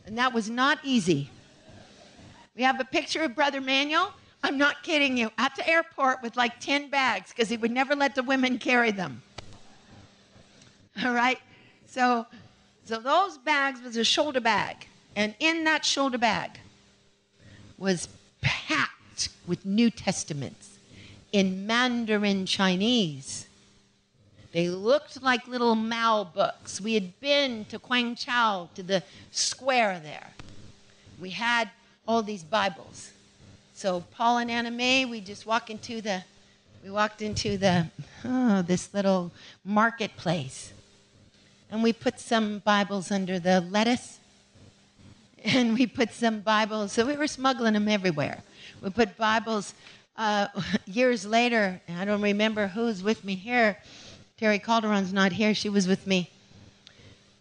And 0.04 0.18
that 0.18 0.32
was 0.32 0.50
not 0.50 0.78
easy. 0.82 1.30
We 2.56 2.62
have 2.64 2.80
a 2.80 2.84
picture 2.84 3.22
of 3.22 3.36
Brother 3.36 3.60
Manuel 3.60 4.12
I'm 4.42 4.56
not 4.56 4.82
kidding 4.82 5.16
you, 5.16 5.30
at 5.36 5.54
the 5.56 5.68
airport 5.68 6.22
with 6.22 6.36
like 6.36 6.60
10 6.60 6.90
bags 6.90 7.30
because 7.30 7.48
he 7.48 7.56
would 7.56 7.72
never 7.72 7.96
let 7.96 8.14
the 8.14 8.22
women 8.22 8.58
carry 8.58 8.90
them. 8.90 9.22
All 11.04 11.12
right? 11.12 11.38
So, 11.86 12.26
so 12.84 13.00
those 13.00 13.38
bags 13.38 13.80
was 13.82 13.96
a 13.96 14.04
shoulder 14.04 14.40
bag. 14.40 14.86
And 15.16 15.34
in 15.40 15.64
that 15.64 15.84
shoulder 15.84 16.18
bag 16.18 16.60
was 17.76 18.08
packed 18.40 19.30
with 19.46 19.64
New 19.64 19.90
Testaments 19.90 20.78
in 21.32 21.66
Mandarin 21.66 22.46
Chinese. 22.46 23.46
They 24.52 24.68
looked 24.68 25.22
like 25.22 25.46
little 25.46 25.74
Mao 25.74 26.24
books. 26.24 26.80
We 26.80 26.94
had 26.94 27.18
been 27.20 27.64
to 27.66 27.78
Guangzhou, 27.78 28.72
to 28.74 28.82
the 28.82 29.02
square 29.30 30.00
there. 30.02 30.30
We 31.20 31.30
had 31.30 31.70
all 32.06 32.22
these 32.22 32.42
Bibles. 32.42 33.12
So 33.78 34.00
Paul 34.10 34.38
and 34.38 34.50
Anna 34.50 34.72
Mae, 34.72 35.04
we 35.04 35.20
just 35.20 35.46
walk 35.46 35.70
into 35.70 36.00
the, 36.00 36.24
we 36.82 36.90
walked 36.90 37.22
into 37.22 37.56
the, 37.56 37.86
oh, 38.24 38.62
this 38.62 38.92
little 38.92 39.30
marketplace, 39.64 40.72
and 41.70 41.80
we 41.80 41.92
put 41.92 42.18
some 42.18 42.58
Bibles 42.58 43.12
under 43.12 43.38
the 43.38 43.60
lettuce, 43.60 44.18
and 45.44 45.74
we 45.74 45.86
put 45.86 46.12
some 46.12 46.40
Bibles. 46.40 46.90
So 46.90 47.06
we 47.06 47.16
were 47.16 47.28
smuggling 47.28 47.74
them 47.74 47.86
everywhere. 47.86 48.42
We 48.82 48.90
put 48.90 49.16
Bibles. 49.16 49.74
Uh, 50.16 50.48
years 50.86 51.24
later, 51.24 51.80
I 51.88 52.04
don't 52.04 52.20
remember 52.20 52.66
who's 52.66 53.04
with 53.04 53.22
me 53.24 53.36
here. 53.36 53.78
Terry 54.38 54.58
Calderon's 54.58 55.12
not 55.12 55.30
here. 55.30 55.54
She 55.54 55.68
was 55.68 55.86
with 55.86 56.04
me. 56.04 56.28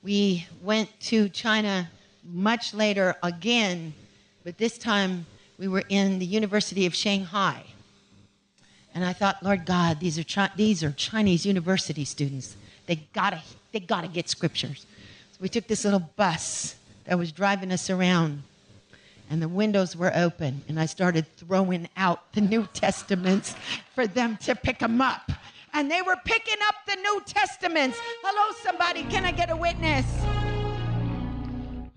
We 0.04 0.46
went 0.62 0.92
to 1.00 1.30
China 1.30 1.90
much 2.24 2.76
later 2.76 3.16
again, 3.24 3.96
but 4.44 4.60
this 4.60 4.78
time 4.78 5.26
we 5.58 5.68
were 5.68 5.84
in 5.90 6.20
the 6.20 6.26
University 6.26 6.86
of 6.86 6.94
Shanghai. 6.94 7.64
And 8.94 9.04
I 9.06 9.14
thought, 9.14 9.44
Lord 9.44 9.66
God, 9.66 10.00
these 10.00 10.18
are, 10.18 10.24
Chi- 10.24 10.52
these 10.56 10.84
are 10.84 10.92
Chinese 10.92 11.46
university 11.46 12.06
students. 12.06 12.56
They 12.86 12.96
gotta, 13.14 13.42
they 13.72 13.80
gotta 13.80 14.08
get 14.08 14.30
scriptures. 14.30 14.86
So 15.32 15.38
we 15.40 15.50
took 15.50 15.68
this 15.68 15.84
little 15.84 16.10
bus 16.16 16.76
that 17.06 17.18
was 17.18 17.32
driving 17.32 17.72
us 17.72 17.90
around, 17.90 18.44
and 19.30 19.42
the 19.42 19.48
windows 19.48 19.96
were 19.96 20.12
open, 20.16 20.64
and 20.68 20.80
I 20.80 20.86
started 20.86 21.26
throwing 21.38 21.88
out 21.96 22.32
the 22.34 22.42
New 22.42 22.68
Testaments 22.74 23.56
for 23.94 24.08
them 24.08 24.38
to 24.38 24.56
pick 24.56 24.80
them 24.80 25.02
up. 25.02 25.32
And 25.74 25.92
they 25.92 26.02
were 26.02 26.18
picking 26.26 26.58
up 26.68 26.76
the 26.88 26.96
New 26.96 27.22
Testaments. 27.26 28.00
Hello, 28.24 28.56
somebody, 28.64 29.04
can 29.04 29.26
I 29.26 29.32
get 29.32 29.50
a 29.52 29.56
witness? 29.56 30.06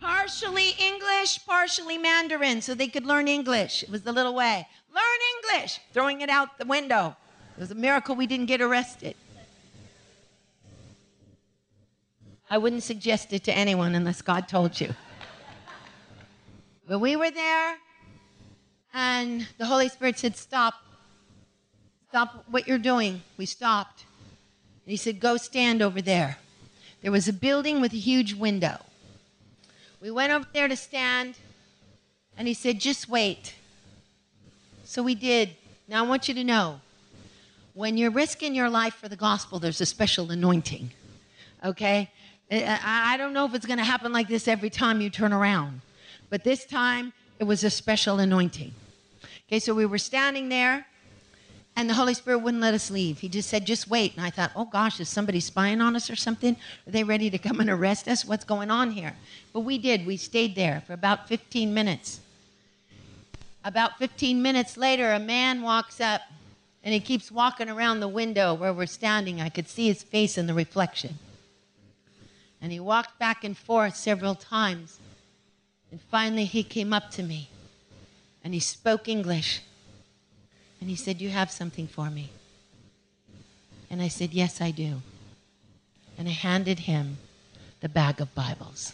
Partially 0.00 0.70
English, 0.78 1.44
partially 1.46 1.98
Mandarin, 1.98 2.62
so 2.62 2.74
they 2.74 2.88
could 2.88 3.06
learn 3.06 3.28
English. 3.28 3.82
It 3.82 3.90
was 3.90 4.02
the 4.02 4.12
little 4.12 4.34
way. 4.34 4.66
Learn 4.92 5.54
English, 5.54 5.78
throwing 5.92 6.20
it 6.22 6.30
out 6.30 6.58
the 6.58 6.64
window. 6.64 7.16
It 7.56 7.60
was 7.60 7.70
a 7.70 7.74
miracle 7.74 8.16
we 8.16 8.26
didn't 8.26 8.46
get 8.46 8.60
arrested. 8.60 9.14
I 12.48 12.58
wouldn't 12.58 12.82
suggest 12.82 13.32
it 13.32 13.44
to 13.44 13.56
anyone 13.56 13.94
unless 13.94 14.22
God 14.22 14.48
told 14.48 14.80
you. 14.80 14.94
But 16.88 16.98
we 16.98 17.14
were 17.14 17.30
there, 17.30 17.76
and 18.92 19.46
the 19.58 19.66
Holy 19.66 19.88
Spirit 19.88 20.18
said, 20.18 20.36
Stop. 20.36 20.74
Stop 22.08 22.44
what 22.50 22.66
you're 22.66 22.78
doing. 22.78 23.22
We 23.36 23.46
stopped. 23.46 24.04
And 24.84 24.90
he 24.90 24.96
said, 24.96 25.20
Go 25.20 25.36
stand 25.36 25.82
over 25.82 26.02
there. 26.02 26.38
There 27.02 27.12
was 27.12 27.28
a 27.28 27.32
building 27.32 27.80
with 27.80 27.92
a 27.92 27.98
huge 27.98 28.34
window. 28.34 28.80
We 30.00 30.10
went 30.10 30.32
over 30.32 30.46
there 30.52 30.66
to 30.66 30.76
stand, 30.76 31.36
and 32.36 32.48
he 32.48 32.54
said, 32.54 32.80
Just 32.80 33.08
wait. 33.08 33.54
So 34.84 35.02
we 35.02 35.14
did. 35.14 35.50
Now 35.88 36.04
I 36.04 36.08
want 36.08 36.28
you 36.28 36.34
to 36.34 36.44
know 36.44 36.80
when 37.74 37.96
you're 37.96 38.10
risking 38.10 38.54
your 38.54 38.68
life 38.68 38.94
for 38.94 39.08
the 39.08 39.16
gospel, 39.16 39.58
there's 39.58 39.80
a 39.80 39.86
special 39.86 40.30
anointing. 40.30 40.90
Okay? 41.64 42.10
I 42.50 43.16
don't 43.16 43.32
know 43.32 43.44
if 43.44 43.54
it's 43.54 43.66
going 43.66 43.78
to 43.78 43.84
happen 43.84 44.12
like 44.12 44.26
this 44.26 44.48
every 44.48 44.70
time 44.70 45.00
you 45.00 45.08
turn 45.08 45.32
around, 45.32 45.82
but 46.30 46.42
this 46.42 46.64
time 46.64 47.12
it 47.38 47.44
was 47.44 47.62
a 47.62 47.70
special 47.70 48.18
anointing. 48.18 48.72
Okay, 49.46 49.60
so 49.60 49.72
we 49.72 49.86
were 49.86 49.98
standing 49.98 50.48
there, 50.48 50.84
and 51.80 51.88
the 51.88 51.94
Holy 51.94 52.12
Spirit 52.12 52.40
wouldn't 52.40 52.62
let 52.62 52.74
us 52.74 52.90
leave. 52.90 53.20
He 53.20 53.28
just 53.30 53.48
said, 53.48 53.64
just 53.64 53.88
wait. 53.88 54.14
And 54.14 54.22
I 54.22 54.28
thought, 54.28 54.52
oh 54.54 54.66
gosh, 54.66 55.00
is 55.00 55.08
somebody 55.08 55.40
spying 55.40 55.80
on 55.80 55.96
us 55.96 56.10
or 56.10 56.16
something? 56.16 56.54
Are 56.86 56.90
they 56.90 57.04
ready 57.04 57.30
to 57.30 57.38
come 57.38 57.58
and 57.58 57.70
arrest 57.70 58.06
us? 58.06 58.22
What's 58.22 58.44
going 58.44 58.70
on 58.70 58.90
here? 58.90 59.16
But 59.54 59.60
we 59.60 59.78
did. 59.78 60.04
We 60.04 60.18
stayed 60.18 60.54
there 60.54 60.82
for 60.86 60.92
about 60.92 61.26
15 61.26 61.72
minutes. 61.72 62.20
About 63.64 63.96
15 63.96 64.42
minutes 64.42 64.76
later, 64.76 65.10
a 65.10 65.18
man 65.18 65.62
walks 65.62 66.02
up 66.02 66.20
and 66.84 66.92
he 66.92 67.00
keeps 67.00 67.32
walking 67.32 67.70
around 67.70 68.00
the 68.00 68.08
window 68.08 68.52
where 68.52 68.74
we're 68.74 68.84
standing. 68.84 69.40
I 69.40 69.48
could 69.48 69.66
see 69.66 69.88
his 69.88 70.02
face 70.02 70.36
in 70.36 70.46
the 70.46 70.54
reflection. 70.54 71.14
And 72.60 72.72
he 72.72 72.80
walked 72.80 73.18
back 73.18 73.42
and 73.42 73.56
forth 73.56 73.96
several 73.96 74.34
times. 74.34 74.98
And 75.90 75.98
finally, 76.10 76.44
he 76.44 76.62
came 76.62 76.92
up 76.92 77.10
to 77.12 77.22
me 77.22 77.48
and 78.44 78.52
he 78.52 78.60
spoke 78.60 79.08
English. 79.08 79.62
And 80.80 80.88
he 80.88 80.96
said, 80.96 81.20
You 81.20 81.30
have 81.30 81.50
something 81.50 81.86
for 81.86 82.10
me. 82.10 82.30
And 83.90 84.00
I 84.00 84.08
said, 84.08 84.32
Yes, 84.32 84.60
I 84.60 84.70
do. 84.70 85.02
And 86.18 86.28
I 86.28 86.32
handed 86.32 86.80
him 86.80 87.18
the 87.80 87.88
bag 87.88 88.20
of 88.20 88.34
Bibles. 88.34 88.92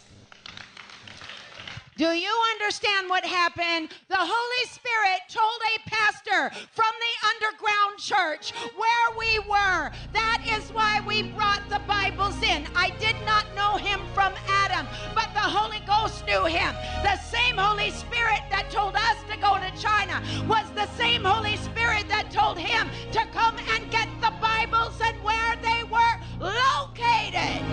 Do 1.97 2.09
you 2.09 2.31
understand 2.53 3.09
what 3.09 3.25
happened? 3.25 3.89
The 4.07 4.19
Holy 4.19 4.65
Spirit 4.69 5.21
told 5.29 5.59
a 5.65 5.89
pastor 5.89 6.51
from 6.71 6.93
the 7.01 7.27
underground 7.27 7.97
church 7.97 8.51
where 8.77 9.17
we 9.17 9.39
were. 9.49 9.89
That 10.13 10.45
is 10.45 10.69
why 10.69 11.01
we 11.07 11.23
brought 11.23 11.67
the 11.69 11.81
Bibles 11.87 12.39
in. 12.43 12.67
I 12.75 12.91
did 12.99 13.15
not 13.25 13.45
know 13.55 13.77
him 13.77 13.99
from 14.13 14.33
Adam, 14.47 14.85
but 15.15 15.33
the 15.33 15.39
Holy 15.39 15.81
Ghost 15.87 16.23
knew 16.27 16.45
him. 16.45 16.75
The 17.01 17.17
same 17.17 17.57
Holy 17.57 17.89
Spirit 17.89 18.41
that 18.51 18.69
told 18.69 18.95
us 18.95 19.17
to 19.31 19.37
go 19.41 19.57
to 19.57 19.81
China 19.81 20.21
was 20.47 20.69
the 20.75 20.85
same 21.01 21.23
Holy 21.23 21.57
Spirit 21.57 22.07
that 22.09 22.29
told 22.29 22.59
him 22.59 22.89
to 23.11 23.25
come 23.33 23.57
and 23.73 23.89
get 23.89 24.07
the 24.21 24.33
Bibles 24.39 25.01
and 25.01 25.17
where 25.23 25.55
they 25.65 25.81
were 25.89 26.15
located. 26.45 27.66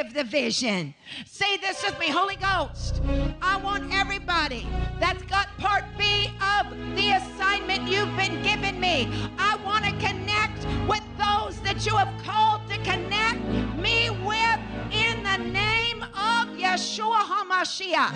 Of 0.00 0.14
the 0.14 0.24
vision. 0.24 0.94
Say 1.26 1.58
this 1.58 1.84
with 1.84 1.98
me 1.98 2.08
Holy 2.08 2.36
Ghost, 2.36 3.02
I 3.42 3.58
want 3.58 3.92
everybody 3.92 4.66
that's 4.98 5.22
got 5.24 5.46
part 5.58 5.84
B 5.98 6.30
of 6.58 6.70
the 6.96 7.10
assignment 7.10 7.86
you've 7.86 8.16
been 8.16 8.42
given 8.42 8.80
me. 8.80 9.08
I 9.38 9.56
want 9.56 9.84
to 9.84 9.90
connect 9.92 10.66
with 10.88 11.02
those 11.18 11.60
that 11.60 11.84
you 11.84 11.94
have 11.96 12.12
called 12.24 12.62
to 12.70 12.76
connect 12.78 13.44
me 13.76 14.08
with 14.24 14.60
in 14.90 15.22
the 15.22 15.36
name 15.52 16.02
of 16.02 16.48
Yeshua 16.56 17.20
HaMashiach. 17.20 18.14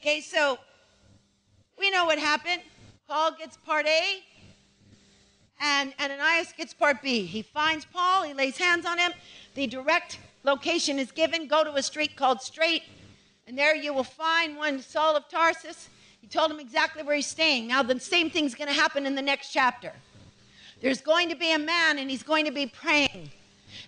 Okay, 0.00 0.20
so 0.20 0.58
we 1.78 1.90
know 1.90 2.04
what 2.04 2.18
happened. 2.18 2.62
Paul 3.08 3.32
gets 3.36 3.56
part 3.56 3.86
A, 3.86 4.22
and 5.60 5.92
Ananias 6.00 6.52
gets 6.56 6.72
part 6.72 7.02
B. 7.02 7.24
He 7.26 7.42
finds 7.42 7.84
Paul, 7.84 8.24
he 8.24 8.34
lays 8.34 8.56
hands 8.56 8.86
on 8.86 8.98
him. 8.98 9.12
The 9.54 9.66
direct 9.66 10.18
location 10.42 10.98
is 10.98 11.12
given. 11.12 11.46
Go 11.46 11.64
to 11.64 11.74
a 11.74 11.82
street 11.82 12.16
called 12.16 12.40
Straight, 12.40 12.82
and 13.46 13.56
there 13.58 13.76
you 13.76 13.92
will 13.92 14.04
find 14.04 14.56
one 14.56 14.80
Saul 14.80 15.16
of 15.16 15.28
Tarsus. 15.28 15.88
He 16.20 16.26
told 16.26 16.50
him 16.50 16.60
exactly 16.60 17.02
where 17.02 17.16
he's 17.16 17.26
staying. 17.26 17.66
Now, 17.66 17.82
the 17.82 17.98
same 17.98 18.30
thing's 18.30 18.54
going 18.54 18.68
to 18.68 18.74
happen 18.74 19.06
in 19.06 19.14
the 19.14 19.22
next 19.22 19.50
chapter. 19.52 19.92
There's 20.80 21.00
going 21.00 21.28
to 21.28 21.36
be 21.36 21.52
a 21.52 21.58
man, 21.58 21.98
and 21.98 22.10
he's 22.10 22.22
going 22.22 22.46
to 22.46 22.50
be 22.50 22.66
praying. 22.66 23.30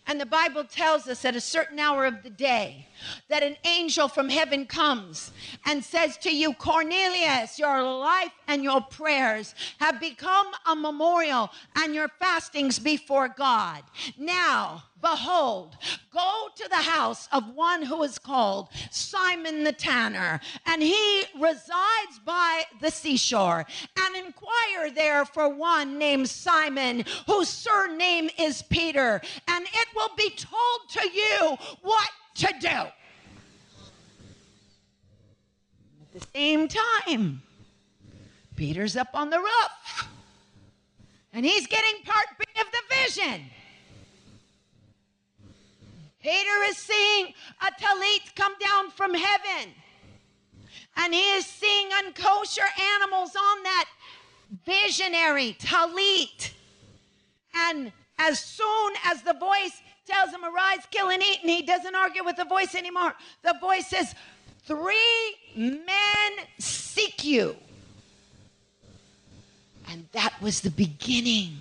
And 0.06 0.20
the 0.20 0.26
Bible 0.26 0.64
tells 0.64 1.06
us 1.06 1.24
at 1.24 1.36
a 1.36 1.40
certain 1.40 1.78
hour 1.78 2.06
of 2.06 2.22
the 2.22 2.30
day 2.30 2.88
that 3.28 3.42
an 3.42 3.56
angel 3.64 4.08
from 4.08 4.28
heaven 4.28 4.66
comes 4.66 5.30
and 5.64 5.82
says 5.84 6.16
to 6.18 6.34
you, 6.34 6.54
Cornelius, 6.54 7.58
your 7.58 7.82
life 7.82 8.32
and 8.48 8.64
your 8.64 8.80
prayers 8.80 9.54
have 9.78 10.00
become 10.00 10.48
a 10.66 10.74
memorial 10.74 11.50
and 11.76 11.94
your 11.94 12.08
fastings 12.18 12.80
before 12.80 13.28
God. 13.28 13.82
Now, 14.18 14.84
Behold, 15.02 15.76
go 16.12 16.46
to 16.54 16.68
the 16.68 16.76
house 16.76 17.28
of 17.32 17.54
one 17.54 17.82
who 17.82 18.04
is 18.04 18.20
called 18.20 18.68
Simon 18.92 19.64
the 19.64 19.72
Tanner, 19.72 20.40
and 20.64 20.80
he 20.80 21.24
resides 21.40 22.20
by 22.24 22.62
the 22.80 22.90
seashore, 22.90 23.66
and 23.98 24.16
inquire 24.16 24.90
there 24.94 25.24
for 25.24 25.48
one 25.48 25.98
named 25.98 26.30
Simon, 26.30 27.04
whose 27.26 27.48
surname 27.48 28.30
is 28.38 28.62
Peter, 28.62 29.20
and 29.48 29.64
it 29.64 29.88
will 29.94 30.14
be 30.16 30.30
told 30.30 30.88
to 30.90 31.08
you 31.12 31.56
what 31.82 32.10
to 32.36 32.54
do. 32.60 32.68
At 32.68 32.92
the 36.12 36.26
same 36.32 36.68
time, 36.68 37.42
Peter's 38.54 38.96
up 38.96 39.08
on 39.14 39.30
the 39.30 39.38
roof, 39.40 40.08
and 41.32 41.44
he's 41.44 41.66
getting 41.66 42.02
part 42.04 42.26
B 42.38 42.44
of 42.60 42.66
the 42.70 42.82
vision. 42.94 43.50
Peter 46.22 46.62
is 46.68 46.76
seeing 46.76 47.34
a 47.60 47.82
talit 47.82 48.34
come 48.36 48.54
down 48.60 48.90
from 48.90 49.12
heaven. 49.12 49.72
And 50.96 51.12
he 51.12 51.32
is 51.32 51.46
seeing 51.46 51.88
unkosher 51.90 52.68
animals 52.96 53.34
on 53.34 53.62
that 53.64 53.88
visionary 54.64 55.56
talit. 55.58 56.52
And 57.54 57.92
as 58.18 58.38
soon 58.38 58.92
as 59.04 59.22
the 59.22 59.34
voice 59.34 59.82
tells 60.06 60.30
him, 60.30 60.44
Arise, 60.44 60.86
kill, 60.90 61.10
and 61.10 61.22
eat, 61.22 61.40
and 61.42 61.50
he 61.50 61.62
doesn't 61.62 61.94
argue 61.94 62.24
with 62.24 62.36
the 62.36 62.44
voice 62.44 62.74
anymore, 62.74 63.14
the 63.42 63.56
voice 63.60 63.88
says, 63.88 64.14
Three 64.64 65.36
men 65.56 66.46
seek 66.58 67.24
you. 67.24 67.56
And 69.88 70.06
that 70.12 70.40
was 70.40 70.60
the 70.60 70.70
beginning 70.70 71.56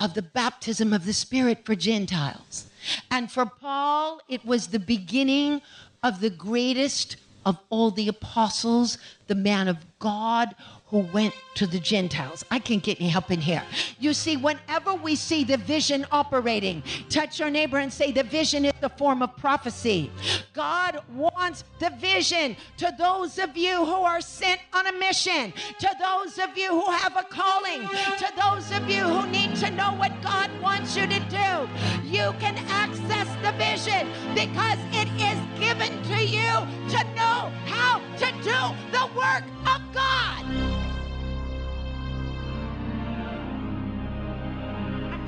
of 0.00 0.14
the 0.14 0.22
baptism 0.22 0.92
of 0.92 1.04
the 1.04 1.12
Spirit 1.12 1.66
for 1.66 1.74
Gentiles. 1.74 2.67
And 3.10 3.30
for 3.30 3.46
Paul, 3.46 4.20
it 4.28 4.44
was 4.44 4.68
the 4.68 4.78
beginning 4.78 5.62
of 6.02 6.20
the 6.20 6.30
greatest 6.30 7.16
of 7.44 7.58
all 7.70 7.90
the 7.90 8.08
apostles, 8.08 8.98
the 9.26 9.34
man 9.34 9.68
of 9.68 9.78
God 9.98 10.54
who 10.90 11.00
went 11.12 11.34
to 11.54 11.66
the 11.66 11.80
Gentiles. 11.80 12.44
I 12.50 12.58
can't 12.58 12.82
get 12.82 13.00
any 13.00 13.10
help 13.10 13.30
in 13.30 13.40
here. 13.40 13.62
You 13.98 14.14
see, 14.14 14.36
whenever 14.36 14.94
we 14.94 15.16
see 15.16 15.44
the 15.44 15.56
vision 15.56 16.06
operating, 16.12 16.82
touch 17.10 17.40
your 17.40 17.50
neighbor 17.50 17.78
and 17.78 17.92
say, 17.92 18.12
The 18.12 18.22
vision 18.22 18.64
is 18.64 18.72
the 18.80 18.88
form 18.88 19.22
of 19.22 19.36
prophecy. 19.36 20.10
God 20.54 21.00
wants 21.14 21.64
the 21.78 21.90
vision 22.00 22.56
to 22.78 22.94
those 22.98 23.38
of 23.38 23.56
you 23.56 23.84
who 23.84 24.02
are 24.02 24.20
sent 24.20 24.60
on 24.72 24.86
a 24.86 24.92
mission, 24.92 25.52
to 25.78 25.90
those 26.00 26.38
of 26.38 26.56
you 26.56 26.70
who 26.70 26.90
have 26.90 27.16
a 27.16 27.24
calling, 27.24 27.82
to 28.18 28.32
those 28.40 28.70
of 28.72 28.88
you 28.88 29.02
who 29.02 29.26
need 29.28 29.56
to 29.56 29.70
know 29.70 29.92
what 29.94 30.12
God 30.22 30.50
wants 30.62 30.96
you 30.96 31.06
to 31.06 31.20
do. 31.28 31.68
You 32.04 32.32
can 32.38 32.56
access 32.68 33.28
the 33.42 33.52
vision 33.58 34.08
because 34.34 34.78
it 34.92 35.08
is 35.20 35.38
given 35.58 36.02
to 36.04 36.24
you 36.24 36.52
to 36.90 37.04
know 37.14 37.50
how 37.66 38.00
to 38.18 38.26
do 38.42 38.58
the 38.92 39.08
work 39.16 39.44
of 39.66 39.82
God. 39.92 40.47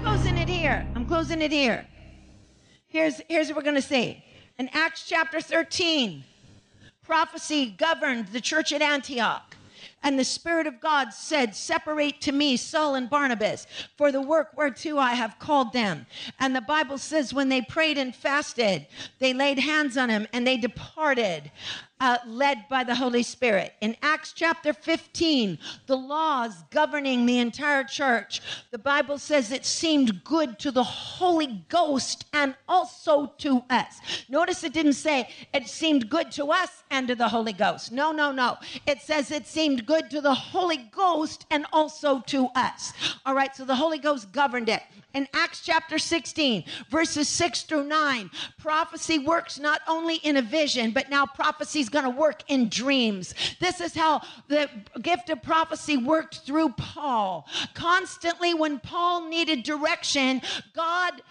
Closing 0.02 0.38
it 0.38 0.48
here. 0.48 0.86
I'm 0.94 1.04
closing 1.04 1.42
it 1.42 1.52
here. 1.52 1.86
Here's, 2.88 3.20
here's 3.28 3.48
what 3.48 3.56
we're 3.56 3.62
going 3.62 3.74
to 3.74 3.82
say. 3.82 4.24
In 4.58 4.68
Acts 4.72 5.06
chapter 5.06 5.40
13, 5.40 6.24
prophecy 7.02 7.74
governed 7.76 8.28
the 8.28 8.40
church 8.40 8.72
at 8.72 8.82
Antioch. 8.82 9.56
And 10.02 10.18
the 10.18 10.24
Spirit 10.24 10.66
of 10.66 10.80
God 10.80 11.12
said, 11.12 11.54
Separate 11.54 12.20
to 12.22 12.32
me 12.32 12.56
Saul 12.56 12.94
and 12.94 13.10
Barnabas 13.10 13.66
for 13.96 14.10
the 14.10 14.22
work 14.22 14.48
whereto 14.56 14.96
I 14.96 15.12
have 15.12 15.38
called 15.38 15.72
them. 15.74 16.06
And 16.38 16.56
the 16.56 16.62
Bible 16.62 16.96
says, 16.96 17.34
when 17.34 17.50
they 17.50 17.60
prayed 17.60 17.98
and 17.98 18.14
fasted, 18.14 18.86
they 19.18 19.34
laid 19.34 19.58
hands 19.58 19.98
on 19.98 20.08
him 20.08 20.26
and 20.32 20.46
they 20.46 20.56
departed 20.56 21.50
uh, 22.00 22.16
led 22.26 22.66
by 22.68 22.82
the 22.82 22.94
Holy 22.94 23.22
Spirit. 23.22 23.74
In 23.80 23.96
Acts 24.02 24.32
chapter 24.32 24.72
15, 24.72 25.58
the 25.86 25.96
laws 25.96 26.64
governing 26.70 27.26
the 27.26 27.38
entire 27.38 27.84
church, 27.84 28.40
the 28.70 28.78
Bible 28.78 29.18
says 29.18 29.52
it 29.52 29.66
seemed 29.66 30.24
good 30.24 30.58
to 30.60 30.70
the 30.70 30.82
Holy 30.82 31.62
Ghost 31.68 32.24
and 32.32 32.54
also 32.68 33.26
to 33.38 33.62
us. 33.68 34.00
Notice 34.28 34.64
it 34.64 34.72
didn't 34.72 34.94
say 34.94 35.28
it 35.52 35.68
seemed 35.68 36.08
good 36.08 36.32
to 36.32 36.46
us 36.46 36.82
and 36.90 37.06
to 37.08 37.14
the 37.14 37.28
Holy 37.28 37.52
Ghost. 37.52 37.92
No, 37.92 38.12
no, 38.12 38.32
no. 38.32 38.56
It 38.86 39.02
says 39.02 39.30
it 39.30 39.46
seemed 39.46 39.86
good 39.86 40.10
to 40.10 40.20
the 40.20 40.34
Holy 40.34 40.78
Ghost 40.78 41.44
and 41.50 41.66
also 41.72 42.20
to 42.26 42.48
us. 42.54 42.92
All 43.26 43.34
right, 43.34 43.54
so 43.54 43.64
the 43.64 43.76
Holy 43.76 43.98
Ghost 43.98 44.32
governed 44.32 44.68
it 44.68 44.82
in 45.14 45.26
Acts 45.34 45.60
chapter 45.64 45.98
16, 45.98 46.64
verses 46.88 47.28
6 47.28 47.62
through 47.62 47.84
9. 47.84 48.30
Prophecy 48.58 49.18
works 49.18 49.58
not 49.58 49.80
only 49.88 50.16
in 50.16 50.36
a 50.36 50.42
vision, 50.42 50.92
but 50.92 51.10
now 51.10 51.26
prophecy 51.26 51.80
is 51.80 51.88
going 51.90 52.04
to 52.04 52.10
work 52.10 52.42
in 52.48 52.68
dreams. 52.68 53.34
This 53.58 53.80
is 53.80 53.94
how 53.94 54.22
the 54.48 54.68
gift 55.02 55.30
of 55.30 55.42
prophecy 55.42 55.96
worked 55.96 56.40
through 56.40 56.70
Paul. 56.70 57.46
Constantly, 57.74 58.54
when 58.54 58.78
Paul 58.78 59.28
needed 59.28 59.62
direction, 59.62 60.40
God 60.74 61.22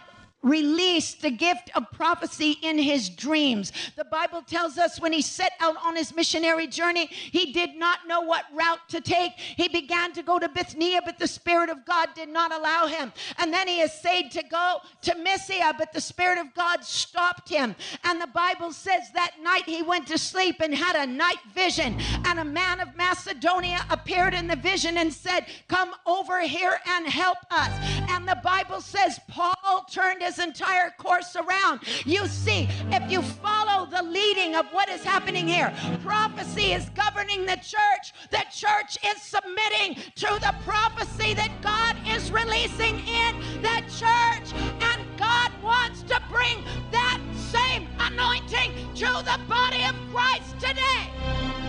released 0.42 1.22
the 1.22 1.32
gift 1.32 1.70
of 1.76 1.92
prophecy 1.92 2.58
in 2.62 2.78
his 2.78 3.10
dreams. 3.10 3.74
The 3.98 4.06
Bible 4.06 4.42
tells 4.42 4.78
us 4.78 5.00
when 5.00 5.12
he 5.12 5.22
set 5.22 5.54
out 5.60 5.76
on 5.84 5.96
his 5.96 6.16
missionary 6.16 6.68
journey, 6.68 7.08
he 7.08 7.52
did 7.52 7.76
not 7.76 8.08
know 8.08 8.22
what 8.22 8.46
route 8.54 8.80
to 8.90 9.02
take. 9.02 9.34
He 9.38 9.68
began 9.68 10.14
to 10.14 10.24
go 10.24 10.40
to 10.40 10.48
Bithynia, 10.48 11.02
but 11.04 11.20
the 11.20 11.28
Spirit 11.28 11.70
of 11.70 11.86
God 11.86 12.10
did 12.16 12.30
not 12.30 12.54
allow 12.54 12.88
him. 12.88 13.12
And 13.38 13.54
then 13.54 13.68
he 13.68 13.82
essayed 13.82 14.32
to 14.32 14.44
go 14.44 14.78
to 15.02 15.16
Mysia, 15.16 15.74
but 15.78 15.92
the 15.92 16.02
Spirit 16.02 16.40
of 16.40 16.54
God 16.54 16.84
stopped 16.86 17.50
him. 17.50 17.76
And 18.06 18.22
the 18.22 18.28
Bible 18.28 18.72
says 18.72 19.12
that 19.14 19.32
night 19.42 19.66
he 19.66 19.82
went 19.82 20.08
to 20.08 20.18
sleep 20.18 20.58
and 20.62 20.74
had 20.74 20.96
a 20.96 21.12
night 21.12 21.40
vision. 21.54 22.00
And 22.26 22.40
a 22.40 22.46
man 22.46 22.80
of 22.80 22.96
Macedonia 22.96 23.86
appeared 23.90 24.34
in 24.34 24.48
the 24.48 24.56
vision 24.56 24.98
and 24.98 25.14
said, 25.14 25.48
Come 25.68 25.92
over 26.06 26.42
here 26.42 26.80
and 26.88 27.06
help 27.08 27.38
us. 27.52 27.72
And 28.10 28.28
the 28.28 28.40
Bible 28.44 28.80
says 28.80 29.20
Paul 29.28 29.86
turned 29.92 30.22
his 30.30 30.40
entire 30.40 30.92
course 30.92 31.36
around. 31.36 31.80
You 32.06 32.28
see, 32.28 32.70
if 32.92 33.12
you 33.12 33.22
follow 33.22 33.88
the 33.90 34.04
leading 34.04 34.56
of 34.56 34.68
what 34.68 34.88
is 34.88 35.04
happening 35.04 35.48
here, 35.48 35.74
prophecy 36.04 36.74
is 36.74 36.88
governing 36.90 37.46
the 37.48 37.56
church. 37.56 38.14
The 38.30 38.46
church 38.54 39.00
is 39.04 39.22
submitting 39.22 39.96
to 39.96 40.40
the 40.40 40.54
prophecy 40.64 41.34
that 41.34 41.52
God 41.62 41.96
is 42.08 42.32
releasing 42.32 43.00
in 43.00 43.40
the 43.64 43.82
church. 43.98 44.54
And 44.82 45.02
God 45.18 45.52
wants 45.64 46.04
to 46.04 46.22
bring 46.30 46.64
that 46.92 47.20
same 47.36 47.88
anointing 48.00 48.72
to 48.96 49.24
the 49.26 49.40
body 49.48 49.84
of 49.84 49.96
Christ 50.14 50.60
today. 50.60 51.69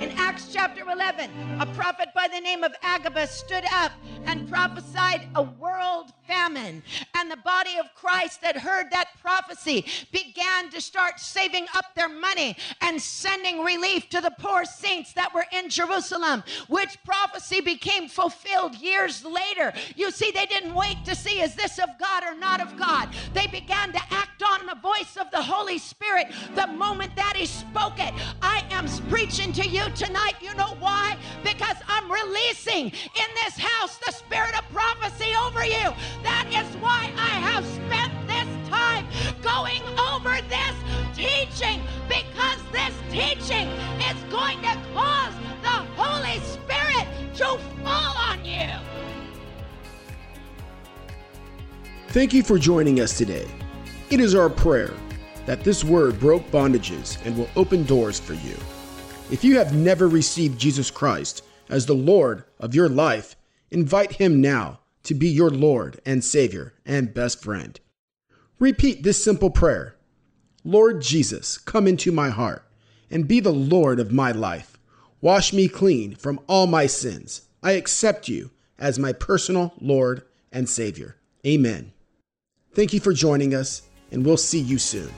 In 0.00 0.10
Acts 0.18 0.52
chapter 0.52 0.82
11, 0.90 1.30
a 1.58 1.66
prophet 1.74 2.08
by 2.14 2.28
the 2.28 2.40
name 2.40 2.62
of 2.64 2.74
Agabus 2.82 3.30
stood 3.30 3.64
up 3.72 3.92
and 4.26 4.48
prophesied 4.48 5.26
a 5.34 5.42
world 5.42 6.12
famine. 6.26 6.82
And 7.14 7.30
the 7.30 7.36
body 7.38 7.78
of 7.78 7.86
Christ 7.94 8.42
that 8.42 8.58
heard 8.58 8.90
that 8.90 9.08
prophecy 9.22 9.86
began 10.12 10.68
to 10.70 10.80
start 10.80 11.20
saving 11.20 11.66
up 11.74 11.94
their 11.94 12.08
money 12.08 12.56
and 12.80 13.00
sending 13.00 13.62
relief 13.62 14.08
to 14.10 14.20
the 14.20 14.32
poor 14.38 14.64
saints 14.64 15.12
that 15.14 15.32
were 15.32 15.46
in 15.52 15.70
Jerusalem, 15.70 16.42
which 16.68 16.98
prophecy 17.04 17.60
became 17.60 18.08
fulfilled 18.08 18.74
years 18.76 19.24
later. 19.24 19.72
You 19.94 20.10
see, 20.10 20.30
they 20.30 20.46
didn't 20.46 20.74
wait 20.74 21.04
to 21.04 21.14
see 21.14 21.40
is 21.40 21.54
this 21.54 21.78
of 21.78 21.88
God 21.98 22.24
or 22.24 22.34
not 22.34 22.60
of 22.60 22.76
God. 22.76 23.08
They 23.32 23.46
began 23.46 23.92
to 23.92 24.00
act 24.10 24.42
on 24.42 24.66
the 24.66 24.74
voice 24.74 25.16
of 25.18 25.30
the 25.30 25.42
Holy 25.42 25.78
Spirit 25.78 26.28
the 26.54 26.66
moment 26.66 27.14
that 27.16 27.34
He 27.36 27.46
spoke 27.46 27.98
it. 27.98 28.12
I 28.42 28.64
am 28.70 28.86
preaching 29.08 29.52
to 29.54 29.66
tonight. 29.94 30.34
You 30.40 30.54
know 30.54 30.76
why? 30.80 31.16
Because 31.42 31.76
I'm 31.88 32.10
releasing 32.10 32.86
in 32.86 33.28
this 33.44 33.56
house 33.58 33.98
the 33.98 34.12
spirit 34.12 34.56
of 34.58 34.64
prophecy 34.70 35.32
over 35.46 35.64
you. 35.64 35.92
That 36.22 36.46
is 36.48 36.76
why 36.76 37.12
I 37.16 37.38
have 37.50 37.64
spent 37.66 38.12
this 38.26 38.68
time 38.68 39.06
going 39.42 39.82
over 39.98 40.38
this 40.48 40.74
teaching 41.14 41.80
because 42.08 42.58
this 42.72 42.94
teaching 43.10 43.68
is 44.00 44.22
going 44.30 44.60
to 44.62 44.76
cause 44.94 45.34
the 45.62 45.78
Holy 45.96 46.38
Spirit 46.40 47.06
to 47.36 47.58
fall 47.82 48.16
on 48.16 48.44
you. 48.44 48.68
Thank 52.08 52.32
you 52.32 52.42
for 52.42 52.58
joining 52.58 53.00
us 53.00 53.16
today. 53.16 53.46
It 54.10 54.20
is 54.20 54.34
our 54.34 54.48
prayer 54.48 54.94
that 55.46 55.62
this 55.64 55.84
word 55.84 56.18
broke 56.18 56.50
bondages 56.50 57.24
and 57.24 57.36
will 57.36 57.48
open 57.56 57.84
doors 57.84 58.18
for 58.18 58.34
you. 58.34 58.56
If 59.28 59.42
you 59.42 59.58
have 59.58 59.74
never 59.74 60.06
received 60.06 60.60
Jesus 60.60 60.88
Christ 60.88 61.42
as 61.68 61.86
the 61.86 61.94
Lord 61.94 62.44
of 62.60 62.76
your 62.76 62.88
life, 62.88 63.34
invite 63.72 64.12
him 64.12 64.40
now 64.40 64.78
to 65.02 65.14
be 65.14 65.28
your 65.28 65.50
Lord 65.50 66.00
and 66.06 66.22
Savior 66.22 66.74
and 66.84 67.12
best 67.12 67.42
friend. 67.42 67.78
Repeat 68.60 69.02
this 69.02 69.22
simple 69.22 69.50
prayer 69.50 69.96
Lord 70.64 71.02
Jesus, 71.02 71.58
come 71.58 71.88
into 71.88 72.12
my 72.12 72.28
heart 72.28 72.64
and 73.10 73.26
be 73.26 73.40
the 73.40 73.52
Lord 73.52 73.98
of 73.98 74.12
my 74.12 74.30
life. 74.30 74.78
Wash 75.20 75.52
me 75.52 75.66
clean 75.66 76.14
from 76.14 76.38
all 76.46 76.68
my 76.68 76.86
sins. 76.86 77.42
I 77.62 77.72
accept 77.72 78.28
you 78.28 78.50
as 78.78 78.98
my 78.98 79.12
personal 79.12 79.74
Lord 79.80 80.22
and 80.52 80.68
Savior. 80.68 81.16
Amen. 81.44 81.92
Thank 82.74 82.92
you 82.92 83.00
for 83.00 83.12
joining 83.12 83.54
us, 83.54 83.82
and 84.12 84.24
we'll 84.24 84.36
see 84.36 84.60
you 84.60 84.78
soon. 84.78 85.10